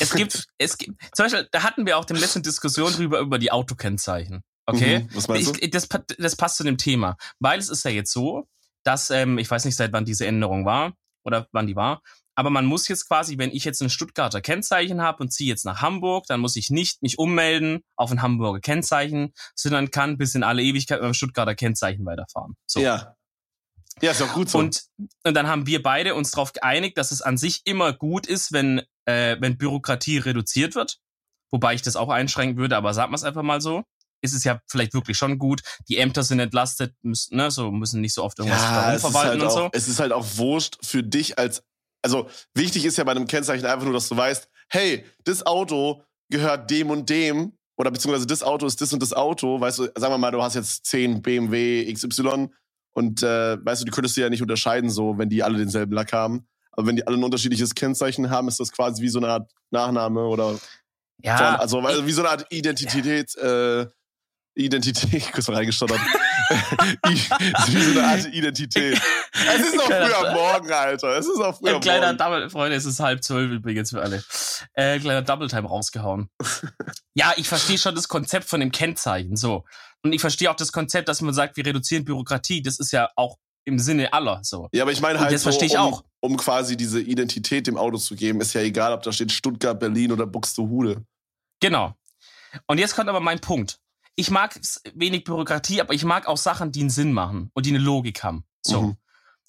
Es 0.00 0.14
gibt, 0.14 0.46
es 0.58 0.78
gibt, 0.78 1.00
zum 1.14 1.24
Beispiel, 1.24 1.48
da 1.50 1.62
hatten 1.62 1.86
wir 1.86 1.98
auch 1.98 2.04
den 2.04 2.16
letzten 2.16 2.42
Diskussion 2.42 2.92
drüber, 2.92 3.18
über 3.18 3.38
die 3.38 3.50
Autokennzeichen. 3.50 4.42
Okay? 4.66 5.00
Mhm, 5.00 5.08
was 5.14 5.28
meinst 5.28 5.56
du? 5.56 5.60
Ich, 5.60 5.70
das, 5.70 5.88
das 6.18 6.36
passt 6.36 6.56
zu 6.56 6.64
dem 6.64 6.78
Thema. 6.78 7.16
Weil 7.40 7.58
es 7.58 7.68
ist 7.68 7.84
ja 7.84 7.90
jetzt 7.90 8.12
so, 8.12 8.48
dass, 8.84 9.10
ähm, 9.10 9.38
ich 9.38 9.50
weiß 9.50 9.64
nicht, 9.64 9.76
seit 9.76 9.92
wann 9.92 10.04
diese 10.04 10.26
Änderung 10.26 10.64
war, 10.64 10.92
oder 11.24 11.48
wann 11.52 11.66
die 11.66 11.76
war. 11.76 12.02
Aber 12.36 12.50
man 12.50 12.66
muss 12.66 12.88
jetzt 12.88 13.06
quasi, 13.06 13.38
wenn 13.38 13.50
ich 13.50 13.64
jetzt 13.64 13.80
ein 13.80 13.90
Stuttgarter 13.90 14.40
Kennzeichen 14.40 15.00
habe 15.00 15.22
und 15.22 15.30
ziehe 15.30 15.48
jetzt 15.48 15.64
nach 15.64 15.82
Hamburg, 15.82 16.26
dann 16.26 16.40
muss 16.40 16.56
ich 16.56 16.70
nicht 16.70 17.02
mich 17.02 17.18
ummelden 17.18 17.80
auf 17.96 18.10
ein 18.10 18.22
Hamburger 18.22 18.60
Kennzeichen, 18.60 19.32
sondern 19.54 19.90
kann 19.90 20.18
bis 20.18 20.34
in 20.34 20.42
alle 20.42 20.62
Ewigkeit 20.62 21.00
mit 21.00 21.06
dem 21.06 21.14
Stuttgarter 21.14 21.54
Kennzeichen 21.54 22.04
weiterfahren. 22.04 22.56
So. 22.66 22.80
Ja. 22.80 23.14
Ja, 24.02 24.10
ist 24.10 24.22
auch 24.22 24.32
gut 24.32 24.50
so. 24.50 24.58
Und, 24.58 24.82
und 25.22 25.34
dann 25.34 25.46
haben 25.46 25.68
wir 25.68 25.80
beide 25.80 26.16
uns 26.16 26.32
darauf 26.32 26.52
geeinigt, 26.52 26.98
dass 26.98 27.12
es 27.12 27.22
an 27.22 27.38
sich 27.38 27.62
immer 27.64 27.92
gut 27.92 28.26
ist, 28.26 28.52
wenn, 28.52 28.82
äh, 29.04 29.36
wenn 29.38 29.56
Bürokratie 29.56 30.18
reduziert 30.18 30.74
wird. 30.74 30.98
Wobei 31.52 31.74
ich 31.74 31.82
das 31.82 31.94
auch 31.94 32.08
einschränken 32.08 32.58
würde, 32.58 32.76
aber 32.76 32.92
sag 32.92 33.10
mal 33.10 33.14
es 33.14 33.22
einfach 33.22 33.44
mal 33.44 33.60
so 33.60 33.84
ist 34.24 34.32
es 34.32 34.42
ja 34.42 34.60
vielleicht 34.66 34.94
wirklich 34.94 35.16
schon 35.16 35.38
gut. 35.38 35.60
Die 35.88 35.98
Ämter 35.98 36.22
sind 36.22 36.40
entlastet, 36.40 36.94
müssen, 37.02 37.36
ne, 37.36 37.50
so 37.50 37.70
müssen 37.70 38.00
nicht 38.00 38.14
so 38.14 38.24
oft 38.24 38.38
irgendwas 38.38 38.62
ja, 38.62 38.98
verwalten 38.98 39.30
halt 39.30 39.42
und 39.42 39.48
auch, 39.48 39.56
so. 39.56 39.68
Es 39.72 39.86
ist 39.86 40.00
halt 40.00 40.12
auch 40.12 40.26
wurscht 40.36 40.78
für 40.82 41.02
dich 41.02 41.38
als, 41.38 41.62
also 42.02 42.28
wichtig 42.54 42.84
ist 42.84 42.96
ja 42.96 43.04
bei 43.04 43.12
einem 43.12 43.26
Kennzeichen 43.26 43.66
einfach 43.66 43.84
nur, 43.84 43.92
dass 43.92 44.08
du 44.08 44.16
weißt, 44.16 44.48
hey, 44.70 45.04
das 45.24 45.44
Auto 45.44 46.02
gehört 46.30 46.70
dem 46.70 46.90
und 46.90 47.10
dem 47.10 47.52
oder 47.76 47.90
beziehungsweise 47.90 48.26
das 48.26 48.42
Auto 48.42 48.66
ist 48.66 48.80
das 48.80 48.92
und 48.92 49.02
das 49.02 49.12
Auto, 49.12 49.60
weißt 49.60 49.78
du, 49.78 49.84
sagen 49.96 50.14
wir 50.14 50.18
mal, 50.18 50.30
du 50.30 50.42
hast 50.42 50.54
jetzt 50.54 50.86
10 50.86 51.20
BMW 51.20 51.92
XY 51.92 52.48
und 52.94 53.22
äh, 53.22 53.64
weißt 53.64 53.82
du, 53.82 53.84
die 53.84 53.90
könntest 53.90 54.16
du 54.16 54.22
ja 54.22 54.30
nicht 54.30 54.42
unterscheiden, 54.42 54.88
so, 54.88 55.18
wenn 55.18 55.28
die 55.28 55.42
alle 55.42 55.58
denselben 55.58 55.92
Lack 55.92 56.12
haben. 56.12 56.46
Aber 56.72 56.86
wenn 56.86 56.96
die 56.96 57.06
alle 57.06 57.16
ein 57.16 57.24
unterschiedliches 57.24 57.74
Kennzeichen 57.74 58.30
haben, 58.30 58.48
ist 58.48 58.58
das 58.58 58.72
quasi 58.72 59.02
wie 59.02 59.08
so 59.08 59.18
eine 59.18 59.28
Art 59.28 59.50
Nachname 59.70 60.24
oder 60.24 60.58
ja, 61.22 61.36
von, 61.66 61.84
also 61.84 62.06
wie 62.06 62.12
so 62.12 62.22
eine 62.22 62.30
Art 62.30 62.46
Identität, 62.50 63.34
ja. 63.36 63.82
äh, 63.82 63.86
Identität, 64.54 65.30
kurz 65.32 65.48
mal 65.48 65.56
reingestottert. 65.56 65.98
wie 67.08 67.80
so 67.80 67.98
eine 67.98 68.08
Art 68.08 68.26
Identität. 68.26 69.00
Es 69.32 69.60
ist 69.60 69.80
auch 69.80 69.86
früh 69.86 70.12
am 70.12 70.34
Morgen, 70.34 70.72
Alter. 70.72 71.18
Es 71.18 71.26
ist 71.26 71.40
auch 71.40 71.58
früh 71.58 71.70
am 71.70 71.80
kleiner 71.80 72.06
Morgen. 72.06 72.18
Double, 72.18 72.50
Freunde, 72.50 72.76
es 72.76 72.84
ist 72.84 73.00
halb 73.00 73.24
zwölf 73.24 73.50
übrigens 73.50 73.90
für 73.90 74.00
alle. 74.00 74.22
Äh, 74.74 75.00
kleiner 75.00 75.22
Double 75.22 75.48
Time 75.48 75.66
rausgehauen. 75.66 76.28
ja, 77.14 77.32
ich 77.36 77.48
verstehe 77.48 77.78
schon 77.78 77.94
das 77.94 78.08
Konzept 78.08 78.48
von 78.48 78.60
dem 78.60 78.70
Kennzeichen, 78.70 79.36
so. 79.36 79.64
Und 80.02 80.12
ich 80.12 80.20
verstehe 80.20 80.50
auch 80.50 80.56
das 80.56 80.70
Konzept, 80.70 81.08
dass 81.08 81.20
man 81.20 81.34
sagt, 81.34 81.56
wir 81.56 81.66
reduzieren 81.66 82.04
Bürokratie. 82.04 82.62
Das 82.62 82.78
ist 82.78 82.92
ja 82.92 83.10
auch 83.16 83.38
im 83.64 83.78
Sinne 83.78 84.12
aller, 84.12 84.40
so. 84.42 84.68
Ja, 84.72 84.82
aber 84.82 84.92
ich 84.92 85.00
meine 85.00 85.18
halt, 85.18 85.32
das 85.32 85.42
so, 85.42 85.50
verstehe 85.50 85.66
ich 85.66 85.78
um, 85.78 85.80
auch. 85.80 86.04
um 86.20 86.36
quasi 86.36 86.76
diese 86.76 87.00
Identität 87.00 87.66
dem 87.66 87.78
Auto 87.78 87.96
zu 87.96 88.14
geben, 88.14 88.40
ist 88.40 88.52
ja 88.52 88.60
egal, 88.60 88.92
ob 88.92 89.02
da 89.02 89.10
steht 89.10 89.32
Stuttgart, 89.32 89.80
Berlin 89.80 90.12
oder 90.12 90.26
Buxtehude. 90.26 91.02
Genau. 91.60 91.94
Und 92.66 92.78
jetzt 92.78 92.94
kommt 92.94 93.08
aber 93.08 93.20
mein 93.20 93.40
Punkt 93.40 93.80
ich 94.16 94.30
mag 94.30 94.58
wenig 94.94 95.24
Bürokratie, 95.24 95.80
aber 95.80 95.94
ich 95.94 96.04
mag 96.04 96.26
auch 96.26 96.36
Sachen, 96.36 96.72
die 96.72 96.80
einen 96.80 96.90
Sinn 96.90 97.12
machen 97.12 97.50
und 97.54 97.66
die 97.66 97.70
eine 97.70 97.78
Logik 97.78 98.22
haben. 98.22 98.44
So. 98.62 98.82
Mhm. 98.82 98.96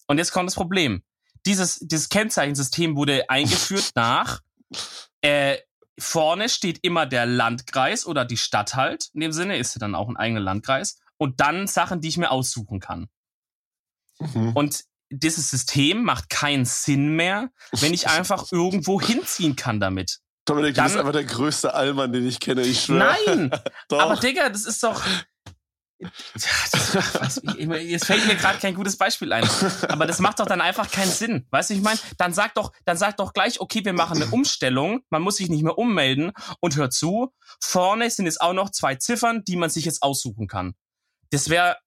Und 0.08 0.18
jetzt 0.18 0.32
kommt 0.32 0.48
das 0.48 0.56
Problem. 0.56 1.04
Dieses, 1.46 1.80
dieses 1.80 2.10
Kennzeichensystem 2.10 2.96
wurde 2.96 3.30
eingeführt 3.30 3.92
nach, 3.96 4.42
äh, 5.22 5.58
vorne 5.98 6.50
steht 6.50 6.80
immer 6.84 7.06
der 7.06 7.26
Landkreis 7.26 8.06
oder 8.06 8.26
die 8.26 8.38
Stadt 8.38 8.76
halt. 8.76 9.10
In 9.14 9.22
dem 9.22 9.32
Sinne 9.32 9.58
ist 9.58 9.74
sie 9.74 9.80
dann 9.80 9.96
auch 9.96 10.10
ein 10.10 10.18
eigener 10.18 10.42
Landkreis. 10.42 11.00
Und 11.18 11.40
dann 11.40 11.68
Sachen, 11.68 12.02
die 12.02 12.10
ich 12.10 12.18
mir 12.18 12.32
aussuchen 12.32 12.80
kann. 12.80 13.08
Mhm. 14.20 14.52
Und 14.54 14.84
dieses 15.10 15.50
System 15.50 16.04
macht 16.04 16.30
keinen 16.30 16.66
Sinn 16.66 17.16
mehr, 17.16 17.52
wenn 17.80 17.94
ich 17.94 18.08
einfach 18.10 18.52
irgendwo 18.52 19.00
hinziehen 19.00 19.56
kann 19.56 19.80
damit. 19.80 20.20
Dominik, 20.46 20.76
du 20.76 20.84
bist 20.84 20.98
einfach 20.98 21.12
der 21.12 21.24
größte 21.24 21.74
Allmann, 21.74 22.14
den 22.14 22.28
ich 22.28 22.40
kenne, 22.40 22.62
ich 22.62 22.84
schwöre. 22.84 23.16
Nein! 23.26 23.52
aber 23.92 24.16
Digga, 24.16 24.50
das 24.50 24.66
ist 24.66 24.84
doch. 24.84 25.04
Das, 26.00 27.42
jetzt 27.80 28.06
fällt 28.06 28.28
mir 28.28 28.36
gerade 28.36 28.60
kein 28.60 28.76
gutes 28.76 28.98
Beispiel 28.98 29.32
ein. 29.32 29.48
Aber 29.88 30.06
das 30.06 30.20
macht 30.20 30.40
doch 30.40 30.46
dann 30.46 30.62
einfach 30.62 30.92
keinen 30.92 31.10
Sinn. 31.10 31.48
Weißt 31.52 31.70
du, 31.70 31.74
ich 31.74 31.82
meine, 31.82 32.00
dann 32.18 32.34
sag 32.34 32.54
doch, 32.56 32.74
dann 32.84 32.98
sag 32.98 33.18
doch 33.18 33.34
gleich, 33.34 33.60
okay, 33.60 33.84
wir 33.84 33.94
machen 33.94 34.22
eine 34.22 34.32
Umstellung. 34.32 35.02
Man 35.10 35.22
muss 35.22 35.38
sich 35.38 35.50
nicht 35.50 35.64
mehr 35.64 35.78
ummelden 35.78 36.32
und 36.60 36.76
hört 36.76 36.94
zu. 36.94 37.34
Vorne 37.62 38.10
sind 38.10 38.26
jetzt 38.26 38.42
auch 38.42 38.54
noch 38.54 38.72
zwei 38.72 38.96
Ziffern, 38.96 39.44
die 39.46 39.56
man 39.56 39.70
sich 39.70 39.86
jetzt 39.86 40.04
aussuchen 40.04 40.48
kann. 40.48 40.76
Das 41.32 41.50
wäre 41.50 41.78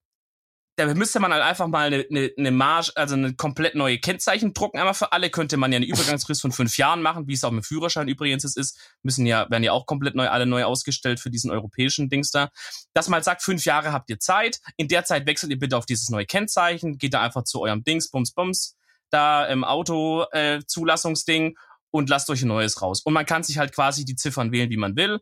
da 0.79 0.93
müsste 0.93 1.19
man 1.19 1.33
halt 1.33 1.43
einfach 1.43 1.67
mal 1.67 1.87
eine, 1.87 2.05
eine, 2.09 2.31
eine 2.37 2.51
Marge, 2.51 2.91
also 2.95 3.15
eine 3.15 3.33
komplett 3.33 3.75
neue 3.75 3.99
Kennzeichen 3.99 4.53
drucken. 4.53 4.79
Einmal 4.79 4.93
für 4.93 5.11
alle 5.11 5.29
könnte 5.29 5.57
man 5.57 5.73
ja 5.73 5.75
eine 5.75 5.85
Übergangsfrist 5.85 6.41
von 6.41 6.53
fünf 6.53 6.77
Jahren 6.77 7.01
machen, 7.01 7.27
wie 7.27 7.33
es 7.33 7.43
auch 7.43 7.51
mit 7.51 7.65
Führerschein 7.65 8.07
übrigens 8.07 8.45
ist. 8.45 8.79
Müssen 9.03 9.25
ja, 9.25 9.49
werden 9.49 9.63
ja 9.63 9.73
auch 9.73 9.85
komplett 9.85 10.15
neu, 10.15 10.29
alle 10.29 10.45
neu 10.45 10.63
ausgestellt 10.63 11.19
für 11.19 11.29
diesen 11.29 11.51
europäischen 11.51 12.07
Dings 12.07 12.31
da. 12.31 12.49
Dass 12.93 13.09
man 13.09 13.15
halt 13.17 13.25
sagt, 13.25 13.43
fünf 13.43 13.65
Jahre 13.65 13.91
habt 13.91 14.09
ihr 14.09 14.19
Zeit. 14.19 14.61
In 14.77 14.87
der 14.87 15.03
Zeit 15.03 15.27
wechselt 15.27 15.51
ihr 15.51 15.59
bitte 15.59 15.75
auf 15.75 15.85
dieses 15.85 16.09
neue 16.09 16.25
Kennzeichen, 16.25 16.97
geht 16.97 17.13
da 17.13 17.21
einfach 17.21 17.43
zu 17.43 17.61
eurem 17.61 17.83
Dings, 17.83 18.09
Bums, 18.09 18.31
Bums, 18.31 18.77
da 19.09 19.45
im 19.47 19.65
Auto, 19.65 20.25
äh, 20.31 20.61
Zulassungsding 20.65 21.57
und 21.91 22.09
lasst 22.09 22.29
euch 22.29 22.43
ein 22.43 22.47
neues 22.47 22.81
raus. 22.81 23.01
Und 23.01 23.13
man 23.13 23.25
kann 23.25 23.43
sich 23.43 23.57
halt 23.57 23.73
quasi 23.73 24.05
die 24.05 24.15
Ziffern 24.15 24.51
wählen, 24.53 24.69
wie 24.69 24.77
man 24.77 24.95
will. 24.95 25.19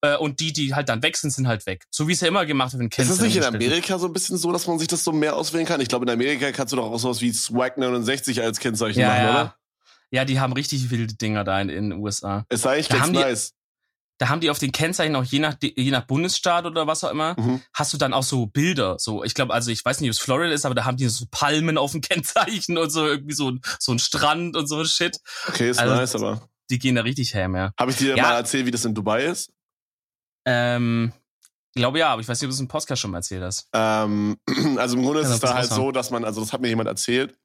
Äh, 0.00 0.16
und 0.16 0.38
die, 0.40 0.52
die 0.52 0.74
halt 0.74 0.88
dann 0.88 1.02
wechseln, 1.02 1.30
sind 1.30 1.48
halt 1.48 1.66
weg. 1.66 1.84
So 1.90 2.06
wie 2.06 2.12
es 2.12 2.20
ja 2.20 2.28
immer 2.28 2.46
gemacht 2.46 2.72
wird, 2.72 2.80
wenn 2.82 3.04
Ist 3.04 3.10
es 3.10 3.20
nicht 3.20 3.36
in 3.36 3.42
Amerika 3.44 3.98
so 3.98 4.06
ein 4.06 4.12
bisschen 4.12 4.36
so, 4.38 4.52
dass 4.52 4.66
man 4.68 4.78
sich 4.78 4.86
das 4.88 5.02
so 5.02 5.10
mehr 5.12 5.34
auswählen 5.34 5.66
kann? 5.66 5.80
Ich 5.80 5.88
glaube, 5.88 6.04
in 6.04 6.10
Amerika 6.10 6.52
kannst 6.52 6.72
du 6.72 6.76
doch 6.76 6.90
auch 6.90 6.98
sowas 6.98 7.20
wie 7.20 7.32
Swag 7.32 7.76
69 7.78 8.40
als 8.42 8.60
Kennzeichen 8.60 9.00
ja, 9.00 9.08
machen, 9.08 9.22
ja. 9.24 9.30
oder? 9.30 9.54
Ja, 10.10 10.24
die 10.24 10.38
haben 10.40 10.52
richtig 10.52 10.90
wilde 10.90 11.14
Dinger 11.14 11.42
da 11.44 11.60
in, 11.60 11.68
in 11.68 11.90
den 11.90 11.98
USA. 12.00 12.44
Ist 12.48 12.66
eigentlich 12.66 12.88
Da 12.88 12.94
ganz 12.98 13.06
haben 13.08 13.12
die- 13.14 13.18
nice. 13.20 13.52
Da 14.20 14.28
haben 14.30 14.40
die 14.40 14.50
auf 14.50 14.58
den 14.58 14.72
Kennzeichen 14.72 15.14
auch 15.14 15.22
je 15.22 15.38
nach, 15.38 15.54
je 15.62 15.90
nach 15.92 16.04
Bundesstaat 16.04 16.66
oder 16.66 16.88
was 16.88 17.04
auch 17.04 17.10
immer, 17.12 17.36
Mhm. 17.38 17.62
hast 17.72 17.92
du 17.92 17.98
dann 17.98 18.12
auch 18.12 18.24
so 18.24 18.46
Bilder. 18.46 18.96
So, 18.98 19.22
ich 19.22 19.32
glaube, 19.34 19.54
also 19.54 19.70
ich 19.70 19.84
weiß 19.84 20.00
nicht, 20.00 20.10
ob 20.10 20.14
es 20.14 20.18
Florida 20.18 20.52
ist, 20.52 20.64
aber 20.66 20.74
da 20.74 20.84
haben 20.84 20.96
die 20.96 21.06
so 21.08 21.24
Palmen 21.30 21.78
auf 21.78 21.92
dem 21.92 22.00
Kennzeichen 22.56 22.78
und 22.78 22.90
so 22.90 23.06
irgendwie 23.06 23.34
so, 23.34 23.50
ein- 23.52 23.60
so 23.78 23.92
ein 23.92 23.98
Strand 24.00 24.56
und 24.56 24.66
so 24.66 24.78
ein 24.80 24.86
Shit. 24.86 25.18
Okay, 25.48 25.70
ist 25.70 25.78
Also- 25.78 25.94
nice, 25.94 26.14
aber. 26.16 26.48
Die 26.70 26.78
gehen 26.80 26.96
da 26.96 27.02
richtig 27.02 27.34
ham, 27.34 27.54
ja. 27.56 27.70
Habe 27.78 27.92
ich 27.92 27.96
dir 27.98 28.16
Ja. 28.16 28.22
mal 28.24 28.34
erzählt, 28.36 28.66
wie 28.66 28.70
das 28.72 28.84
in 28.84 28.94
Dubai 28.94 29.24
ist? 29.24 29.50
Ähm, 30.48 31.12
ich 31.74 31.80
glaube 31.80 31.98
ja, 31.98 32.08
aber 32.08 32.22
ich 32.22 32.28
weiß 32.28 32.40
nicht, 32.40 32.46
ob 32.46 32.50
du 32.50 32.54
es 32.54 32.60
im 32.60 32.68
Podcast 32.68 33.02
schon 33.02 33.10
mal 33.10 33.18
erzählt 33.18 33.42
hast. 33.42 33.68
Ähm, 33.74 34.38
also 34.78 34.96
im 34.96 35.02
Grunde 35.02 35.20
ist 35.20 35.28
es 35.28 35.40
da 35.40 35.54
halt 35.54 35.68
so, 35.68 35.92
dass 35.92 36.10
man, 36.10 36.24
also 36.24 36.40
das 36.40 36.52
hat 36.52 36.62
mir 36.62 36.68
jemand 36.68 36.88
erzählt, 36.88 37.38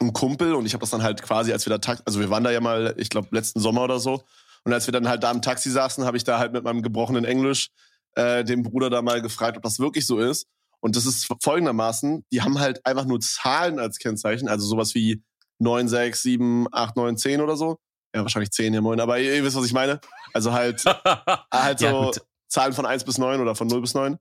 ein 0.00 0.12
Kumpel 0.12 0.54
und 0.54 0.66
ich 0.66 0.72
habe 0.72 0.80
das 0.80 0.90
dann 0.90 1.02
halt 1.02 1.22
quasi, 1.22 1.52
als 1.52 1.66
wir 1.66 1.70
da 1.70 1.78
Taxi, 1.78 2.02
also 2.06 2.20
wir 2.20 2.30
waren 2.30 2.42
da 2.42 2.50
ja 2.50 2.60
mal, 2.60 2.94
ich 2.96 3.10
glaube 3.10 3.28
letzten 3.30 3.60
Sommer 3.60 3.82
oder 3.82 4.00
so, 4.00 4.24
und 4.64 4.72
als 4.72 4.86
wir 4.86 4.92
dann 4.92 5.08
halt 5.08 5.22
da 5.22 5.30
im 5.30 5.42
Taxi 5.42 5.70
saßen, 5.70 6.04
habe 6.04 6.16
ich 6.16 6.24
da 6.24 6.38
halt 6.38 6.52
mit 6.52 6.64
meinem 6.64 6.82
gebrochenen 6.82 7.24
Englisch 7.24 7.68
äh, 8.14 8.44
den 8.44 8.62
Bruder 8.62 8.90
da 8.90 9.02
mal 9.02 9.22
gefragt, 9.22 9.56
ob 9.56 9.62
das 9.62 9.78
wirklich 9.78 10.06
so 10.06 10.18
ist. 10.18 10.46
Und 10.80 10.96
das 10.96 11.06
ist 11.06 11.32
folgendermaßen, 11.42 12.24
die 12.32 12.42
haben 12.42 12.58
halt 12.58 12.84
einfach 12.84 13.04
nur 13.04 13.20
Zahlen 13.20 13.78
als 13.78 13.98
Kennzeichen, 13.98 14.48
also 14.48 14.66
sowas 14.66 14.94
wie 14.94 15.22
9, 15.58 15.88
6, 15.88 16.22
7, 16.22 16.66
8, 16.72 16.96
9, 16.96 17.16
10 17.16 17.40
oder 17.40 17.56
so. 17.56 17.78
Ja, 18.14 18.22
wahrscheinlich 18.22 18.50
10, 18.50 18.74
ja 18.74 18.80
moin, 18.80 19.00
aber 19.00 19.18
ihr, 19.18 19.34
ihr 19.36 19.44
wisst, 19.44 19.56
was 19.56 19.66
ich 19.66 19.72
meine. 19.72 20.00
Also 20.32 20.52
halt, 20.52 20.84
halt 21.52 21.80
Ja, 21.80 21.90
so 21.90 22.02
gut. 22.02 22.20
Zahlen 22.48 22.72
von 22.72 22.86
1 22.86 23.04
bis 23.04 23.18
9 23.18 23.40
oder 23.40 23.54
von 23.54 23.68
0 23.68 23.80
bis 23.80 23.94
9. 23.94 24.18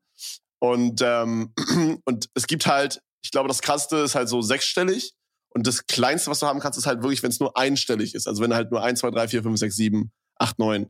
Und, 0.59 1.01
ähm, 1.01 1.53
und 2.05 2.29
es 2.35 2.47
gibt 2.47 2.67
halt, 2.67 3.01
ich 3.23 3.31
glaube, 3.31 3.47
das 3.47 3.61
krasseste 3.61 3.97
ist 3.97 4.15
halt 4.15 4.29
so 4.29 4.41
sechsstellig. 4.41 5.13
Und 5.51 5.65
das 5.65 5.87
kleinste, 5.87 6.29
was 6.29 6.39
du 6.39 6.45
haben 6.45 6.59
kannst, 6.59 6.77
ist 6.77 6.85
halt 6.85 7.01
wirklich, 7.01 7.23
wenn 7.23 7.31
es 7.31 7.39
nur 7.39 7.57
einstellig 7.57 8.13
ist. 8.13 8.27
Also 8.27 8.43
wenn 8.43 8.53
halt 8.53 8.71
nur 8.71 8.83
1, 8.83 8.99
2, 8.99 9.09
3, 9.09 9.27
4, 9.29 9.43
5, 9.43 9.59
6, 9.59 9.75
7, 9.75 10.11
8, 10.35 10.59
9. 10.59 10.89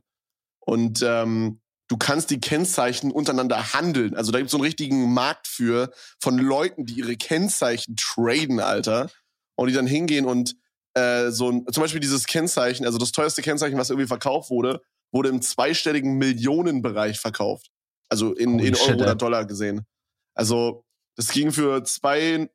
Und 0.60 1.02
ähm, 1.02 1.60
du 1.88 1.96
kannst 1.96 2.30
die 2.30 2.40
Kennzeichen 2.40 3.10
untereinander 3.10 3.72
handeln. 3.72 4.14
Also 4.14 4.32
da 4.32 4.38
gibt 4.38 4.48
es 4.48 4.52
so 4.52 4.58
einen 4.58 4.64
richtigen 4.64 5.14
Markt 5.14 5.48
für 5.48 5.90
von 6.20 6.36
Leuten, 6.36 6.84
die 6.84 6.94
ihre 6.94 7.16
Kennzeichen 7.16 7.96
traden, 7.96 8.60
Alter. 8.60 9.10
Und 9.56 9.68
die 9.68 9.74
dann 9.74 9.86
hingehen 9.86 10.26
und 10.26 10.56
äh, 10.94 11.30
so 11.30 11.50
ein, 11.50 11.66
zum 11.72 11.82
Beispiel 11.82 12.00
dieses 12.00 12.26
Kennzeichen, 12.26 12.84
also 12.86 12.98
das 12.98 13.12
teuerste 13.12 13.42
Kennzeichen, 13.42 13.78
was 13.78 13.90
irgendwie 13.90 14.06
verkauft 14.08 14.50
wurde, 14.50 14.82
wurde 15.12 15.28
im 15.28 15.42
zweistelligen 15.42 16.14
Millionenbereich 16.18 17.18
verkauft. 17.20 17.70
Also 18.08 18.32
in, 18.34 18.54
Holy 18.54 18.68
in 18.68 18.74
shit, 18.74 18.88
Euro 18.90 19.02
oder. 19.02 19.14
Dollar 19.14 19.44
gesehen. 19.44 19.86
Also 20.34 20.84
das 21.16 21.28
ging 21.28 21.52
für 21.52 21.82
zwei, 21.84 22.48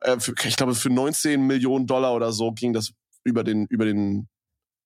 äh, 0.00 0.18
für, 0.20 0.34
ich 0.44 0.56
glaube 0.56 0.74
für 0.74 0.90
19 0.90 1.46
Millionen 1.46 1.86
Dollar 1.86 2.14
oder 2.14 2.32
so 2.32 2.52
ging 2.52 2.72
das 2.72 2.92
über 3.24 3.44
den, 3.44 3.66
über 3.66 3.84
den 3.84 4.28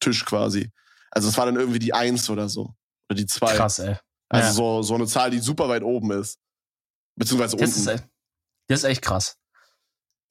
Tisch 0.01 0.25
quasi. 0.25 0.71
Also 1.11 1.29
es 1.29 1.39
war 1.39 1.47
dann 1.47 1.57
irgendwie 1.57 1.79
die 1.79 1.95
Eins 1.95 2.29
oder 2.29 2.49
so. 2.49 2.75
Oder 3.09 3.17
die 3.17 3.27
zwei. 3.27 3.55
Krass, 3.55 3.79
ey. 3.79 3.97
Also 4.29 4.47
Ja. 4.49 4.53
so, 4.53 4.83
so 4.83 4.95
eine 4.97 5.07
Zahl, 5.07 5.31
die 5.31 5.39
super 5.39 5.69
weit 5.69 5.83
oben 5.83 6.11
ist. 6.13 6.39
Beziehungsweise 7.17 7.57
Das 7.57 7.71
ist, 7.71 7.87
unten. 7.87 8.01
echt- 8.01 8.09
das 8.69 8.79
ist 8.81 8.85
echt 8.85 9.03
krass. 9.03 9.37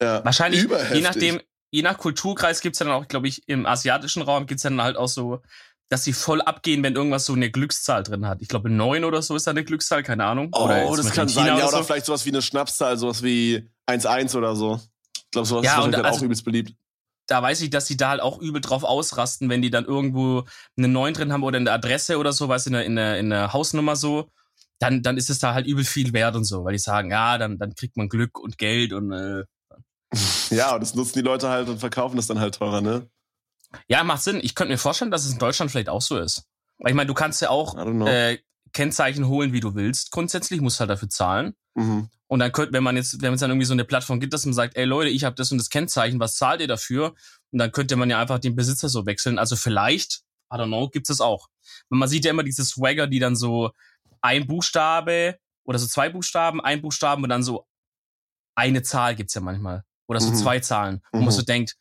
ja. 0.00 0.22
Wahrscheinlich, 0.24 0.62
je 0.92 1.00
nachdem, 1.00 1.40
je 1.70 1.82
nach 1.82 1.98
Kulturkreis 1.98 2.60
gibt's 2.60 2.78
ja 2.78 2.86
dann 2.86 2.94
auch, 2.94 3.08
glaube 3.08 3.28
ich, 3.28 3.42
im 3.48 3.66
asiatischen 3.66 4.22
Raum 4.22 4.46
gibt's 4.46 4.62
ja 4.62 4.70
dann 4.70 4.82
halt 4.82 4.96
auch 4.96 5.08
so, 5.08 5.40
dass 5.88 6.04
sie 6.04 6.12
voll 6.12 6.40
abgehen, 6.40 6.82
wenn 6.82 6.94
irgendwas 6.96 7.26
so 7.26 7.32
eine 7.34 7.50
Glückszahl 7.50 8.02
drin 8.02 8.26
hat. 8.26 8.42
Ich 8.42 8.48
glaube, 8.48 8.70
neun 8.70 9.04
oder 9.04 9.22
so 9.22 9.36
ist 9.36 9.46
da 9.46 9.52
eine 9.52 9.64
Glückszahl, 9.64 10.02
keine 10.02 10.24
Ahnung. 10.24 10.48
Oh, 10.52 10.64
oder 10.64 10.96
das 10.96 11.12
kann 11.12 11.28
sein. 11.28 11.46
Ja, 11.46 11.54
oder 11.56 11.68
so. 11.78 11.82
vielleicht 11.84 12.06
sowas 12.06 12.24
wie 12.24 12.30
eine 12.30 12.42
Schnapszahl, 12.42 12.96
sowas 12.96 13.22
wie 13.22 13.68
1-1 13.86 14.36
oder 14.36 14.56
so. 14.56 14.80
Ich 15.16 15.30
glaube, 15.30 15.46
sowas 15.46 15.64
Ja, 15.64 15.78
ist 15.84 15.92
dann 15.92 16.04
also- 16.04 16.18
auch 16.18 16.22
übelst 16.22 16.44
beliebt. 16.44 16.74
da 17.28 17.42
weiß 17.42 17.60
ich, 17.62 17.70
dass 17.70 17.86
sie 17.86 17.96
da 17.96 18.10
halt 18.10 18.20
auch 18.20 18.40
übel 18.40 18.60
drauf 18.60 18.84
ausrasten, 18.84 19.48
wenn 19.48 19.62
die 19.62 19.70
dann 19.70 19.84
irgendwo 19.84 20.44
eine 20.76 20.88
9 20.88 21.14
drin 21.14 21.32
haben 21.32 21.42
oder 21.42 21.58
eine 21.58 21.70
Adresse 21.72 22.18
oder 22.18 22.32
so, 22.32 22.48
was 22.48 22.66
in 22.66 22.72
der, 22.72 22.84
in 22.84 22.96
der, 22.96 23.18
in 23.18 23.30
der 23.30 23.52
Hausnummer 23.52 23.96
so, 23.96 24.30
dann, 24.78 25.02
dann 25.02 25.16
ist 25.16 25.30
es 25.30 25.38
da 25.40 25.54
halt 25.54 25.66
übel 25.66 25.84
viel 25.84 26.12
wert 26.12 26.36
und 26.36 26.44
so, 26.44 26.64
weil 26.64 26.72
die 26.74 26.78
sagen, 26.78 27.10
ja, 27.10 27.38
dann, 27.38 27.58
dann 27.58 27.74
kriegt 27.74 27.96
man 27.96 28.08
Glück 28.08 28.38
und 28.38 28.58
Geld 28.58 28.92
und 28.92 29.12
äh, 29.12 29.44
Ja, 30.50 30.74
und 30.74 30.80
das 30.80 30.94
nutzen 30.94 31.18
die 31.18 31.24
Leute 31.24 31.48
halt 31.48 31.68
und 31.68 31.78
verkaufen 31.78 32.16
das 32.16 32.28
dann 32.28 32.38
halt 32.38 32.54
teurer, 32.54 32.80
ne? 32.80 33.10
ja, 33.88 34.04
macht 34.04 34.22
Sinn. 34.22 34.40
Ich 34.42 34.54
könnte 34.54 34.72
mir 34.72 34.78
vorstellen, 34.78 35.10
dass 35.10 35.24
es 35.24 35.32
in 35.32 35.38
Deutschland 35.38 35.70
vielleicht 35.70 35.88
auch 35.88 36.02
so 36.02 36.18
ist. 36.18 36.44
Weil 36.78 36.90
ich 36.90 36.96
meine, 36.96 37.08
du 37.08 37.14
kannst 37.14 37.40
ja 37.40 37.50
auch 37.50 37.76
äh, 38.06 38.38
Kennzeichen 38.72 39.28
holen, 39.28 39.52
wie 39.52 39.60
du 39.60 39.74
willst. 39.74 40.10
Grundsätzlich 40.10 40.60
musst 40.60 40.80
halt 40.80 40.90
dafür 40.90 41.08
zahlen. 41.08 41.54
Mhm. 41.74 42.08
Und 42.28 42.38
dann 42.40 42.52
könnte, 42.52 42.72
wenn 42.72 42.82
man 42.82 42.96
jetzt, 42.96 43.22
wenn 43.22 43.32
es 43.32 43.40
dann 43.40 43.50
irgendwie 43.50 43.66
so 43.66 43.72
eine 43.72 43.84
Plattform 43.84 44.20
gibt, 44.20 44.32
dass 44.32 44.44
man 44.44 44.54
sagt, 44.54 44.76
ey 44.76 44.84
Leute, 44.84 45.10
ich 45.10 45.24
habe 45.24 45.36
das 45.36 45.52
und 45.52 45.58
das 45.58 45.70
Kennzeichen, 45.70 46.18
was 46.18 46.34
zahlt 46.34 46.60
ihr 46.60 46.68
dafür? 46.68 47.14
Und 47.52 47.58
dann 47.58 47.72
könnte 47.72 47.96
man 47.96 48.10
ja 48.10 48.20
einfach 48.20 48.38
den 48.38 48.56
Besitzer 48.56 48.88
so 48.88 49.06
wechseln. 49.06 49.38
Also 49.38 49.56
vielleicht, 49.56 50.22
I 50.52 50.56
don't 50.56 50.66
know, 50.66 50.88
gibt's 50.88 51.08
das 51.08 51.20
auch. 51.20 51.48
Man 51.88 52.08
sieht 52.08 52.24
ja 52.24 52.32
immer 52.32 52.42
diese 52.42 52.64
Swagger, 52.64 53.06
die 53.06 53.20
dann 53.20 53.36
so 53.36 53.70
ein 54.20 54.46
Buchstabe 54.46 55.38
oder 55.64 55.78
so 55.78 55.86
zwei 55.86 56.08
Buchstaben, 56.08 56.60
ein 56.60 56.82
Buchstaben 56.82 57.22
und 57.22 57.28
dann 57.28 57.42
so 57.42 57.66
eine 58.56 58.82
Zahl 58.82 59.14
gibt's 59.14 59.34
ja 59.34 59.40
manchmal. 59.40 59.84
Oder 60.08 60.20
so 60.20 60.30
Mhm. 60.30 60.34
zwei 60.36 60.60
Zahlen. 60.60 61.02
Wo 61.12 61.18
Mhm. 61.18 61.24
man 61.24 61.34
so 61.34 61.42
denkt, 61.42 61.74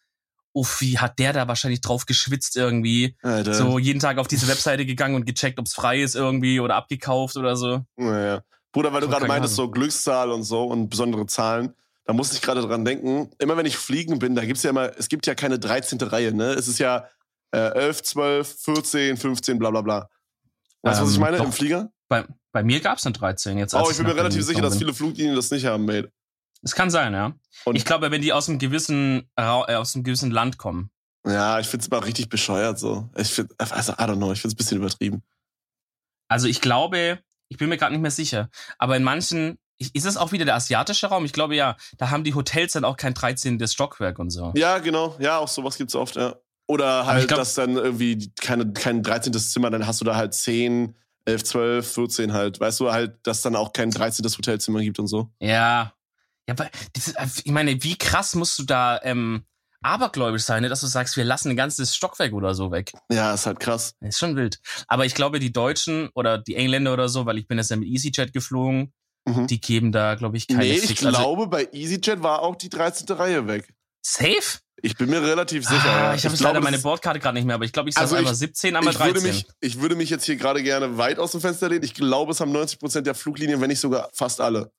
uff, 0.54 0.80
wie 0.82 0.98
hat 1.00 1.20
der 1.20 1.34
da 1.34 1.48
wahrscheinlich 1.48 1.82
drauf 1.82 2.06
geschwitzt 2.06 2.56
irgendwie? 2.56 3.16
Alter. 3.22 3.54
So 3.54 3.78
jeden 3.80 4.00
Tag 4.00 4.18
auf 4.18 4.28
diese 4.28 4.48
Webseite 4.48 4.86
gegangen 4.86 5.16
und 5.16 5.26
gecheckt, 5.26 5.60
ob's 5.60 5.74
frei 5.74 6.02
ist 6.02 6.16
irgendwie 6.16 6.60
oder 6.60 6.76
abgekauft 6.76 7.36
oder 7.38 7.56
so. 7.58 7.82
Naja. 7.98 8.42
Bruder, 8.72 8.92
weil 8.94 9.02
du 9.02 9.08
gerade 9.08 9.28
meintest, 9.28 9.56
so 9.56 9.70
Glückszahl 9.70 10.32
und 10.32 10.44
so 10.44 10.64
und 10.64 10.90
besondere 10.90 11.26
Zahlen, 11.28 11.74
da 12.06 12.14
musste 12.14 12.36
ich 12.36 12.42
gerade 12.42 12.62
dran 12.62 12.84
denken, 12.86 13.30
immer 13.40 13.56
wenn 13.58 13.66
ich 13.66 13.78
fliegen 13.78 14.20
bin, 14.20 14.36
da 14.36 14.46
gibt's 14.46 14.64
ja 14.64 14.70
immer, 14.70 14.92
es 14.98 15.08
gibt 15.08 15.28
ja 15.28 15.34
keine 15.36 15.60
13. 15.60 16.00
Reihe, 16.02 16.34
ne? 16.34 16.52
Es 16.54 16.68
ist 16.68 16.80
ja 16.80 17.08
äh, 17.52 17.58
11, 17.74 18.04
12, 18.04 18.56
14, 18.64 19.18
15, 19.18 19.58
bla 19.60 19.70
bla 19.72 19.82
bla. 19.82 20.10
Weißt 20.82 21.00
du, 21.00 21.04
was 21.04 21.12
ich 21.12 21.16
Ähm, 21.16 21.22
meine? 21.22 21.38
doch. 21.38 21.46
Im 21.46 21.52
Flieger? 21.54 21.90
Bei, 22.10 22.26
bei 22.52 22.64
mir 22.64 22.80
gab's 22.82 23.06
eine 23.06 23.14
13 23.14 23.58
jetzt. 23.58 23.74
Oh, 23.74 23.88
ich 23.90 23.98
bin 23.98 24.06
mir 24.08 24.16
relativ 24.16 24.44
sicher, 24.44 24.62
dass 24.62 24.78
viele 24.78 24.94
Fluglinien 24.94 25.36
das 25.36 25.50
nicht 25.52 25.66
haben, 25.66 25.86
mate. 25.86 26.12
Es 26.66 26.76
kann 26.76 26.90
sein, 26.90 27.14
ja. 27.14 27.34
Und- 27.64 27.76
ich 27.78 27.86
glaube, 27.86 28.12
wenn 28.12 28.22
die 28.22 28.34
aus 28.34 28.50
einem 28.50 28.60
gewissen 28.60 29.30
äh, 29.38 29.44
aus 29.44 29.96
einem 29.96 30.04
gewissen 30.04 30.32
Land 30.32 30.58
kommen. 30.58 30.90
Ja, 31.26 31.60
ich 31.60 31.68
find's 31.68 31.88
immer 31.88 32.04
richtig 32.06 32.28
bescheuert 32.30 32.78
so. 32.78 33.10
Ich 33.16 33.30
find, 33.30 33.52
also, 33.58 33.94
I 33.94 33.96
don't 33.96 34.18
know, 34.18 34.32
ich 34.34 34.42
find's 34.42 34.54
ein 34.54 34.58
bisschen 34.58 34.78
übertrieben. 34.78 35.24
Also 36.28 36.48
ich 36.48 36.62
glaube, 36.62 37.20
ich 37.50 37.58
bin 37.58 37.70
mir 37.70 37.78
gerade 37.78 37.94
nicht 37.94 38.02
mehr 38.02 38.12
sicher, 38.12 38.50
aber 38.78 38.98
in 38.98 39.04
manchen 39.04 39.58
ist 39.78 40.06
es 40.06 40.18
auch 40.18 40.32
wieder 40.32 40.46
der 40.46 40.56
asiatische 40.56 41.08
Raum? 41.08 41.26
Ich 41.26 41.34
glaube 41.34 41.56
ja, 41.56 41.76
da 41.98 42.10
haben 42.10 42.24
die 42.24 42.34
Hotels 42.34 42.74
dann 42.74 42.86
auch 42.86 42.96
kein 42.98 43.14
13. 43.14 43.66
Stockwerk 43.68 44.20
und 44.20 44.30
so. 44.30 44.54
Ja, 44.56 44.78
genau. 44.80 45.16
Ja, 45.20 45.38
auch 45.40 45.48
sowas 45.50 45.78
gibt's 45.78 45.96
oft, 45.96 46.16
ja. 46.16 46.36
Oder 46.68 47.06
halt, 47.06 47.28
glaub- 47.28 47.40
dass 47.40 47.54
dann 47.56 47.76
irgendwie 47.76 48.32
keine, 48.40 48.72
kein 48.74 49.04
13. 49.04 49.34
Zimmer, 49.34 49.70
dann 49.70 49.86
hast 49.86 50.00
du 50.02 50.06
da 50.06 50.16
halt 50.16 50.34
10, 50.34 50.96
11, 51.26 51.44
12, 51.44 51.94
14 51.94 52.34
halt. 52.34 52.60
Weißt 52.60 52.80
du, 52.80 52.92
halt, 52.92 53.18
dass 53.24 53.42
dann 53.42 53.56
auch 53.56 53.74
kein 53.74 53.92
13. 53.92 54.26
Hotelzimmer 54.26 54.80
gibt 54.82 54.98
und 54.98 55.08
so. 55.08 55.30
Ja. 55.40 55.94
Ja, 56.48 56.54
aber 56.58 56.70
das 56.94 57.08
ist, 57.08 57.42
ich 57.46 57.52
meine, 57.52 57.82
wie 57.84 57.98
krass 57.98 58.36
musst 58.36 58.58
du 58.60 58.64
da 58.64 59.00
ähm, 59.04 59.46
abergläubisch 59.82 60.44
sein, 60.44 60.62
ne, 60.64 60.70
dass 60.70 60.82
du 60.82 60.88
sagst, 60.88 61.16
wir 61.18 61.24
lassen 61.24 61.50
ein 61.50 61.56
ganzes 61.56 61.96
Stockwerk 61.96 62.34
oder 62.34 62.54
so 62.56 62.72
weg. 62.72 62.92
Ja, 63.12 63.34
ist 63.34 63.46
halt 63.46 63.60
krass. 63.60 63.96
Ist 64.02 64.20
schon 64.20 64.36
wild. 64.36 64.60
Aber 64.88 65.06
ich 65.06 65.14
glaube, 65.16 65.40
die 65.40 65.52
Deutschen 65.52 66.10
oder 66.16 66.38
die 66.38 66.56
Engländer 66.56 66.94
oder 66.94 67.10
so, 67.10 67.26
weil 67.26 67.38
ich 67.38 67.48
bin 67.48 67.58
jetzt 67.58 67.70
ja 67.72 67.76
mit 67.78 67.88
EasyJet 67.88 68.34
geflogen, 68.34 68.94
Mhm. 69.28 69.48
die 69.48 69.60
geben 69.60 69.92
da, 69.92 70.14
glaube 70.14 70.38
ich, 70.38 70.48
keine 70.48 70.60
nee, 70.60 70.74
ich 70.74 70.82
Fix- 70.86 71.04
also- 71.04 71.18
glaube, 71.18 71.48
bei 71.48 71.68
EasyJet 71.72 72.22
war 72.22 72.44
auch 72.44 72.56
die 72.56 72.70
13. 72.70 73.12
Reihe 73.16 73.48
weg. 73.48 73.74
Safe? 74.06 74.60
Ich 74.84 74.96
bin 74.98 75.10
mir 75.10 75.20
relativ 75.24 75.66
sicher. 75.68 75.82
Ah, 75.90 76.14
ich 76.14 76.24
habe 76.28 76.36
leider 76.40 76.62
meine 76.62 76.78
Bordkarte 76.78 77.20
gerade 77.20 77.34
nicht 77.34 77.46
mehr, 77.46 77.56
aber 77.56 77.66
ich 77.66 77.72
glaube, 77.72 77.90
ich 77.90 77.96
sage 77.96 78.04
also 78.04 78.16
einmal 78.18 78.36
17, 78.36 78.76
einmal 78.76 78.94
13. 78.94 79.16
Würde 79.16 79.28
mich, 79.28 79.48
ich 79.62 79.80
würde 79.82 79.96
mich 79.96 80.12
jetzt 80.12 80.26
hier 80.26 80.36
gerade 80.36 80.62
gerne 80.62 81.00
weit 81.00 81.18
aus 81.18 81.32
dem 81.32 81.42
Fenster 81.42 81.70
lehnen. 81.70 81.84
Ich 81.84 81.96
glaube, 81.96 82.34
es 82.34 82.40
haben 82.40 82.52
90 82.52 82.78
Prozent 82.78 83.08
der 83.08 83.16
Fluglinien, 83.16 83.60
wenn 83.62 83.70
nicht 83.70 83.80
sogar 83.80 84.10
fast 84.14 84.40
alle. 84.42 84.72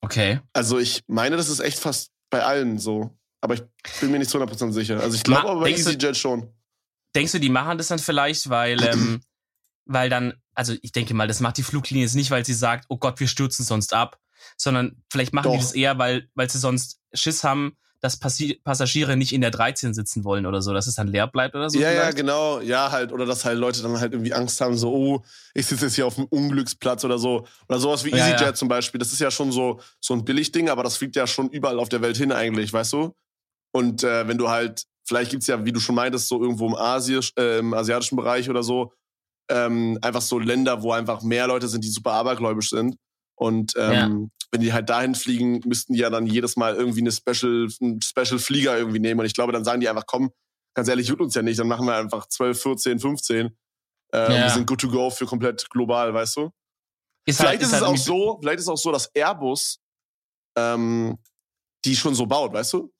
Okay. 0.00 0.40
Also 0.52 0.78
ich 0.78 1.02
meine, 1.06 1.36
das 1.36 1.48
ist 1.48 1.60
echt 1.60 1.78
fast 1.78 2.10
bei 2.30 2.42
allen 2.42 2.78
so. 2.78 3.16
Aber 3.40 3.54
ich 3.54 3.62
bin 4.00 4.10
mir 4.10 4.18
nicht 4.18 4.30
zu 4.30 4.38
100 4.38 4.50
Prozent 4.50 4.74
sicher. 4.74 5.00
Also 5.00 5.16
ich 5.16 5.22
glaube 5.22 5.48
aber 5.48 5.60
bei 5.60 5.70
EasyJet 5.70 6.16
schon. 6.16 6.52
Denkst 7.14 7.32
du, 7.32 7.40
die 7.40 7.48
machen 7.48 7.78
das 7.78 7.88
dann 7.88 7.98
vielleicht, 7.98 8.50
weil, 8.50 8.82
ähm, 8.82 9.20
weil 9.86 10.10
dann, 10.10 10.34
also 10.54 10.74
ich 10.82 10.92
denke 10.92 11.14
mal, 11.14 11.26
das 11.26 11.40
macht 11.40 11.56
die 11.56 11.62
Fluglinie 11.62 12.04
jetzt 12.04 12.14
nicht, 12.14 12.30
weil 12.30 12.44
sie 12.44 12.54
sagt, 12.54 12.86
oh 12.88 12.98
Gott, 12.98 13.18
wir 13.18 13.28
stürzen 13.28 13.64
sonst 13.64 13.94
ab, 13.94 14.18
sondern 14.56 15.02
vielleicht 15.10 15.32
machen 15.32 15.44
Doch. 15.44 15.52
die 15.52 15.58
das 15.58 15.72
eher, 15.72 15.98
weil, 15.98 16.28
weil 16.34 16.50
sie 16.50 16.58
sonst 16.58 17.00
Schiss 17.12 17.42
haben, 17.42 17.76
dass 18.00 18.16
Passi 18.16 18.58
Passagiere 18.64 19.16
nicht 19.16 19.32
in 19.32 19.42
der 19.42 19.50
13 19.50 19.92
sitzen 19.92 20.24
wollen 20.24 20.46
oder 20.46 20.62
so, 20.62 20.72
dass 20.72 20.86
es 20.86 20.94
dann 20.94 21.08
leer 21.08 21.26
bleibt 21.26 21.54
oder 21.54 21.68
so. 21.68 21.78
Ja, 21.78 21.90
vielleicht? 21.90 22.04
ja, 22.04 22.10
genau. 22.12 22.60
Ja, 22.60 22.90
halt. 22.90 23.12
Oder 23.12 23.26
dass 23.26 23.44
halt 23.44 23.58
Leute 23.58 23.82
dann 23.82 24.00
halt 24.00 24.12
irgendwie 24.12 24.32
Angst 24.32 24.60
haben, 24.60 24.76
so, 24.76 24.92
oh, 24.92 25.22
ich 25.52 25.66
sitze 25.66 25.84
jetzt 25.84 25.96
hier 25.96 26.06
auf 26.06 26.14
dem 26.14 26.24
Unglücksplatz 26.24 27.04
oder 27.04 27.18
so. 27.18 27.46
Oder 27.68 27.78
sowas 27.78 28.04
wie 28.04 28.10
EasyJet 28.10 28.40
ja, 28.40 28.46
ja. 28.46 28.54
zum 28.54 28.68
Beispiel. 28.68 28.98
Das 28.98 29.12
ist 29.12 29.20
ja 29.20 29.30
schon 29.30 29.52
so, 29.52 29.80
so 30.00 30.14
ein 30.14 30.24
Billigding, 30.24 30.70
aber 30.70 30.82
das 30.82 30.96
fliegt 30.96 31.14
ja 31.16 31.26
schon 31.26 31.50
überall 31.50 31.78
auf 31.78 31.90
der 31.90 32.00
Welt 32.00 32.16
hin 32.16 32.32
eigentlich, 32.32 32.72
weißt 32.72 32.94
du? 32.94 33.14
Und 33.72 34.02
äh, 34.02 34.26
wenn 34.26 34.38
du 34.38 34.48
halt, 34.48 34.84
vielleicht 35.06 35.30
gibt's 35.30 35.46
ja, 35.46 35.64
wie 35.64 35.72
du 35.72 35.78
schon 35.78 35.94
meintest, 35.94 36.28
so 36.28 36.42
irgendwo 36.42 36.66
im, 36.66 36.74
Asisch, 36.74 37.32
äh, 37.38 37.58
im 37.58 37.74
asiatischen 37.74 38.16
Bereich 38.16 38.48
oder 38.48 38.62
so, 38.62 38.92
ähm, 39.50 39.98
einfach 40.00 40.22
so 40.22 40.38
Länder, 40.38 40.82
wo 40.82 40.92
einfach 40.92 41.22
mehr 41.22 41.46
Leute 41.46 41.68
sind, 41.68 41.84
die 41.84 41.90
super 41.90 42.12
abergläubisch 42.12 42.70
sind. 42.70 42.96
Und 43.34 43.74
ähm, 43.76 44.30
wenn 44.52 44.60
die 44.60 44.72
halt 44.72 44.88
dahin 44.90 45.14
fliegen, 45.14 45.60
müssten 45.64 45.92
die 45.92 46.00
ja 46.00 46.10
dann 46.10 46.26
jedes 46.26 46.56
Mal 46.56 46.74
irgendwie 46.74 47.00
eine 47.00 47.12
Special, 47.12 47.68
einen 47.80 48.02
Special 48.02 48.38
Flieger 48.38 48.76
irgendwie 48.76 48.98
nehmen. 48.98 49.20
Und 49.20 49.26
ich 49.26 49.34
glaube, 49.34 49.52
dann 49.52 49.64
sagen 49.64 49.80
die 49.80 49.88
einfach, 49.88 50.06
komm, 50.06 50.32
ganz 50.74 50.88
ehrlich, 50.88 51.06
tut 51.06 51.20
uns 51.20 51.34
ja 51.34 51.42
nicht, 51.42 51.58
dann 51.58 51.68
machen 51.68 51.86
wir 51.86 51.96
einfach 51.96 52.26
12, 52.26 52.60
14, 52.60 52.98
15. 52.98 53.46
Äh, 54.12 54.18
ja. 54.18 54.28
Wir 54.28 54.50
sind 54.50 54.66
good 54.66 54.80
to 54.80 54.88
go 54.88 55.10
für 55.10 55.26
komplett 55.26 55.68
global, 55.70 56.12
weißt 56.12 56.36
du? 56.36 56.50
Ist 57.26 57.36
vielleicht 57.36 57.60
halt, 57.60 57.62
ist, 57.62 57.68
ist 57.68 57.74
es 57.74 57.80
halt 57.80 57.92
auch 57.92 57.96
so, 57.96 58.38
vielleicht 58.40 58.58
ist 58.58 58.64
es 58.64 58.68
auch 58.68 58.78
so, 58.78 58.90
dass 58.90 59.06
Airbus 59.14 59.80
ähm, 60.56 61.18
die 61.84 61.96
schon 61.96 62.14
so 62.14 62.26
baut, 62.26 62.52
weißt 62.52 62.72
du? 62.74 62.92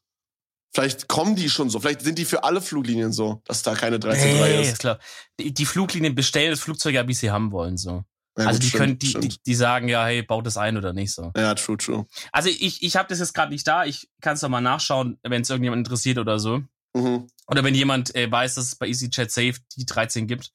Vielleicht 0.72 1.08
kommen 1.08 1.34
die 1.34 1.50
schon 1.50 1.68
so. 1.68 1.80
Vielleicht 1.80 2.02
sind 2.02 2.16
die 2.16 2.24
für 2.24 2.44
alle 2.44 2.60
Fluglinien 2.60 3.12
so, 3.12 3.42
dass 3.44 3.62
da 3.62 3.74
keine 3.74 3.98
13.3 3.98 4.24
nee, 4.24 4.62
ist. 4.62 4.68
ist 4.68 4.78
klar. 4.78 5.00
Die, 5.38 5.52
die 5.52 5.66
Fluglinien 5.66 6.14
bestellen 6.14 6.50
das 6.50 6.60
Flugzeug 6.60 6.94
ja, 6.94 7.08
wie 7.08 7.14
sie 7.14 7.30
haben 7.30 7.50
wollen, 7.50 7.76
so. 7.76 8.04
Ja, 8.38 8.46
also 8.46 8.58
gut, 8.58 8.62
die 8.62 8.68
stimmt, 8.68 8.80
können, 8.80 8.98
die, 8.98 9.28
die, 9.28 9.42
die, 9.44 9.54
sagen 9.54 9.88
ja, 9.88 10.04
hey, 10.04 10.22
baut 10.22 10.46
das 10.46 10.56
ein 10.56 10.76
oder 10.76 10.92
nicht 10.92 11.12
so. 11.12 11.32
Ja, 11.36 11.54
true, 11.54 11.76
true. 11.76 12.06
Also 12.32 12.48
ich, 12.48 12.82
ich 12.82 12.96
habe 12.96 13.08
das 13.08 13.18
jetzt 13.18 13.34
gerade 13.34 13.52
nicht 13.52 13.66
da. 13.66 13.84
Ich 13.84 14.08
kann 14.20 14.34
es 14.34 14.40
doch 14.40 14.48
mal 14.48 14.60
nachschauen, 14.60 15.18
wenn 15.22 15.42
es 15.42 15.50
irgendjemand 15.50 15.80
interessiert 15.80 16.18
oder 16.18 16.38
so. 16.38 16.62
Mhm. 16.94 17.28
Oder 17.46 17.64
wenn 17.64 17.74
jemand 17.74 18.14
äh, 18.14 18.30
weiß, 18.30 18.54
dass 18.54 18.66
es 18.66 18.76
bei 18.76 18.86
EasyChat 18.86 19.30
Safe 19.30 19.54
die 19.76 19.84
13 19.84 20.26
gibt. 20.26 20.52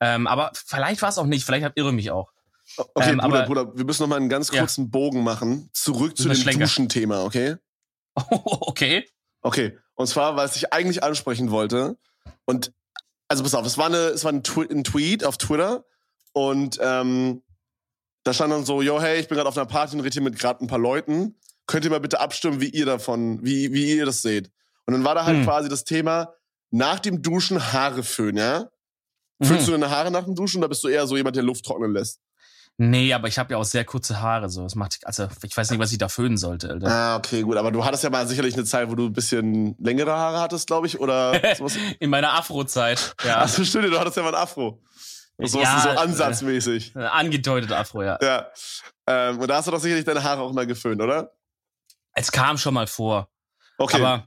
Ähm, 0.00 0.26
aber 0.26 0.52
vielleicht 0.54 1.02
war 1.02 1.08
es 1.08 1.18
auch 1.18 1.26
nicht. 1.26 1.44
Vielleicht 1.44 1.64
hat 1.64 1.72
irre 1.76 1.92
mich 1.92 2.10
auch. 2.10 2.30
Okay, 2.94 3.10
ähm, 3.10 3.18
Bruder, 3.18 3.24
aber, 3.24 3.46
Bruder, 3.46 3.76
wir 3.76 3.84
müssen 3.84 4.02
noch 4.02 4.08
mal 4.08 4.16
einen 4.16 4.28
ganz 4.28 4.50
kurzen 4.50 4.84
ja. 4.84 4.90
Bogen 4.90 5.22
machen. 5.22 5.70
Zurück 5.72 6.16
zu 6.16 6.28
dem 6.28 6.58
Duschenthema, 6.60 7.24
okay? 7.24 7.56
okay. 8.16 9.08
Okay. 9.42 9.78
Und 9.94 10.06
zwar, 10.08 10.36
was 10.36 10.56
ich 10.56 10.72
eigentlich 10.72 11.02
ansprechen 11.02 11.50
wollte. 11.50 11.96
Und 12.44 12.72
also 13.28 13.42
pass 13.42 13.54
auf, 13.54 13.66
es 13.66 13.78
war 13.78 13.86
eine, 13.86 13.96
es 13.96 14.24
war 14.24 14.32
ein, 14.32 14.42
Tw 14.42 14.62
ein 14.70 14.84
Tweet 14.84 15.24
auf 15.24 15.36
Twitter 15.38 15.84
und 16.36 16.78
ähm, 16.82 17.42
da 18.22 18.34
stand 18.34 18.52
dann 18.52 18.66
so, 18.66 18.82
yo, 18.82 19.00
hey, 19.00 19.18
ich 19.18 19.26
bin 19.26 19.36
gerade 19.36 19.48
auf 19.48 19.56
einer 19.56 19.64
Party 19.64 19.94
und 19.96 20.02
rede 20.02 20.12
hier 20.12 20.20
mit 20.20 20.38
gerade 20.38 20.62
ein 20.62 20.66
paar 20.66 20.78
Leuten. 20.78 21.34
Könnt 21.66 21.86
ihr 21.86 21.90
mal 21.90 21.98
bitte 21.98 22.20
abstimmen, 22.20 22.60
wie 22.60 22.68
ihr 22.68 22.84
davon, 22.84 23.42
wie, 23.42 23.72
wie 23.72 23.96
ihr 23.96 24.04
das 24.04 24.20
seht? 24.20 24.50
Und 24.84 24.92
dann 24.92 25.02
war 25.02 25.14
da 25.14 25.24
halt 25.24 25.38
hm. 25.38 25.44
quasi 25.44 25.70
das 25.70 25.84
Thema, 25.84 26.34
nach 26.70 27.00
dem 27.00 27.22
Duschen 27.22 27.72
Haare 27.72 28.02
föhnen, 28.02 28.36
ja? 28.36 28.68
Mhm. 29.38 29.64
du 29.64 29.70
deine 29.70 29.88
Haare 29.88 30.10
nach 30.10 30.24
dem 30.24 30.34
Duschen 30.34 30.58
oder 30.58 30.68
bist 30.68 30.84
du 30.84 30.88
eher 30.88 31.06
so 31.06 31.16
jemand, 31.16 31.36
der 31.36 31.42
Luft 31.42 31.64
trocknen 31.64 31.92
lässt? 31.92 32.20
Nee, 32.76 33.14
aber 33.14 33.28
ich 33.28 33.38
habe 33.38 33.54
ja 33.54 33.58
auch 33.58 33.64
sehr 33.64 33.86
kurze 33.86 34.20
Haare, 34.20 34.50
so. 34.50 34.62
Das 34.62 34.74
macht, 34.74 34.98
also 35.04 35.28
ich 35.42 35.56
weiß 35.56 35.70
nicht, 35.70 35.80
was 35.80 35.90
ich 35.90 35.96
da 35.96 36.10
föhnen 36.10 36.36
sollte, 36.36 36.68
Alter. 36.68 36.86
Ah, 36.86 37.16
okay, 37.16 37.40
gut. 37.40 37.56
Aber 37.56 37.72
du 37.72 37.82
hattest 37.82 38.04
ja 38.04 38.10
mal 38.10 38.28
sicherlich 38.28 38.52
eine 38.52 38.64
Zeit, 38.64 38.90
wo 38.90 38.94
du 38.94 39.06
ein 39.06 39.14
bisschen 39.14 39.74
längere 39.78 40.12
Haare 40.12 40.40
hattest, 40.40 40.66
glaube 40.66 40.86
ich, 40.86 41.00
oder 41.00 41.40
sowas. 41.56 41.78
In 41.98 42.10
meiner 42.10 42.34
Afro-Zeit, 42.34 43.14
ja. 43.24 43.40
Achso, 43.40 43.64
stimmt, 43.64 43.86
du 43.86 43.98
hattest 43.98 44.18
ja 44.18 44.22
mal 44.22 44.34
ein 44.34 44.42
Afro. 44.42 44.82
So, 45.38 45.60
ja, 45.60 45.80
so 45.80 45.90
ansatzmäßig. 45.90 46.96
Äh, 46.96 47.00
angedeutet 47.00 47.70
Afro, 47.70 48.02
ja. 48.02 48.18
Ja. 48.22 48.50
Ähm, 49.06 49.38
und 49.38 49.48
da 49.48 49.56
hast 49.56 49.66
du 49.66 49.70
doch 49.70 49.80
sicherlich 49.80 50.04
deine 50.04 50.22
Haare 50.22 50.40
auch 50.40 50.52
mal 50.52 50.66
geföhnt, 50.66 51.00
oder? 51.02 51.32
Es 52.14 52.32
kam 52.32 52.56
schon 52.56 52.72
mal 52.72 52.86
vor. 52.86 53.28
Okay. 53.76 53.96
Aber 53.96 54.26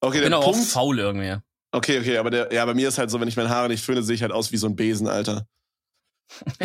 okay, 0.00 0.18
ich 0.18 0.24
bin 0.24 0.32
auch 0.32 0.44
Punkt, 0.44 0.66
faul 0.66 0.98
irgendwie. 0.98 1.36
Okay, 1.72 2.00
okay, 2.00 2.16
aber 2.16 2.30
der, 2.30 2.52
ja, 2.52 2.64
bei 2.64 2.72
mir 2.72 2.88
ist 2.88 2.96
halt 2.96 3.10
so, 3.10 3.20
wenn 3.20 3.28
ich 3.28 3.36
meine 3.36 3.50
Haare 3.50 3.68
nicht 3.68 3.84
föhne, 3.84 4.02
sehe 4.02 4.14
ich 4.14 4.22
halt 4.22 4.32
aus 4.32 4.50
wie 4.50 4.56
so 4.56 4.66
ein 4.66 4.76
Besen, 4.76 5.08
Alter. 5.08 5.46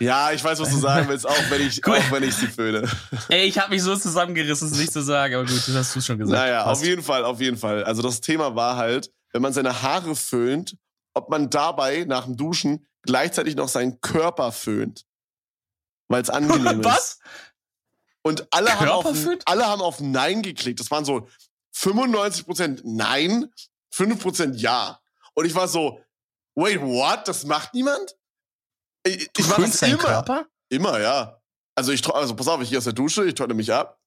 ja, 0.00 0.32
ich 0.32 0.44
weiß, 0.44 0.58
was 0.60 0.70
du 0.70 0.76
sagen 0.76 1.08
willst, 1.08 1.26
auch 1.26 1.50
wenn 1.50 1.66
ich, 1.66 1.84
auch 1.86 2.10
wenn 2.10 2.22
ich 2.22 2.34
sie 2.34 2.46
föhne. 2.46 2.86
Ey, 3.30 3.46
ich 3.46 3.58
habe 3.58 3.70
mich 3.70 3.82
so 3.82 3.96
zusammengerissen, 3.96 4.68
es 4.70 4.78
nicht 4.78 4.92
zu 4.92 5.02
sagen, 5.02 5.34
aber 5.34 5.44
gut, 5.44 5.56
das 5.56 5.74
hast 5.74 5.96
du 5.96 6.02
schon 6.02 6.18
gesagt. 6.18 6.38
Naja, 6.38 6.64
Passt. 6.64 6.82
auf 6.82 6.86
jeden 6.86 7.02
Fall, 7.02 7.24
auf 7.24 7.40
jeden 7.40 7.56
Fall. 7.56 7.84
Also 7.84 8.02
das 8.02 8.20
Thema 8.20 8.54
war 8.54 8.76
halt, 8.76 9.10
wenn 9.32 9.40
man 9.40 9.54
seine 9.54 9.80
Haare 9.82 10.14
föhnt, 10.14 10.76
ob 11.16 11.30
man 11.30 11.48
dabei 11.48 12.04
nach 12.04 12.26
dem 12.26 12.36
Duschen 12.36 12.86
gleichzeitig 13.02 13.56
noch 13.56 13.68
seinen 13.68 14.00
Körper 14.02 14.52
föhnt. 14.52 15.06
Weil 16.08 16.22
es 16.22 16.30
angenehm 16.30 16.80
ist. 16.80 16.84
Was? 16.84 17.18
Und 18.22 18.46
alle 18.50 18.78
haben, 18.78 18.88
auf, 18.88 19.06
alle 19.46 19.66
haben 19.66 19.80
auf 19.80 20.00
Nein 20.00 20.42
geklickt. 20.42 20.78
Das 20.78 20.90
waren 20.90 21.04
so 21.04 21.28
95% 21.74 22.82
Nein, 22.84 23.50
5% 23.94 24.56
Ja. 24.56 25.00
Und 25.34 25.46
ich 25.46 25.54
war 25.54 25.68
so, 25.68 26.00
wait, 26.54 26.80
what? 26.80 27.26
Das 27.26 27.44
macht 27.44 27.72
niemand? 27.72 28.16
Ich, 29.04 29.30
ich 29.36 29.48
mache 29.48 29.62
das 29.62 29.80
immer. 29.82 29.98
Körper? 29.98 30.46
Immer, 30.68 31.00
ja. 31.00 31.40
Also 31.76 31.92
ich 31.92 32.06
also 32.12 32.36
pass 32.36 32.48
auf, 32.48 32.60
ich 32.60 32.70
gehe 32.70 32.78
aus 32.78 32.84
der 32.84 32.92
Dusche, 32.92 33.24
ich 33.24 33.34
trockne 33.34 33.54
mich 33.54 33.72
ab. 33.72 34.00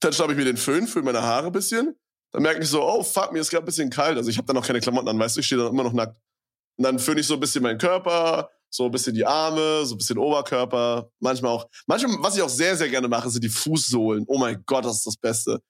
Dann 0.00 0.12
schnappe 0.12 0.32
ich 0.32 0.38
mir 0.38 0.44
den 0.44 0.56
Föhn, 0.56 0.86
föhne 0.86 1.06
meine 1.06 1.22
Haare 1.22 1.46
ein 1.46 1.52
bisschen. 1.52 1.98
Dann 2.32 2.42
merke 2.42 2.62
ich 2.62 2.68
so, 2.68 2.82
oh 2.82 3.02
fuck, 3.02 3.32
mir 3.32 3.40
ist 3.40 3.50
gerade 3.50 3.64
ein 3.64 3.66
bisschen 3.66 3.90
kalt. 3.90 4.16
Also 4.16 4.30
ich 4.30 4.36
habe 4.36 4.46
da 4.46 4.52
noch 4.52 4.66
keine 4.66 4.80
Klamotten 4.80 5.08
an, 5.08 5.18
weißt 5.18 5.36
du, 5.36 5.40
ich 5.40 5.46
stehe 5.46 5.60
dann 5.60 5.72
immer 5.72 5.84
noch 5.84 5.92
nackt. 5.92 6.16
Und 6.76 6.84
dann 6.84 6.98
föhne 6.98 7.20
ich 7.20 7.26
so 7.26 7.34
ein 7.34 7.40
bisschen 7.40 7.62
meinen 7.62 7.78
Körper, 7.78 8.50
so 8.70 8.84
ein 8.84 8.90
bisschen 8.90 9.14
die 9.14 9.26
Arme, 9.26 9.84
so 9.84 9.94
ein 9.94 9.98
bisschen 9.98 10.18
Oberkörper, 10.18 11.10
manchmal 11.20 11.52
auch. 11.52 11.68
Manchmal, 11.86 12.16
was 12.20 12.36
ich 12.36 12.42
auch 12.42 12.48
sehr, 12.48 12.76
sehr 12.76 12.88
gerne 12.88 13.08
mache, 13.08 13.30
sind 13.30 13.42
die 13.42 13.48
Fußsohlen. 13.48 14.24
Oh 14.28 14.38
mein 14.38 14.62
Gott, 14.66 14.84
das 14.84 14.98
ist 14.98 15.06
das 15.06 15.16
Beste. 15.16 15.60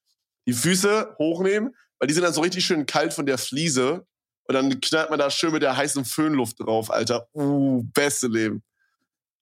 Die 0.46 0.52
Füße 0.52 1.14
hochnehmen, 1.18 1.74
weil 1.98 2.08
die 2.08 2.14
sind 2.14 2.24
dann 2.24 2.32
so 2.32 2.40
richtig 2.40 2.64
schön 2.64 2.86
kalt 2.86 3.14
von 3.14 3.26
der 3.26 3.38
Fliese. 3.38 4.06
Und 4.44 4.54
dann 4.54 4.80
knallt 4.80 5.10
man 5.10 5.18
da 5.18 5.30
schön 5.30 5.52
mit 5.52 5.62
der 5.62 5.76
heißen 5.76 6.04
Föhnluft 6.04 6.60
drauf, 6.60 6.90
Alter. 6.90 7.28
Uh, 7.34 7.82
beste 7.94 8.28
Leben. 8.28 8.62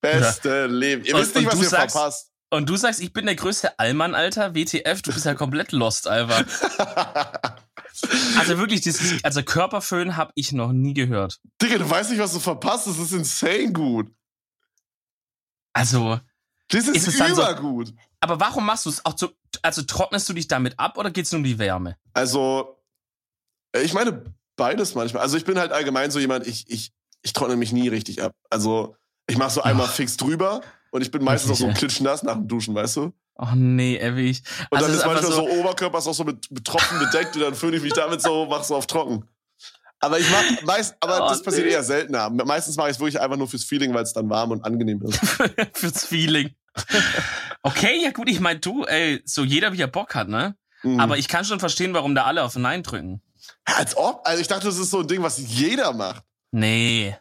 Beste 0.00 0.48
ja. 0.48 0.66
Leben. 0.66 1.04
Ihr 1.04 1.14
und, 1.14 1.22
wisst 1.22 1.34
nicht, 1.36 1.46
was 1.46 1.60
ihr 1.60 1.68
sagst, 1.68 1.96
verpasst. 1.96 2.32
Und 2.50 2.68
du 2.68 2.76
sagst, 2.76 3.00
ich 3.00 3.12
bin 3.12 3.26
der 3.26 3.34
größte 3.34 3.78
Allmann, 3.78 4.14
Alter. 4.14 4.54
WTF, 4.54 5.02
du 5.02 5.12
bist 5.12 5.26
ja 5.26 5.34
komplett 5.34 5.72
lost, 5.72 6.06
Alter. 6.06 6.44
also 8.38 8.58
wirklich, 8.58 8.82
dieses, 8.82 9.22
also 9.24 9.42
Körperföhn 9.42 10.16
habe 10.16 10.32
ich 10.36 10.52
noch 10.52 10.72
nie 10.72 10.94
gehört. 10.94 11.40
Digga, 11.60 11.78
du 11.78 11.88
weißt 11.88 12.10
nicht, 12.10 12.20
was 12.20 12.32
du 12.32 12.38
verpasst. 12.38 12.86
Das 12.86 12.98
ist 12.98 13.12
insane 13.12 13.72
gut. 13.72 14.14
Also. 15.72 16.20
Das 16.68 16.88
ist, 16.88 17.08
ist 17.08 17.20
übergut. 17.20 17.88
So, 17.88 17.94
aber 18.20 18.40
warum 18.40 18.66
machst 18.66 18.86
du 18.86 18.90
es 18.90 19.04
auch 19.04 19.16
so, 19.16 19.30
also 19.62 19.82
trocknest 19.82 20.28
du 20.28 20.32
dich 20.32 20.48
damit 20.48 20.78
ab 20.78 20.98
oder 20.98 21.10
geht 21.10 21.26
es 21.26 21.32
nur 21.32 21.38
um 21.38 21.44
die 21.44 21.58
Wärme? 21.58 21.96
Also, 22.12 22.82
ich 23.72 23.92
meine 23.92 24.24
beides 24.56 24.94
manchmal. 24.94 25.22
Also 25.22 25.36
ich 25.36 25.44
bin 25.44 25.58
halt 25.58 25.72
allgemein 25.72 26.10
so 26.10 26.18
jemand, 26.18 26.46
ich, 26.46 26.68
ich, 26.68 26.92
ich 27.22 27.32
trockne 27.32 27.56
mich 27.56 27.72
nie 27.72 27.88
richtig 27.88 28.22
ab. 28.22 28.32
Also 28.50 28.96
ich 29.28 29.36
mache 29.36 29.50
so 29.50 29.62
einmal 29.62 29.88
fix 29.88 30.16
drüber 30.16 30.62
und 30.96 31.02
ich 31.02 31.10
bin 31.10 31.22
meistens 31.22 31.52
auch 31.52 31.56
so 31.56 31.68
klitschnass 31.68 32.22
nach 32.22 32.34
dem 32.34 32.48
Duschen, 32.48 32.74
weißt 32.74 32.96
du? 32.96 33.12
Oh 33.34 33.48
nee, 33.54 33.96
ewig. 33.96 34.42
Und 34.70 34.78
also 34.78 34.88
dann 34.88 34.96
ist 34.96 35.04
manchmal 35.04 35.30
so, 35.30 35.46
so 35.46 35.60
Oberkörper 35.60 35.98
ist 35.98 36.06
auch 36.06 36.14
so 36.14 36.24
mit, 36.24 36.50
mit 36.50 36.64
Tropfen 36.64 36.98
bedeckt 36.98 37.36
und 37.36 37.42
dann 37.42 37.54
föhne 37.54 37.76
ich 37.76 37.82
mich 37.82 37.92
damit 37.92 38.22
so, 38.22 38.46
mach 38.46 38.64
so 38.64 38.74
auf 38.74 38.86
trocken. 38.86 39.28
Aber 40.00 40.18
ich 40.18 40.26
mach 40.30 40.62
meist, 40.62 40.96
aber 41.00 41.26
oh, 41.26 41.28
das 41.28 41.42
passiert 41.42 41.66
nee. 41.66 41.72
eher 41.72 41.82
seltener. 41.82 42.30
Meistens 42.30 42.76
mache 42.76 42.88
ich 42.88 42.94
es 42.96 43.00
wirklich 43.00 43.20
einfach 43.20 43.36
nur 43.36 43.46
fürs 43.46 43.64
Feeling, 43.64 43.92
weil 43.92 44.04
es 44.04 44.14
dann 44.14 44.30
warm 44.30 44.52
und 44.52 44.64
angenehm 44.64 45.02
ist. 45.02 45.18
fürs 45.74 46.06
Feeling. 46.06 46.54
okay, 47.62 48.00
ja 48.02 48.10
gut, 48.10 48.30
ich 48.30 48.40
meine, 48.40 48.58
du, 48.58 48.84
ey, 48.84 49.20
so 49.26 49.44
jeder 49.44 49.74
wie 49.74 49.82
er 49.82 49.88
Bock 49.88 50.14
hat, 50.14 50.28
ne? 50.28 50.56
Mhm. 50.82 50.98
Aber 50.98 51.18
ich 51.18 51.28
kann 51.28 51.44
schon 51.44 51.60
verstehen, 51.60 51.92
warum 51.92 52.14
da 52.14 52.24
alle 52.24 52.42
auf 52.42 52.56
Nein 52.56 52.82
drücken. 52.82 53.20
Als 53.66 53.94
ob? 53.98 54.22
Also 54.24 54.40
ich 54.40 54.48
dachte, 54.48 54.64
das 54.64 54.78
ist 54.78 54.90
so 54.90 55.00
ein 55.00 55.08
Ding, 55.08 55.22
was 55.22 55.36
jeder 55.38 55.92
macht. 55.92 56.24
Nee. 56.52 57.14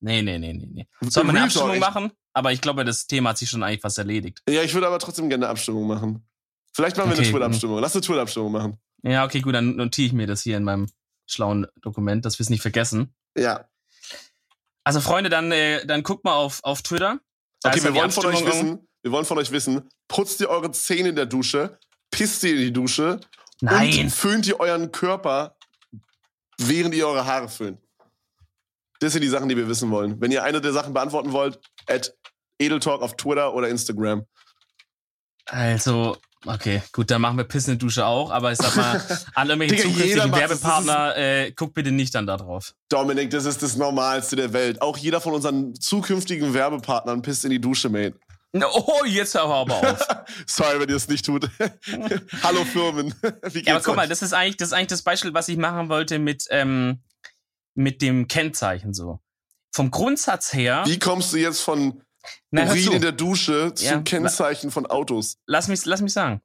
Nee, 0.00 0.20
nee, 0.20 0.38
nee, 0.38 0.52
nee, 0.52 0.68
nee. 0.70 0.86
Sollen 1.08 1.28
wir 1.28 1.30
eine 1.30 1.44
Abstimmung 1.44 1.78
machen? 1.78 2.12
Aber 2.36 2.52
ich 2.52 2.60
glaube, 2.60 2.84
das 2.84 3.06
Thema 3.06 3.30
hat 3.30 3.38
sich 3.38 3.48
schon 3.48 3.62
eigentlich 3.62 3.80
fast 3.80 3.96
erledigt. 3.96 4.42
Ja, 4.46 4.62
ich 4.62 4.74
würde 4.74 4.86
aber 4.86 4.98
trotzdem 4.98 5.30
gerne 5.30 5.46
eine 5.46 5.50
Abstimmung 5.50 5.86
machen. 5.86 6.28
Vielleicht 6.74 6.96
machen 6.98 7.08
wir 7.08 7.14
okay. 7.14 7.22
eine 7.22 7.30
Twitter-Abstimmung. 7.30 7.78
Lass 7.80 7.94
eine 7.94 8.02
Twitter-Abstimmung 8.02 8.52
machen. 8.52 8.78
Ja, 9.02 9.24
okay, 9.24 9.40
gut, 9.40 9.54
dann 9.54 9.76
notiere 9.76 10.08
ich 10.08 10.12
mir 10.12 10.26
das 10.26 10.42
hier 10.42 10.58
in 10.58 10.64
meinem 10.64 10.90
schlauen 11.26 11.66
Dokument, 11.80 12.26
dass 12.26 12.38
wir 12.38 12.44
es 12.44 12.50
nicht 12.50 12.60
vergessen. 12.60 13.14
Ja. 13.38 13.68
Also, 14.84 15.00
Freunde, 15.00 15.30
dann, 15.30 15.50
äh, 15.50 15.86
dann 15.86 16.02
guckt 16.02 16.24
mal 16.24 16.34
auf, 16.34 16.60
auf 16.62 16.82
Twitter. 16.82 17.20
Da 17.62 17.70
okay, 17.70 17.82
wir 17.82 17.94
wollen 17.94 18.10
von 18.10 18.26
euch 18.26 18.44
wissen, 18.44 18.86
wir 19.02 19.12
wollen 19.12 19.24
von 19.24 19.38
euch 19.38 19.50
wissen, 19.50 19.88
putzt 20.06 20.40
ihr 20.42 20.50
eure 20.50 20.70
Zähne 20.72 21.08
in 21.08 21.16
der 21.16 21.26
Dusche, 21.26 21.78
pisst 22.10 22.44
ihr 22.44 22.52
in 22.52 22.58
die 22.58 22.72
Dusche 22.72 23.18
Nein. 23.60 23.98
Und 23.98 24.10
föhnt 24.10 24.46
ihr 24.46 24.60
euren 24.60 24.92
Körper, 24.92 25.56
während 26.58 26.94
ihr 26.94 27.06
eure 27.06 27.24
Haare 27.24 27.48
föhnt? 27.48 27.80
Das 29.00 29.12
sind 29.12 29.22
die 29.22 29.28
Sachen, 29.28 29.48
die 29.48 29.56
wir 29.56 29.68
wissen 29.68 29.90
wollen. 29.90 30.20
Wenn 30.20 30.30
ihr 30.30 30.42
eine 30.42 30.60
der 30.60 30.72
Sachen 30.72 30.92
beantworten 30.92 31.32
wollt, 31.32 31.58
at 31.86 32.14
Edeltalk 32.58 33.02
auf 33.02 33.16
Twitter 33.16 33.54
oder 33.54 33.68
Instagram. 33.68 34.24
Also, 35.46 36.16
okay, 36.44 36.82
gut, 36.92 37.10
dann 37.10 37.20
machen 37.20 37.36
wir 37.36 37.44
Piss 37.44 37.68
in 37.68 37.74
der 37.74 37.78
Dusche 37.78 38.04
auch, 38.04 38.30
aber 38.30 38.50
ich 38.50 38.58
sag 38.58 38.74
mal, 38.74 39.00
alle 39.34 39.52
irgendwelche 39.52 39.84
zukünftigen 39.84 40.32
Werbepartner, 40.32 41.16
äh, 41.16 41.52
guck 41.52 41.72
bitte 41.72 41.92
nicht 41.92 42.14
dann 42.14 42.26
da 42.26 42.36
drauf. 42.36 42.74
Dominik, 42.88 43.30
das 43.30 43.44
ist 43.44 43.62
das 43.62 43.76
Normalste 43.76 44.34
der 44.34 44.52
Welt. 44.52 44.82
Auch 44.82 44.96
jeder 44.96 45.20
von 45.20 45.34
unseren 45.34 45.74
zukünftigen 45.74 46.52
Werbepartnern 46.52 47.22
pisst 47.22 47.44
in 47.44 47.50
die 47.50 47.60
Dusche, 47.60 47.88
mate. 47.88 48.18
Oh, 48.54 49.04
jetzt 49.04 49.34
hör 49.34 49.44
aber 49.44 49.74
auf. 49.74 50.06
Sorry, 50.46 50.80
wenn 50.80 50.88
ihr 50.88 50.96
es 50.96 51.08
nicht 51.08 51.26
tut. 51.26 51.48
Hallo 52.42 52.64
Firmen. 52.64 53.14
Wie 53.22 53.52
geht's 53.52 53.66
ja, 53.66 53.74
aber 53.74 53.82
guck 53.82 53.92
euch? 53.92 53.96
mal, 53.96 54.08
das 54.08 54.22
ist 54.22 54.32
eigentlich 54.32 54.56
das 54.56 54.68
ist 54.68 54.72
eigentlich 54.72 54.86
das 54.88 55.02
Beispiel, 55.02 55.34
was 55.34 55.48
ich 55.48 55.58
machen 55.58 55.88
wollte 55.88 56.18
mit 56.18 56.46
ähm, 56.50 57.02
mit 57.74 58.00
dem 58.02 58.28
Kennzeichen 58.28 58.94
so. 58.94 59.20
Vom 59.74 59.90
Grundsatz 59.90 60.54
her. 60.54 60.84
Wie 60.86 60.98
kommst 60.98 61.34
du 61.34 61.36
jetzt 61.36 61.60
von 61.60 62.02
na, 62.50 62.64
Urin 62.64 62.92
in 62.92 63.02
der 63.02 63.12
Dusche 63.12 63.72
zum 63.74 63.86
ja, 63.86 64.00
Kennzeichen 64.00 64.70
von 64.70 64.86
Autos. 64.86 65.36
Lass 65.46 65.68
mich, 65.68 65.84
lass 65.84 66.00
mich 66.00 66.12
sagen. 66.12 66.40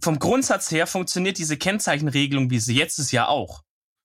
Vom 0.00 0.18
Grundsatz 0.18 0.70
her 0.70 0.86
funktioniert 0.86 1.38
diese 1.38 1.56
Kennzeichenregelung, 1.56 2.50
wie 2.50 2.60
sie 2.60 2.74
jetzt 2.74 2.98
ist, 2.98 3.12
ja 3.12 3.28
auch. 3.28 3.62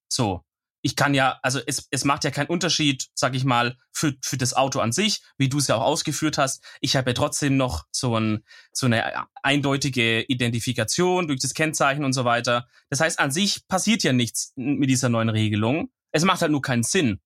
So. 0.08 0.42
Ich 0.82 0.96
kann 0.96 1.16
ja, 1.16 1.40
also 1.42 1.60
es, 1.66 1.88
es 1.90 2.06
macht 2.06 2.26
ja 2.26 2.30
keinen 2.30 2.46
Unterschied, 2.46 3.08
sag 3.16 3.34
ich 3.34 3.44
mal, 3.44 3.76
für, 3.92 4.14
für 4.22 4.38
das 4.38 4.54
Auto 4.54 4.80
an 4.80 4.92
sich, 4.92 5.24
wie 5.36 5.50
du 5.50 5.58
es 5.58 5.66
ja 5.66 5.78
auch 5.78 5.82
ausgeführt 5.82 6.38
hast. 6.38 6.64
Ich 6.80 6.96
habe 6.96 7.10
ja 7.10 7.14
trotzdem 7.16 7.58
noch 7.58 7.86
so, 7.90 8.16
ein, 8.20 8.46
so 8.72 8.86
eine 8.86 9.26
eindeutige 9.42 10.22
Identifikation 10.22 11.28
durch 11.28 11.40
das 11.40 11.56
Kennzeichen 11.56 12.06
und 12.06 12.14
so 12.14 12.24
weiter. 12.24 12.68
Das 12.92 13.00
heißt, 13.00 13.18
an 13.20 13.32
sich 13.32 13.68
passiert 13.68 14.04
ja 14.04 14.14
nichts 14.14 14.54
mit 14.56 14.92
dieser 14.92 15.10
neuen 15.10 15.30
Regelung. 15.30 15.90
Es 16.12 16.24
macht 16.24 16.42
halt 16.42 16.52
nur 16.52 16.62
keinen 16.62 16.84
Sinn. 16.84 17.20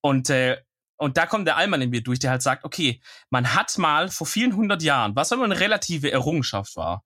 Und 0.00 0.28
äh, 0.30 0.60
und 0.96 1.16
da 1.16 1.26
kommt 1.26 1.46
der 1.46 1.56
Allmann 1.56 1.82
in 1.82 1.90
mir 1.90 2.02
durch, 2.02 2.18
der 2.18 2.30
halt 2.30 2.42
sagt, 2.42 2.64
okay, 2.64 3.00
man 3.30 3.54
hat 3.54 3.76
mal 3.78 4.08
vor 4.08 4.26
vielen 4.26 4.54
hundert 4.54 4.82
Jahren, 4.82 5.16
was 5.16 5.32
immer 5.32 5.44
eine 5.44 5.58
relative 5.58 6.10
Errungenschaft 6.10 6.76
war, 6.76 7.04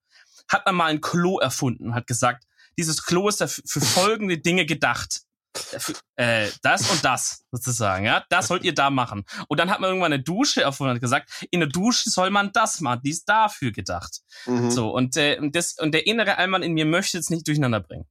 hat 0.49 0.67
man 0.67 0.75
mal 0.75 0.87
ein 0.87 1.01
Klo 1.01 1.39
erfunden, 1.39 1.95
hat 1.95 2.07
gesagt, 2.07 2.45
dieses 2.79 3.05
Klo 3.05 3.29
ist 3.29 3.43
für 3.67 3.81
folgende 3.81 4.39
Dinge 4.39 4.67
gedacht. 4.67 5.23
Äh, 6.15 6.51
das 6.63 6.89
und 6.91 7.05
das 7.05 7.45
sozusagen, 7.51 8.05
ja, 8.05 8.25
das 8.29 8.49
sollt 8.49 8.65
ihr 8.65 8.75
da 8.75 8.91
machen. 8.91 9.25
Und 9.49 9.59
dann 9.59 9.71
hat 9.71 9.81
man 9.81 9.89
irgendwann 9.89 10.13
eine 10.13 10.23
Dusche 10.23 10.63
erfunden 10.63 10.95
und 10.95 11.01
gesagt, 11.01 11.31
in 11.51 11.61
der 11.61 11.69
Dusche 11.69 12.11
soll 12.11 12.31
man 12.31 12.53
das 12.53 12.81
machen, 12.81 13.01
die 13.03 13.11
ist 13.11 13.25
dafür 13.29 13.73
gedacht. 13.73 14.21
Mhm. 14.47 14.71
So 14.71 14.91
und 14.91 15.17
äh, 15.17 15.39
das 15.51 15.79
und 15.79 15.93
der 15.93 16.07
innere 16.07 16.39
Allmann 16.39 16.63
in 16.63 16.75
mir 16.75 16.85
möchte 16.85 17.19
es 17.19 17.31
nicht 17.31 17.49
durcheinander 17.49 17.81
bringen. 17.81 18.07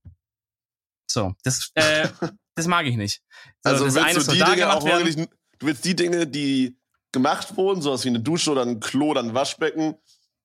So, 1.09 1.36
das 1.43 1.71
äh, 1.75 2.09
das 2.55 2.67
mag 2.67 2.86
ich 2.86 2.97
nicht. 2.97 3.21
So, 3.63 3.69
also 3.69 3.86
das 3.86 3.97
eine 3.97 4.19
du 4.19 4.32
die 4.32 4.43
Dinge 4.43 4.73
auch 4.73 4.84
wirklich 4.84 5.28
Du 5.60 5.68
willst 5.68 5.86
die 5.86 5.95
Dinge, 5.95 6.28
die 6.28 6.78
gemacht 7.12 7.58
wurden, 7.58 7.82
sowas 7.82 8.03
wie 8.03 8.10
eine 8.10 8.20
Dusche 8.20 8.51
oder 8.51 8.64
ein 8.64 8.80
Klo 8.80 9.08
oder 9.10 9.24
ein 9.24 9.34
Waschbecken, 9.34 9.95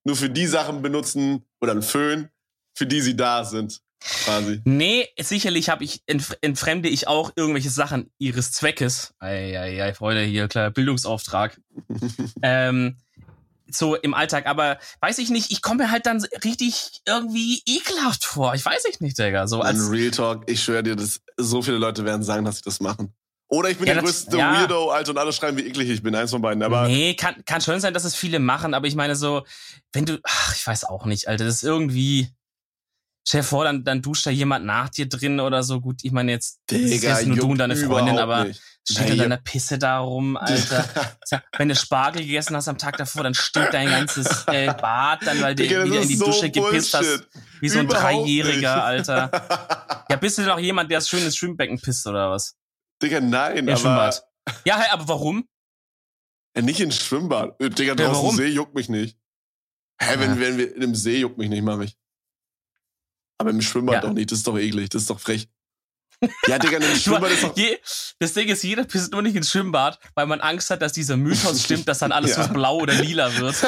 nur 0.04 0.16
für 0.16 0.30
die 0.30 0.46
Sachen 0.46 0.82
benutzen 0.82 1.44
oder 1.60 1.72
ein 1.72 1.82
Föhn, 1.82 2.28
für 2.74 2.86
die 2.86 3.00
sie 3.00 3.16
da 3.16 3.44
sind. 3.44 3.82
Quasi. 4.24 4.60
Nee, 4.64 5.08
sicherlich 5.20 5.68
habe 5.68 5.84
ich 5.84 6.02
entfremde 6.06 6.88
ich 6.88 7.06
auch 7.06 7.32
irgendwelche 7.36 7.70
Sachen 7.70 8.10
ihres 8.18 8.50
Zweckes. 8.50 9.14
Eieiei, 9.20 9.94
Freunde, 9.94 10.22
hier 10.22 10.48
kleiner 10.48 10.70
Bildungsauftrag. 10.70 11.60
ähm, 12.42 12.96
so 13.70 13.94
im 13.94 14.12
Alltag, 14.12 14.46
aber 14.46 14.78
weiß 15.00 15.18
ich 15.18 15.30
nicht, 15.30 15.52
ich 15.52 15.62
komme 15.62 15.84
mir 15.84 15.90
halt 15.90 16.06
dann 16.06 16.22
richtig 16.44 17.02
irgendwie 17.06 17.62
ekelhaft 17.64 18.24
vor. 18.24 18.54
Ich 18.54 18.64
weiß 18.64 18.84
ich 18.90 19.00
nicht, 19.00 19.18
Digga. 19.18 19.46
So 19.46 19.60
als 19.60 19.90
Real 19.90 20.10
Talk, 20.10 20.50
ich 20.50 20.62
schwöre 20.62 20.82
dir, 20.82 20.96
dass 20.96 21.20
so 21.36 21.62
viele 21.62 21.78
Leute 21.78 22.04
werden 22.04 22.22
sagen, 22.22 22.44
dass 22.44 22.56
sie 22.56 22.62
das 22.64 22.80
machen. 22.80 23.14
Oder 23.52 23.68
ich 23.68 23.76
bin 23.76 23.86
ja, 23.86 23.92
der 23.92 24.02
größte 24.02 24.38
ja. 24.38 24.50
Weirdo, 24.50 24.88
Alter, 24.88 25.10
und 25.10 25.18
alle 25.18 25.30
schreiben, 25.30 25.58
wie 25.58 25.66
eklig 25.66 25.90
ich 25.90 26.02
bin. 26.02 26.14
Eins 26.14 26.30
von 26.30 26.40
beiden. 26.40 26.62
Aber 26.62 26.88
nee, 26.88 27.12
kann, 27.14 27.44
kann 27.44 27.60
schon 27.60 27.78
sein, 27.80 27.92
dass 27.92 28.04
es 28.04 28.14
viele 28.14 28.38
machen, 28.38 28.72
aber 28.72 28.86
ich 28.86 28.94
meine 28.94 29.14
so, 29.14 29.44
wenn 29.92 30.06
du, 30.06 30.18
ach, 30.22 30.56
ich 30.56 30.66
weiß 30.66 30.84
auch 30.84 31.04
nicht, 31.04 31.28
Alter, 31.28 31.44
das 31.44 31.56
ist 31.56 31.62
irgendwie, 31.62 32.30
stell 33.28 33.42
dir 33.42 33.46
vor, 33.46 33.64
dann, 33.64 33.84
dann 33.84 34.00
duscht 34.00 34.24
da 34.24 34.30
jemand 34.30 34.64
nach 34.64 34.88
dir 34.88 35.06
drin 35.06 35.38
oder 35.38 35.62
so. 35.64 35.82
Gut, 35.82 35.98
ich 36.02 36.12
meine 36.12 36.32
jetzt, 36.32 36.60
Digga, 36.70 37.18
jetzt 37.18 37.26
nur 37.26 37.36
du 37.36 37.50
und 37.50 37.58
deine 37.58 37.76
Freundin, 37.76 38.18
aber 38.18 38.44
nicht. 38.44 38.62
steht 38.88 39.10
da 39.10 39.16
deine 39.16 39.36
Pisse 39.36 39.78
da 39.78 39.98
rum, 39.98 40.36
Alter. 40.40 40.88
wenn 41.58 41.68
du 41.68 41.76
Spargel 41.76 42.22
gegessen 42.22 42.56
hast 42.56 42.68
am 42.68 42.78
Tag 42.78 42.96
davor, 42.96 43.22
dann 43.22 43.34
stinkt 43.34 43.74
dein 43.74 43.90
ganzes 43.90 44.44
äh, 44.46 44.72
Bad, 44.80 45.26
dann 45.26 45.42
weil 45.42 45.54
du 45.54 45.64
wieder 45.64 46.00
in 46.00 46.08
die 46.08 46.16
so 46.16 46.24
Dusche 46.24 46.50
gepisst 46.50 46.94
hast. 46.94 47.28
Wie 47.60 47.68
so 47.68 47.80
ein 47.80 47.84
überhaupt 47.84 48.02
Dreijähriger, 48.02 48.76
nicht. 48.96 49.10
Alter. 49.10 49.88
Ja, 50.10 50.16
bist 50.16 50.36
du 50.36 50.44
doch 50.44 50.58
jemand, 50.58 50.90
der 50.90 50.98
das 50.98 51.08
schönes 51.08 51.34
Schwimmbbecken 51.36 51.80
pisst 51.80 52.06
oder 52.06 52.30
was? 52.30 52.54
Digga, 53.02 53.20
nein, 53.20 53.66
ja, 53.66 53.74
aber. 53.74 53.80
Schwimmbad. 53.80 54.24
Ja, 54.64 54.78
hey, 54.78 54.88
aber 54.90 55.08
warum? 55.08 55.48
Ja, 56.56 56.62
nicht 56.62 56.80
ins 56.80 56.96
Schwimmbad. 56.96 57.60
Äh, 57.60 57.70
Digga, 57.70 57.94
draußen 57.94 58.30
ja, 58.30 58.36
See 58.36 58.48
juckt 58.48 58.74
mich 58.74 58.88
nicht. 58.88 59.18
Hä, 60.00 60.14
ja. 60.14 60.20
wenn, 60.20 60.40
wenn 60.40 60.58
wir 60.58 60.74
in 60.74 60.82
einem 60.82 60.94
See 60.94 61.18
juckt 61.18 61.38
mich 61.38 61.48
nicht, 61.48 61.62
mach 61.62 61.80
ich. 61.80 61.96
Aber 63.38 63.50
im 63.50 63.60
Schwimmbad 63.62 63.96
ja. 63.96 64.00
doch 64.02 64.12
nicht. 64.12 64.30
Das 64.30 64.38
ist 64.38 64.46
doch 64.46 64.58
eklig. 64.58 64.90
Das 64.90 65.02
ist 65.02 65.10
doch 65.10 65.18
frech. 65.18 65.48
Ja, 66.46 66.58
Digga, 66.58 66.76
im 66.78 66.96
Schwimmbad 66.98 67.30
ist 67.32 67.42
doch. 67.42 67.56
Je, 67.56 67.78
das 68.18 68.34
Ding 68.34 68.48
ist, 68.48 68.62
jeder 68.62 68.84
pisst 68.84 69.12
nur 69.12 69.22
nicht 69.22 69.34
ins 69.34 69.50
Schwimmbad, 69.50 69.98
weil 70.14 70.26
man 70.26 70.40
Angst 70.40 70.70
hat, 70.70 70.82
dass 70.82 70.92
dieser 70.92 71.16
Mythos 71.16 71.62
stimmt, 71.64 71.88
dass 71.88 71.98
dann 71.98 72.12
alles 72.12 72.36
ja. 72.36 72.44
so 72.44 72.52
blau 72.52 72.76
oder 72.76 72.94
lila 72.94 73.36
wird. 73.36 73.56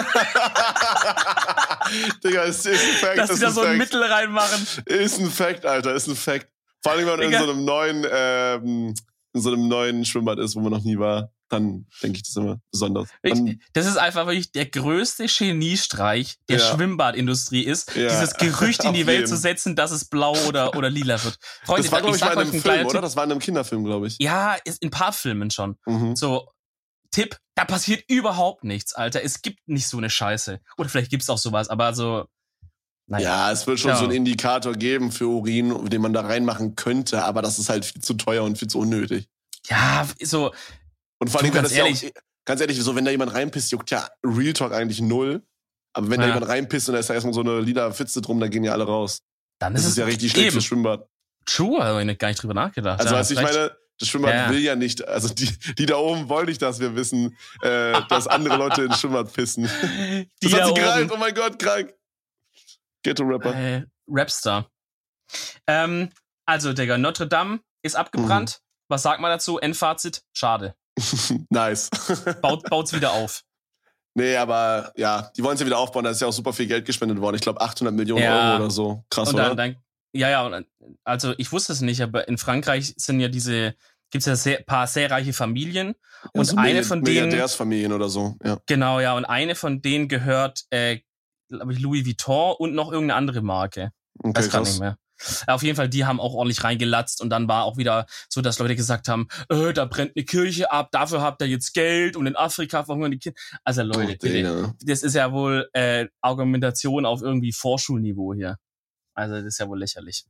Digga, 2.25 2.43
ist, 2.45 2.67
ist 2.67 2.85
ein 2.85 2.95
Fact. 2.95 3.19
Dass 3.19 3.31
sie 3.31 3.41
da 3.41 3.51
so 3.51 3.63
ein 3.63 3.79
Fact. 3.79 3.79
Mittel 3.79 4.03
reinmachen. 4.03 4.67
Ist 4.87 5.19
ein 5.19 5.31
Fact, 5.31 5.67
Alter, 5.67 5.95
ist 5.95 6.07
ein 6.07 6.17
Fact. 6.17 6.49
Vor 6.83 6.93
allem, 6.93 7.07
wenn 7.07 7.19
man 7.19 7.27
Digga. 7.27 7.41
in 7.41 7.47
so 7.47 7.51
einem 7.53 7.65
neuen, 7.65 8.07
ähm, 8.11 8.95
in 9.35 9.41
so 9.41 9.53
einem 9.53 9.69
neuen 9.69 10.05
Schwimmbad 10.05 10.39
ist, 10.39 10.55
wo 10.55 10.61
man 10.61 10.73
noch 10.73 10.85
nie 10.85 10.99
war, 10.99 11.33
dann 11.49 11.87
denke 12.03 12.17
ich 12.17 12.23
das 12.23 12.37
immer 12.37 12.61
besonders. 12.71 13.09
Dann, 13.23 13.61
das 13.73 13.87
ist 13.87 13.97
einfach 13.97 14.27
wirklich 14.27 14.53
der 14.53 14.67
größte 14.67 15.27
Geniestreich 15.27 16.37
der 16.49 16.59
ja. 16.59 16.65
Schwimmbadindustrie 16.65 17.63
ist, 17.63 17.95
ja. 17.97 18.09
dieses 18.09 18.35
Gerücht 18.35 18.85
in 18.85 18.93
die 18.95 19.07
Welt 19.07 19.29
zu 19.29 19.37
setzen, 19.37 19.77
dass 19.77 19.91
es 19.91 20.05
blau 20.07 20.37
oder, 20.49 20.77
oder 20.77 20.89
lila 20.89 21.23
wird. 21.23 21.37
Freunde, 21.65 21.83
das 21.83 21.93
war, 21.93 22.01
glaube 22.01 22.17
ich, 22.17 22.23
ich 22.23 22.29
mal 22.29 22.33
in 22.33 22.51
einem 22.51 22.63
Film, 22.63 22.87
oder? 22.87 23.01
Das 23.01 23.17
war 23.17 23.25
in 23.25 23.33
einem 23.33 23.41
Kinderfilm, 23.41 23.85
glaube 23.85 24.07
ich. 24.07 24.17
Ja, 24.21 24.57
ist 24.65 24.83
in 24.83 24.89
ein 24.89 24.91
paar 24.93 25.13
Filmen 25.13 25.51
schon. 25.51 25.77
Mhm. 25.85 26.15
So, 26.15 26.49
Tipp, 27.11 27.37
da 27.55 27.65
passiert 27.65 28.05
überhaupt 28.09 28.65
nichts, 28.65 28.95
Alter. 28.95 29.23
Es 29.23 29.43
gibt 29.43 29.61
nicht 29.67 29.87
so 29.87 29.99
eine 29.99 30.11
Scheiße. 30.11 30.61
Oder 30.79 30.89
vielleicht 30.89 31.11
gibt's 31.11 31.31
auch 31.31 31.39
sowas, 31.39 31.69
aber 31.69 31.95
so, 31.95 32.27
naja. 33.07 33.49
Ja, 33.49 33.53
es 33.53 33.67
wird 33.67 33.81
schon 33.81 33.91
ja. 33.91 33.97
so 33.97 34.05
einen 34.05 34.15
Indikator 34.15 34.73
geben 34.73 35.13
für 35.13 35.27
Urin, 35.27 35.91
den 35.91 36.01
man 36.01 36.13
da 36.13 36.23
reinmachen 36.23 36.75
könnte, 36.75 37.23
aber 37.23 37.43
das 37.43 37.59
ist 37.59 37.69
halt 37.69 37.85
viel 37.85 38.01
zu 38.01 38.15
teuer 38.15 38.45
und 38.45 38.59
viel 38.59 38.69
zu 38.69 38.79
unnötig. 38.79 39.29
Ja, 39.69 40.07
so. 40.23 40.53
Und 41.19 41.31
vor 41.31 41.41
allem 41.41 41.53
ganz 41.53 41.73
ehrlich, 41.73 42.03
ja 42.03 42.09
auch, 42.09 42.23
ganz 42.45 42.61
ehrlich, 42.61 42.81
so 42.81 42.97
wenn 42.97 43.05
da 43.05 43.11
jemand 43.11 43.35
reinpisst, 43.35 43.73
juckt 43.73 43.91
ja 43.91 44.09
Real 44.25 44.53
Talk 44.53 44.73
eigentlich 44.73 45.01
null. 45.01 45.43
Aber 45.93 46.11
wenn 46.11 46.21
ja. 46.21 46.27
da 46.27 46.35
jemand 46.35 46.51
reinpisst 46.51 46.89
und 46.89 46.95
da 46.95 47.01
ist 47.01 47.11
da 47.11 47.15
erstmal 47.15 47.35
so 47.35 47.41
eine 47.41 47.61
lila 47.61 47.93
Fitze 47.93 48.21
drum, 48.21 48.41
dann 48.41 48.51
gehen 48.51 48.65
ja 48.65 48.73
alle 48.73 48.85
raus. 48.85 49.21
Dann 49.61 49.75
ist 49.75 49.85
das 49.85 49.93
ist 49.93 49.99
ja 49.99 50.07
richtig 50.07 50.33
schlecht 50.33 50.53
fürs 50.53 50.65
Schwimmbad. 50.65 51.07
True, 51.47 51.83
habe 51.83 52.11
ich 52.11 52.19
gar 52.19 52.29
nicht 52.29 52.43
drüber 52.43 52.55
nachgedacht. 52.55 53.01
Also, 53.01 53.15
ja, 53.15 53.21
weißt 53.21 53.31
ich 53.33 53.41
meine, 53.41 53.77
das 53.99 54.09
Schwimmbad 54.09 54.35
ja. 54.35 54.51
will 54.51 54.59
ja 54.59 54.75
nicht, 54.75 55.07
also 55.07 55.33
die, 55.33 55.49
die 55.79 55.87
da 55.87 55.97
oben 55.97 56.29
wollen 56.29 56.47
nicht, 56.47 56.61
dass 56.61 56.81
wir 56.81 56.97
wissen, 56.97 57.37
äh, 57.63 58.01
dass 58.09 58.27
andere 58.27 58.57
Leute 58.57 58.83
ins 58.83 59.01
Schwimmbad 59.01 59.33
pissen. 59.33 59.69
Die 60.43 60.49
das 60.49 60.61
hat 60.61 60.69
sie 60.69 60.75
gereimt, 60.75 61.13
oh 61.13 61.17
mein 61.17 61.35
Gott, 61.35 61.59
krank. 61.59 61.95
Ghetto-Rapper. 63.05 63.55
Äh, 63.55 63.85
Rapstar. 64.09 64.69
Ähm, 65.67 66.11
also, 66.47 66.73
Digga, 66.73 66.99
Notre 66.99 67.29
Dame 67.29 67.61
ist 67.83 67.95
abgebrannt. 67.95 68.59
Mhm. 68.61 68.65
Was 68.89 69.03
sagt 69.03 69.21
man 69.21 69.31
dazu? 69.31 69.59
Endfazit? 69.59 70.23
Schade. 70.33 70.75
nice. 71.51 71.91
Baut, 72.43 72.65
baut's 72.65 72.93
wieder 72.93 73.13
auf. 73.13 73.43
Nee, 74.17 74.37
aber 74.37 74.93
ja, 74.95 75.33
die 75.37 75.43
wollen 75.43 75.55
es 75.55 75.61
ja 75.61 75.67
wieder 75.67 75.79
aufbauen. 75.79 76.05
Da 76.05 76.11
ist 76.11 76.21
ja 76.21 76.29
auch 76.29 76.33
super 76.33 76.53
viel 76.53 76.69
Geld 76.69 76.85
gespendet 76.87 77.21
worden. 77.21 77.35
Ich 77.35 77.41
glaube 77.41 77.61
800 77.61 77.93
Millionen 77.93 78.23
ja. 78.23 78.53
Euro 78.53 78.57
oder 78.63 78.71
so. 78.71 79.05
Krass, 79.11 79.31
und 79.31 79.37
dann, 79.37 79.47
oder? 79.47 79.57
Dann, 79.57 79.77
ja, 80.13 80.31
ja. 80.31 80.63
Also 81.03 81.35
ich 81.37 81.51
wusste 81.51 81.73
es 81.73 81.81
nicht, 81.81 82.01
aber 82.01 82.29
in 82.29 82.39
Frankreich 82.39 82.95
sind 82.97 83.19
ja 83.19 83.27
diese 83.27 83.75
gibt 84.15 84.23
es 84.23 84.27
ja 84.27 84.37
sehr, 84.37 84.63
paar 84.63 84.87
sehr 84.87 85.11
reiche 85.11 85.33
Familien 85.33 85.97
ja, 86.23 86.31
und 86.35 86.45
so 86.45 86.57
eine 86.57 86.85
von 86.85 87.03
denen 87.03 87.25
Milliardärsfamilien 87.25 87.93
oder 87.93 88.09
so. 88.09 88.37
Ja. 88.45 88.61
Genau, 88.67 89.01
ja. 89.01 89.17
Und 89.17 89.25
eine 89.25 89.57
von 89.57 89.83
denen 89.83 90.07
gehört 90.07 90.63
äh, 90.71 91.01
glaube 91.49 91.73
ich, 91.73 91.81
Louis 91.81 92.07
Vuitton 92.07 92.55
und 92.59 92.75
noch 92.75 92.93
irgendeine 92.93 93.19
andere 93.19 93.43
Marke. 93.43 93.91
Okay, 94.19 94.37
Weiß 94.37 94.51
gar 94.51 94.61
nicht 94.61 94.81
mehr. 94.81 94.97
Auf 95.47 95.63
jeden 95.63 95.77
Fall, 95.77 95.89
die 95.89 96.05
haben 96.05 96.21
auch 96.21 96.35
ordentlich 96.35 96.65
reingelatzt 96.65 97.21
und 97.21 97.31
dann 97.31 97.49
war 97.49 97.65
auch 97.65 97.77
wieder 97.77 98.07
so, 98.29 98.41
dass 98.41 98.59
Leute 98.59 98.75
gesagt 98.75 99.09
haben, 99.09 99.29
äh, 99.49 99.73
da 99.73 99.85
brennt 99.85 100.13
eine 100.17 100.25
Kirche 100.25 100.73
ab, 100.73 100.91
dafür 100.91 101.23
habt 101.23 101.41
ihr 101.41 101.49
jetzt 101.49 101.73
Geld 101.73 102.17
und 102.17 102.27
in 102.27 102.37
Afrika 102.37 102.85
verhungern 102.85 103.13
die 103.13 103.19
Kinder. 103.19 103.39
Also 103.63 103.83
Leute, 103.83 104.19
oh, 104.23 104.73
das 104.85 105.03
ist 105.03 105.15
ja 105.15 105.33
wohl 105.33 105.69
äh, 105.73 106.07
Argumentation 106.21 107.07
auf 107.07 107.23
irgendwie 107.23 107.53
Vorschulniveau 107.53 108.35
hier. 108.35 108.59
Also 109.15 109.37
das 109.37 109.45
ist 109.45 109.59
ja 109.59 109.69
wohl 109.69 109.79
lächerlich. 109.79 110.25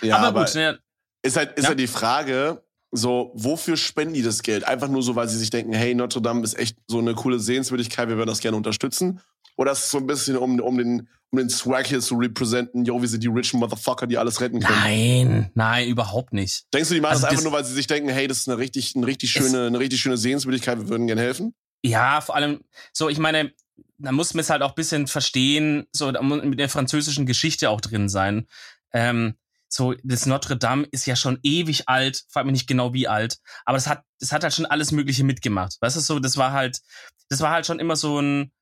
Ja, 0.00 0.16
aber, 0.16 0.26
aber 0.28 0.44
gut. 0.46 0.54
Ne, 0.54 0.78
ist 1.22 1.36
halt, 1.36 1.56
ist 1.56 1.64
ja? 1.64 1.68
halt 1.68 1.80
die 1.80 1.86
Frage, 1.86 2.64
so, 2.92 3.32
wofür 3.34 3.76
spenden 3.76 4.14
die 4.14 4.22
das 4.22 4.42
Geld? 4.42 4.64
Einfach 4.64 4.88
nur 4.88 5.02
so, 5.02 5.14
weil 5.14 5.28
sie 5.28 5.38
sich 5.38 5.50
denken, 5.50 5.72
hey, 5.72 5.94
Notre 5.94 6.22
Dame 6.22 6.42
ist 6.42 6.58
echt 6.58 6.76
so 6.88 6.98
eine 6.98 7.14
coole 7.14 7.38
Sehenswürdigkeit, 7.38 8.08
wir 8.08 8.16
würden 8.16 8.28
das 8.28 8.40
gerne 8.40 8.56
unterstützen. 8.56 9.20
Oder 9.60 9.72
ist 9.72 9.84
es 9.84 9.90
so 9.90 9.98
ein 9.98 10.06
bisschen, 10.06 10.38
um, 10.38 10.58
um 10.58 10.78
den, 10.78 11.06
um 11.30 11.38
den 11.38 11.50
Swag 11.50 11.86
hier 11.86 12.00
zu 12.00 12.14
representen, 12.14 12.86
yo, 12.86 13.02
wir 13.02 13.08
sind 13.10 13.22
die 13.22 13.28
rich 13.28 13.52
Motherfucker, 13.52 14.06
die 14.06 14.16
alles 14.16 14.40
retten 14.40 14.60
können. 14.60 14.80
Nein, 14.80 15.50
nein, 15.52 15.86
überhaupt 15.86 16.32
nicht. 16.32 16.64
Denkst 16.72 16.88
du, 16.88 16.94
die 16.94 17.02
machen 17.02 17.12
also 17.12 17.24
das 17.24 17.30
einfach 17.32 17.42
nur, 17.42 17.52
weil 17.52 17.66
sie 17.66 17.74
sich 17.74 17.86
denken, 17.86 18.08
hey, 18.08 18.26
das 18.26 18.38
ist 18.38 18.48
eine 18.48 18.56
richtig, 18.56 18.96
eine 18.96 19.06
richtig 19.06 19.32
schöne, 19.32 19.66
eine 19.66 19.78
richtig 19.78 20.00
schöne 20.00 20.16
Sehenswürdigkeit, 20.16 20.78
wir 20.78 20.88
würden 20.88 21.06
gerne 21.06 21.20
helfen? 21.20 21.54
Ja, 21.82 22.22
vor 22.22 22.36
allem, 22.36 22.60
so, 22.94 23.10
ich 23.10 23.18
meine, 23.18 23.52
da 23.98 24.12
muss 24.12 24.32
man 24.32 24.40
es 24.40 24.48
halt 24.48 24.62
auch 24.62 24.74
bisschen 24.74 25.06
verstehen, 25.06 25.84
so, 25.92 26.10
da 26.10 26.22
muss 26.22 26.42
mit 26.42 26.58
der 26.58 26.70
französischen 26.70 27.26
Geschichte 27.26 27.68
auch 27.68 27.82
drin 27.82 28.08
sein. 28.08 28.46
Ähm, 28.94 29.34
so, 29.68 29.94
das 30.02 30.24
Notre 30.24 30.56
Dame 30.56 30.88
ist 30.90 31.04
ja 31.04 31.16
schon 31.16 31.38
ewig 31.42 31.86
alt, 31.86 32.24
frag 32.30 32.46
mich 32.46 32.52
nicht 32.54 32.66
genau 32.66 32.94
wie 32.94 33.08
alt, 33.08 33.36
aber 33.66 33.76
das 33.76 33.88
hat, 33.88 34.04
das 34.20 34.32
hat 34.32 34.42
halt 34.42 34.54
schon 34.54 34.64
alles 34.64 34.90
Mögliche 34.90 35.22
mitgemacht. 35.22 35.76
Weißt 35.82 35.96
du, 35.96 36.00
so, 36.00 36.18
das 36.18 36.38
war 36.38 36.52
halt, 36.52 36.80
das 37.28 37.40
war 37.40 37.50
halt 37.50 37.66
schon 37.66 37.78
immer 37.78 37.96
so 37.96 38.22
ein, 38.22 38.52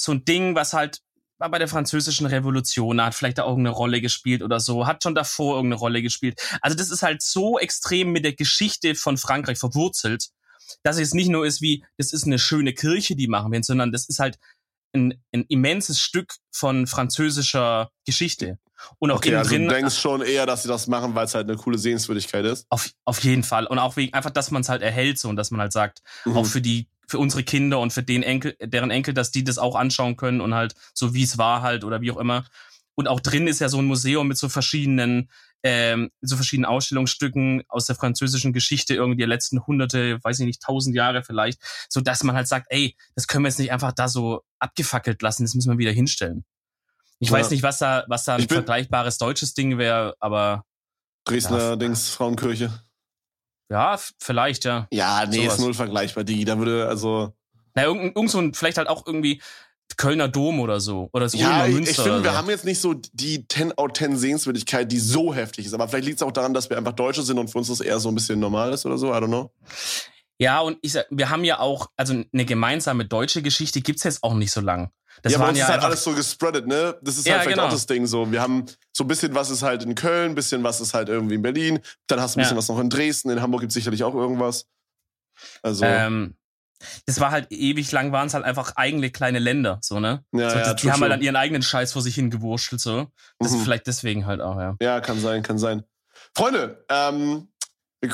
so 0.00 0.12
ein 0.12 0.24
Ding, 0.24 0.54
was 0.54 0.72
halt 0.72 1.02
war 1.38 1.50
bei 1.50 1.58
der 1.58 1.68
französischen 1.68 2.26
Revolution, 2.26 3.00
hat 3.00 3.14
vielleicht 3.14 3.38
da 3.38 3.44
auch 3.44 3.56
eine 3.56 3.70
Rolle 3.70 4.00
gespielt 4.00 4.42
oder 4.42 4.58
so, 4.60 4.86
hat 4.86 5.02
schon 5.02 5.14
davor 5.14 5.56
irgendeine 5.56 5.78
Rolle 5.78 6.02
gespielt. 6.02 6.40
Also 6.60 6.76
das 6.76 6.90
ist 6.90 7.02
halt 7.02 7.22
so 7.22 7.58
extrem 7.58 8.10
mit 8.10 8.24
der 8.24 8.34
Geschichte 8.34 8.94
von 8.94 9.16
Frankreich 9.16 9.58
verwurzelt, 9.58 10.30
dass 10.82 10.98
es 10.98 11.14
nicht 11.14 11.28
nur 11.28 11.46
ist 11.46 11.62
wie, 11.62 11.84
das 11.96 12.12
ist 12.12 12.26
eine 12.26 12.38
schöne 12.38 12.74
Kirche, 12.74 13.14
die 13.14 13.28
machen 13.28 13.52
wir, 13.52 13.62
sondern 13.62 13.92
das 13.92 14.08
ist 14.08 14.18
halt 14.18 14.38
ein, 14.92 15.22
ein 15.32 15.44
immenses 15.48 16.00
Stück 16.00 16.34
von 16.50 16.86
französischer 16.86 17.90
Geschichte. 18.04 18.58
Und 18.98 19.10
auch 19.10 19.16
okay, 19.16 19.28
innen 19.28 19.38
also 19.38 19.50
drin. 19.50 19.68
Du 19.68 19.74
denkst 19.74 19.98
schon 19.98 20.22
eher, 20.22 20.46
dass 20.46 20.62
sie 20.62 20.68
das 20.68 20.86
machen, 20.86 21.14
weil 21.14 21.24
es 21.24 21.34
halt 21.34 21.48
eine 21.48 21.58
coole 21.58 21.78
Sehenswürdigkeit 21.78 22.44
ist. 22.44 22.66
Auf, 22.70 22.90
auf 23.04 23.22
jeden 23.22 23.42
Fall. 23.42 23.66
Und 23.66 23.78
auch 23.78 23.96
wegen, 23.96 24.14
einfach, 24.14 24.30
dass 24.30 24.50
man 24.50 24.62
es 24.62 24.68
halt 24.68 24.82
erhält 24.82 25.18
so 25.18 25.28
und 25.28 25.36
dass 25.36 25.50
man 25.50 25.60
halt 25.60 25.72
sagt, 25.72 26.02
mhm. 26.24 26.36
auch 26.36 26.46
für 26.46 26.60
die 26.60 26.88
für 27.10 27.18
unsere 27.18 27.42
Kinder 27.42 27.80
und 27.80 27.92
für 27.92 28.02
den 28.02 28.22
Enkel, 28.22 28.54
deren 28.60 28.90
Enkel, 28.90 29.14
dass 29.14 29.30
die 29.30 29.42
das 29.42 29.56
auch 29.56 29.76
anschauen 29.76 30.16
können 30.16 30.42
und 30.42 30.54
halt 30.54 30.74
so 30.92 31.14
wie 31.14 31.22
es 31.22 31.38
war 31.38 31.62
halt 31.62 31.82
oder 31.82 32.02
wie 32.02 32.10
auch 32.10 32.18
immer. 32.18 32.44
Und 32.94 33.08
auch 33.08 33.20
drin 33.20 33.46
ist 33.46 33.60
ja 33.60 33.68
so 33.68 33.78
ein 33.78 33.86
Museum 33.86 34.28
mit 34.28 34.36
so 34.36 34.48
verschiedenen, 34.48 35.30
ähm, 35.62 36.10
so 36.20 36.36
verschiedenen 36.36 36.66
Ausstellungsstücken 36.66 37.62
aus 37.68 37.86
der 37.86 37.96
französischen 37.96 38.52
Geschichte 38.52 38.94
irgendwie 38.94 39.18
der 39.18 39.28
letzten 39.28 39.64
hunderte, 39.66 40.18
weiß 40.22 40.40
ich 40.40 40.46
nicht, 40.46 40.60
tausend 40.60 40.94
Jahre 40.94 41.22
vielleicht, 41.22 41.60
so 41.88 42.00
dass 42.00 42.22
man 42.24 42.36
halt 42.36 42.48
sagt, 42.48 42.66
ey, 42.70 42.94
das 43.14 43.26
können 43.26 43.44
wir 43.44 43.48
jetzt 43.48 43.58
nicht 43.58 43.72
einfach 43.72 43.92
da 43.92 44.08
so 44.08 44.42
abgefackelt 44.58 45.22
lassen, 45.22 45.44
das 45.44 45.54
müssen 45.54 45.70
wir 45.70 45.78
wieder 45.78 45.92
hinstellen. 45.92 46.44
Ich 47.20 47.30
ja. 47.30 47.36
weiß 47.36 47.50
nicht, 47.50 47.62
was 47.62 47.78
da, 47.78 48.04
was 48.08 48.24
da 48.24 48.36
ein 48.36 48.48
vergleichbares 48.48 49.18
deutsches 49.18 49.54
Ding 49.54 49.78
wäre, 49.78 50.14
aber 50.20 50.64
Dresdner 51.24 51.58
ja, 51.58 51.76
Dings 51.76 52.08
Frauenkirche. 52.10 52.72
Ja, 53.70 53.98
vielleicht, 54.18 54.64
ja. 54.64 54.86
Ja, 54.90 55.26
nee, 55.26 55.42
Sowas. 55.44 55.54
ist 55.54 55.60
null 55.60 55.74
vergleichbar, 55.74 56.24
Digi. 56.24 56.44
Da 56.44 56.58
würde, 56.58 56.88
also. 56.88 57.34
Na, 57.74 57.84
irgend, 57.84 58.16
irgend 58.16 58.30
so 58.30 58.38
ein, 58.38 58.54
vielleicht 58.54 58.78
halt 58.78 58.88
auch 58.88 59.06
irgendwie 59.06 59.42
Kölner 59.98 60.28
Dom 60.28 60.60
oder 60.60 60.80
so. 60.80 61.10
Oder 61.12 61.24
das 61.24 61.34
ja, 61.34 61.66
Münster. 61.66 61.90
Ich 61.90 61.96
finde, 61.96 62.22
wir 62.22 62.34
haben 62.34 62.48
jetzt 62.48 62.64
nicht 62.64 62.80
so 62.80 62.94
die 62.94 63.46
10 63.46 63.76
out 63.76 63.96
10 63.96 64.16
Sehenswürdigkeit, 64.16 64.90
die 64.90 64.98
so 64.98 65.34
heftig 65.34 65.66
ist. 65.66 65.74
Aber 65.74 65.88
vielleicht 65.88 66.06
liegt 66.06 66.16
es 66.18 66.22
auch 66.22 66.32
daran, 66.32 66.54
dass 66.54 66.70
wir 66.70 66.78
einfach 66.78 66.92
Deutsche 66.92 67.22
sind 67.22 67.38
und 67.38 67.48
für 67.48 67.58
uns 67.58 67.68
das 67.68 67.80
eher 67.80 67.98
so 67.98 68.08
ein 68.08 68.14
bisschen 68.14 68.38
normal 68.38 68.72
ist 68.72 68.86
oder 68.86 68.96
so. 68.96 69.08
I 69.08 69.16
don't 69.16 69.26
know. 69.26 69.52
Ja, 70.38 70.60
und 70.60 70.78
ich 70.82 70.92
sag, 70.92 71.06
wir 71.10 71.30
haben 71.30 71.44
ja 71.44 71.58
auch, 71.58 71.90
also 71.96 72.14
eine 72.32 72.44
gemeinsame 72.44 73.04
deutsche 73.06 73.42
Geschichte 73.42 73.80
gibt's 73.80 74.04
jetzt 74.04 74.22
auch 74.22 74.34
nicht 74.34 74.52
so 74.52 74.60
lang. 74.60 74.92
Das 75.22 75.32
ja, 75.32 75.38
waren 75.38 75.56
ja 75.56 75.64
ist 75.64 75.70
halt 75.70 75.82
alles 75.82 76.04
so 76.04 76.12
gespreadet, 76.12 76.66
ne? 76.66 76.96
Das 77.02 77.16
ist 77.16 77.26
halt 77.26 77.36
ja, 77.36 77.42
vielleicht 77.42 77.56
genau. 77.56 77.68
auch 77.68 77.72
das 77.72 77.86
Ding 77.86 78.06
so. 78.06 78.30
Wir 78.30 78.40
haben 78.40 78.66
so 78.92 79.04
ein 79.04 79.08
bisschen 79.08 79.34
was 79.34 79.50
ist 79.50 79.62
halt 79.62 79.82
in 79.82 79.94
Köln, 79.94 80.32
ein 80.32 80.34
bisschen 80.34 80.62
was 80.62 80.80
ist 80.80 80.94
halt 80.94 81.08
irgendwie 81.08 81.36
in 81.36 81.42
Berlin, 81.42 81.80
dann 82.06 82.20
hast 82.20 82.34
du 82.34 82.40
ein 82.40 82.42
bisschen 82.42 82.56
ja. 82.56 82.58
was 82.58 82.68
noch 82.68 82.78
in 82.78 82.90
Dresden, 82.90 83.30
in 83.30 83.40
Hamburg 83.40 83.62
gibt 83.62 83.72
sicherlich 83.72 84.04
auch 84.04 84.14
irgendwas. 84.14 84.66
Also. 85.62 85.84
Ähm, 85.84 86.34
das 87.06 87.18
war 87.18 87.32
halt 87.32 87.50
ewig 87.50 87.90
lang, 87.90 88.12
waren 88.12 88.28
es 88.28 88.34
halt 88.34 88.44
einfach 88.44 88.76
eigene 88.76 89.10
kleine 89.10 89.40
Länder, 89.40 89.78
so, 89.82 89.98
ne? 89.98 90.24
Ja, 90.32 90.50
so, 90.50 90.58
ja, 90.58 90.74
die, 90.74 90.82
die 90.82 90.92
haben 90.92 91.00
halt 91.00 91.12
dann 91.12 91.22
ihren 91.22 91.36
eigenen 91.36 91.62
Scheiß 91.62 91.92
vor 91.92 92.02
sich 92.02 92.14
hingewurschtelt, 92.14 92.80
so. 92.80 93.08
Das 93.38 93.50
mhm. 93.50 93.58
ist 93.58 93.64
vielleicht 93.64 93.86
deswegen 93.86 94.26
halt 94.26 94.40
auch, 94.40 94.56
ja. 94.58 94.76
Ja, 94.80 95.00
kann 95.00 95.18
sein, 95.20 95.42
kann 95.42 95.58
sein. 95.58 95.82
Freunde, 96.36 96.84
ähm, 96.88 97.48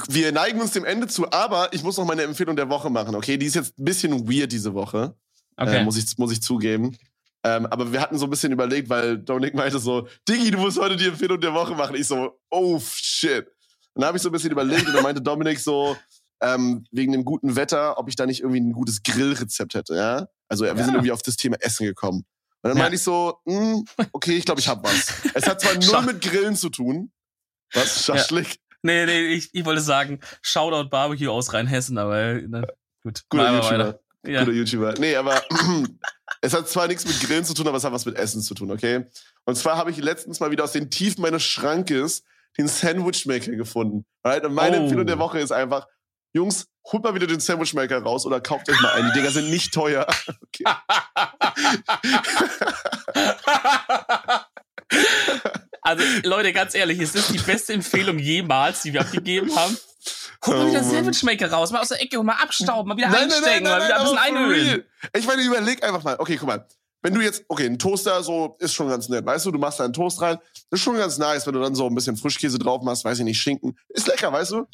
wir 0.09 0.33
neigen 0.33 0.61
uns 0.61 0.73
dem 0.73 0.85
Ende 0.85 1.09
zu, 1.09 1.31
aber 1.31 1.73
ich 1.73 1.83
muss 1.83 1.99
noch 1.99 2.07
meine 2.07 2.23
Empfehlung 2.23 2.57
der 2.57 2.71
Woche 2.71 2.89
machen, 2.89 3.15
okay? 3.15 3.37
Die 3.37 3.47
ist 3.47 3.55
jetzt 3.55 3.79
ein 3.79 3.85
bisschen 3.85 4.27
weird 4.27 4.51
diese 4.51 4.73
Woche. 4.73 5.15
Okay. 5.57 5.79
Äh, 5.79 5.85
muss, 5.85 5.97
ich, 5.97 6.19
muss 6.19 6.33
ich 6.33 6.43
zugeben. 6.43 6.97
Ähm, 7.45 7.67
aber 7.67 7.93
wir 7.93 8.01
hatten 8.01 8.19
so 8.19 8.27
ein 8.27 8.31
bisschen 8.31 8.53
überlegt, 8.53 8.89
weil 8.89 9.19
Dominik 9.19 9.55
meinte 9.55 9.79
so, 9.79 10.09
Digi, 10.29 10.51
du 10.51 10.59
musst 10.59 10.79
heute 10.79 10.97
die 10.97 11.07
Empfehlung 11.07 11.41
der 11.41 11.53
Woche 11.53 11.75
machen. 11.75 11.95
Ich 11.95 12.07
so, 12.07 12.41
oh 12.51 12.81
shit. 12.81 13.47
Und 13.93 14.01
dann 14.01 14.07
habe 14.07 14.17
ich 14.17 14.23
so 14.23 14.31
ein 14.31 14.33
bisschen 14.33 14.51
überlegt 14.51 14.87
und 14.87 14.95
dann 14.95 15.03
meinte 15.03 15.21
Dominik 15.21 15.59
so, 15.59 15.97
ähm, 16.41 16.87
wegen 16.91 17.13
dem 17.13 17.25
guten 17.25 17.55
Wetter, 17.55 17.99
ob 17.99 18.09
ich 18.09 18.17
da 18.17 18.27
nicht 18.27 18.41
irgendwie 18.41 18.61
ein 18.61 18.73
gutes 18.73 19.03
Grillrezept 19.03 19.75
hätte, 19.75 19.95
ja? 19.95 20.27
Also 20.49 20.65
wir 20.65 20.75
ja. 20.75 20.85
sind 20.85 20.95
irgendwie 20.95 21.13
auf 21.13 21.23
das 21.23 21.37
Thema 21.37 21.57
Essen 21.61 21.87
gekommen. 21.87 22.25
Und 22.63 22.71
dann 22.71 22.77
ja. 22.77 22.83
meinte 22.83 22.97
ich 22.97 23.03
so, 23.03 23.39
hm, 23.47 23.85
okay, 24.13 24.37
ich 24.37 24.45
glaube, 24.45 24.61
ich 24.61 24.69
habe 24.69 24.83
was. 24.83 25.13
Es 25.35 25.47
hat 25.47 25.61
zwar 25.61 25.75
null 25.75 26.13
mit 26.15 26.23
Grillen 26.23 26.57
zu 26.57 26.71
tun. 26.71 27.13
Was? 27.73 28.05
Schaschlik? 28.05 28.49
Ja. 28.49 28.57
Nee, 28.83 29.07
nee, 29.07 29.27
ich, 29.29 29.51
ich 29.53 29.65
wollte 29.65 29.81
sagen, 29.81 30.21
Shoutout 30.43 30.91
Barbecue 30.91 31.31
aus 31.31 31.53
Rheinhessen, 31.53 31.97
aber 31.99 32.41
na, 32.47 32.67
gut. 33.03 33.23
Guter 33.29 33.55
YouTuber. 33.55 34.01
Ja. 34.27 34.41
Guter 34.41 34.57
YouTuber. 34.57 34.95
Nee, 34.99 35.17
aber 35.17 35.43
es 36.41 36.55
hat 36.55 36.69
zwar 36.69 36.89
nichts 36.89 37.07
mit 37.07 37.21
Grillen 37.21 37.45
zu 37.45 37.55
tun, 37.55 37.69
aber 37.69 37.77
es 37.77 37.85
hat 37.85 37.93
was 37.93 38.07
mit 38.07 38.17
Essen 38.17 38.43
zu 38.43 38.55
tun, 38.55 38.71
okay? 38.71 39.07
Und 39.45 39.57
zwar 39.57 39.77
habe 39.77 39.91
ich 39.91 39.99
letztens 39.99 40.41
mal 40.41 40.51
wieder 40.51 40.65
aus 40.65 40.73
den 40.73 40.91
Tiefen 40.91 41.23
meines 41.23 41.43
Schrankes 41.43 42.23
den 42.57 42.69
Sandwichmaker 42.69 43.53
gefunden. 43.53 44.05
Right? 44.23 44.45
Und 44.45 44.55
meine 44.55 44.79
oh. 44.79 44.83
Empfehlung 44.83 45.07
der 45.07 45.19
Woche 45.19 45.41
ist 45.41 45.53
einfach, 45.53 45.87
Jungs, 46.33 46.67
holt 46.91 47.03
mal 47.03 47.15
wieder 47.15 47.27
den 47.27 47.41
Sandwichmaker 47.41 48.03
raus 48.03 48.27
oder 48.27 48.41
kauft 48.41 48.69
euch 48.69 48.81
mal 48.81 48.93
einen. 48.93 49.09
Die 49.09 49.21
Dinger 49.21 49.31
sind 49.31 49.51
nicht 49.51 49.73
teuer. 49.73 50.07
Okay. 50.55 50.65
also, 55.83 56.05
Leute, 56.23 56.53
ganz 56.53 56.77
ehrlich, 56.77 57.01
ist 57.01 57.17
das 57.17 57.27
die 57.27 57.39
beste 57.39 57.73
Empfehlung 57.73 58.21
jemals, 58.21 58.83
die 58.83 58.93
wir 58.93 59.01
abgegeben 59.01 59.53
haben? 59.57 59.77
Hol 60.47 60.57
mal 60.57 60.69
wieder 60.69 60.81
oh, 60.81 60.91
Sandwichmaker 60.91 61.51
raus, 61.51 61.71
mal 61.71 61.81
aus 61.81 61.89
der 61.89 62.03
Ecke, 62.03 62.23
mal 62.23 62.35
abstauben, 62.35 62.89
mal 62.89 62.97
wieder 62.97 63.09
nein, 63.09 63.25
einstecken, 63.25 63.45
nein, 63.47 63.63
nein, 63.63 63.79
mal 63.79 63.85
wieder 63.85 63.97
ein 63.97 64.03
bisschen 64.03 64.19
einölen. 64.19 64.85
Ich 65.17 65.27
meine, 65.27 65.43
überleg 65.43 65.83
einfach 65.83 66.03
mal. 66.03 66.17
Okay, 66.19 66.37
guck 66.37 66.49
mal. 66.49 66.67
Wenn 67.03 67.13
du 67.13 67.21
jetzt, 67.21 67.45
okay, 67.49 67.67
ein 67.67 67.79
Toaster 67.79 68.23
so 68.23 68.57
ist 68.61 68.73
schon 68.73 68.89
ganz 68.89 69.11
nett, 69.11 69.27
weißt 69.27 69.45
du, 69.45 69.51
du 69.51 69.59
machst 69.59 69.79
da 69.79 69.85
einen 69.85 69.93
Toast 69.93 70.23
rein, 70.23 70.39
das 70.71 70.81
ist 70.81 70.85
schon 70.85 70.97
ganz 70.97 71.19
nice, 71.19 71.47
wenn 71.47 71.53
du 71.53 71.61
dann 71.61 71.75
so 71.75 71.87
ein 71.87 71.95
bisschen 71.95 72.17
Frischkäse 72.17 72.59
drauf 72.59 72.83
machst, 72.83 73.05
weiß 73.05 73.19
ich 73.19 73.25
nicht, 73.25 73.39
Schinken, 73.39 73.79
ist 73.91 74.07
lecker, 74.07 74.33
weißt 74.33 74.53
du? 74.53 74.67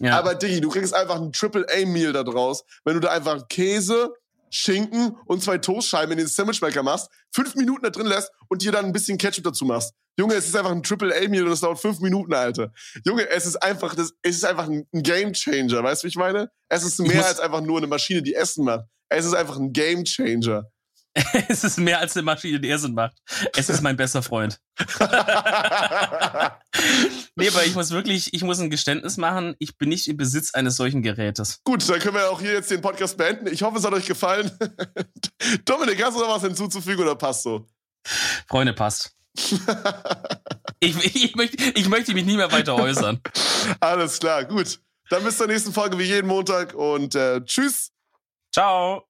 Ja. 0.00 0.18
Aber 0.18 0.34
Diggi, 0.34 0.60
du 0.60 0.68
kriegst 0.68 0.92
einfach 0.92 1.16
ein 1.16 1.32
Triple 1.32 1.64
A 1.72 1.86
Meal 1.86 2.12
da 2.12 2.24
draus, 2.24 2.64
wenn 2.84 2.94
du 2.94 3.00
da 3.00 3.10
einfach 3.10 3.46
Käse, 3.48 4.12
Schinken 4.50 5.16
und 5.26 5.42
zwei 5.42 5.58
Toastscheiben 5.58 6.12
in 6.12 6.18
den 6.18 6.26
Sandwichmaker 6.26 6.82
machst, 6.82 7.08
fünf 7.30 7.54
Minuten 7.54 7.84
da 7.84 7.90
drin 7.90 8.06
lässt 8.06 8.30
und 8.48 8.62
dir 8.62 8.72
dann 8.72 8.86
ein 8.86 8.92
bisschen 8.92 9.16
Ketchup 9.16 9.44
dazu 9.44 9.64
machst. 9.64 9.94
Junge, 10.18 10.34
es 10.34 10.46
ist 10.46 10.56
einfach 10.56 10.70
ein 10.70 10.82
Triple 10.82 11.14
A 11.14 11.28
Meal 11.28 11.44
und 11.44 11.52
es 11.52 11.60
dauert 11.60 11.78
fünf 11.78 12.00
Minuten, 12.00 12.32
Alter. 12.32 12.72
Junge, 13.04 13.28
es 13.28 13.46
ist 13.46 13.56
einfach, 13.56 13.94
das, 13.94 14.12
es 14.22 14.36
ist 14.36 14.44
einfach 14.44 14.66
ein 14.66 14.86
Game 14.92 15.32
Changer, 15.32 15.82
weißt 15.82 16.02
du, 16.02 16.06
wie 16.06 16.10
ich 16.10 16.16
meine? 16.16 16.50
Es 16.68 16.84
ist 16.84 16.98
mehr 17.00 17.26
als 17.26 17.38
einfach 17.38 17.60
nur 17.60 17.78
eine 17.78 17.86
Maschine, 17.86 18.22
die 18.22 18.34
Essen 18.34 18.64
macht. 18.64 18.86
Es 19.08 19.24
ist 19.24 19.34
einfach 19.34 19.56
ein 19.56 19.72
Game 19.72 20.04
Changer. 20.04 20.64
es 21.48 21.64
ist 21.64 21.78
mehr 21.78 21.98
als 21.98 22.14
eine 22.16 22.24
Maschine, 22.24 22.60
die 22.60 22.68
Essen 22.70 22.94
macht. 22.94 23.16
Es 23.56 23.70
ist 23.70 23.80
mein 23.80 23.96
bester 23.96 24.22
Freund. 24.22 24.60
nee, 27.36 27.48
aber 27.48 27.64
ich 27.64 27.74
muss 27.74 27.90
wirklich, 27.90 28.34
ich 28.34 28.42
muss 28.42 28.60
ein 28.60 28.68
Geständnis 28.68 29.16
machen. 29.16 29.54
Ich 29.58 29.78
bin 29.78 29.88
nicht 29.88 30.08
im 30.08 30.18
Besitz 30.18 30.52
eines 30.52 30.76
solchen 30.76 31.00
Gerätes. 31.02 31.60
Gut, 31.64 31.88
dann 31.88 32.00
können 32.00 32.16
wir 32.16 32.30
auch 32.30 32.40
hier 32.40 32.52
jetzt 32.52 32.70
den 32.70 32.82
Podcast 32.82 33.16
beenden. 33.16 33.46
Ich 33.46 33.62
hoffe, 33.62 33.78
es 33.78 33.84
hat 33.84 33.94
euch 33.94 34.06
gefallen. 34.06 34.50
Dominik, 35.64 36.04
hast 36.04 36.16
du 36.16 36.20
noch 36.20 36.36
was 36.36 36.42
hinzuzufügen 36.42 37.02
oder 37.02 37.16
passt 37.16 37.44
so? 37.44 37.66
Freunde, 38.46 38.74
passt. 38.74 39.15
Ich, 40.80 41.14
ich, 41.14 41.36
möchte, 41.36 41.56
ich 41.74 41.88
möchte 41.88 42.14
mich 42.14 42.24
nie 42.24 42.36
mehr 42.36 42.50
weiter 42.52 42.74
äußern. 42.76 43.20
Alles 43.80 44.18
klar, 44.18 44.44
gut. 44.44 44.80
Dann 45.10 45.24
bis 45.24 45.38
zur 45.38 45.46
nächsten 45.46 45.72
Folge 45.72 45.98
wie 45.98 46.04
jeden 46.04 46.26
Montag 46.26 46.74
und 46.74 47.14
äh, 47.14 47.44
tschüss. 47.44 47.92
Ciao. 48.52 49.06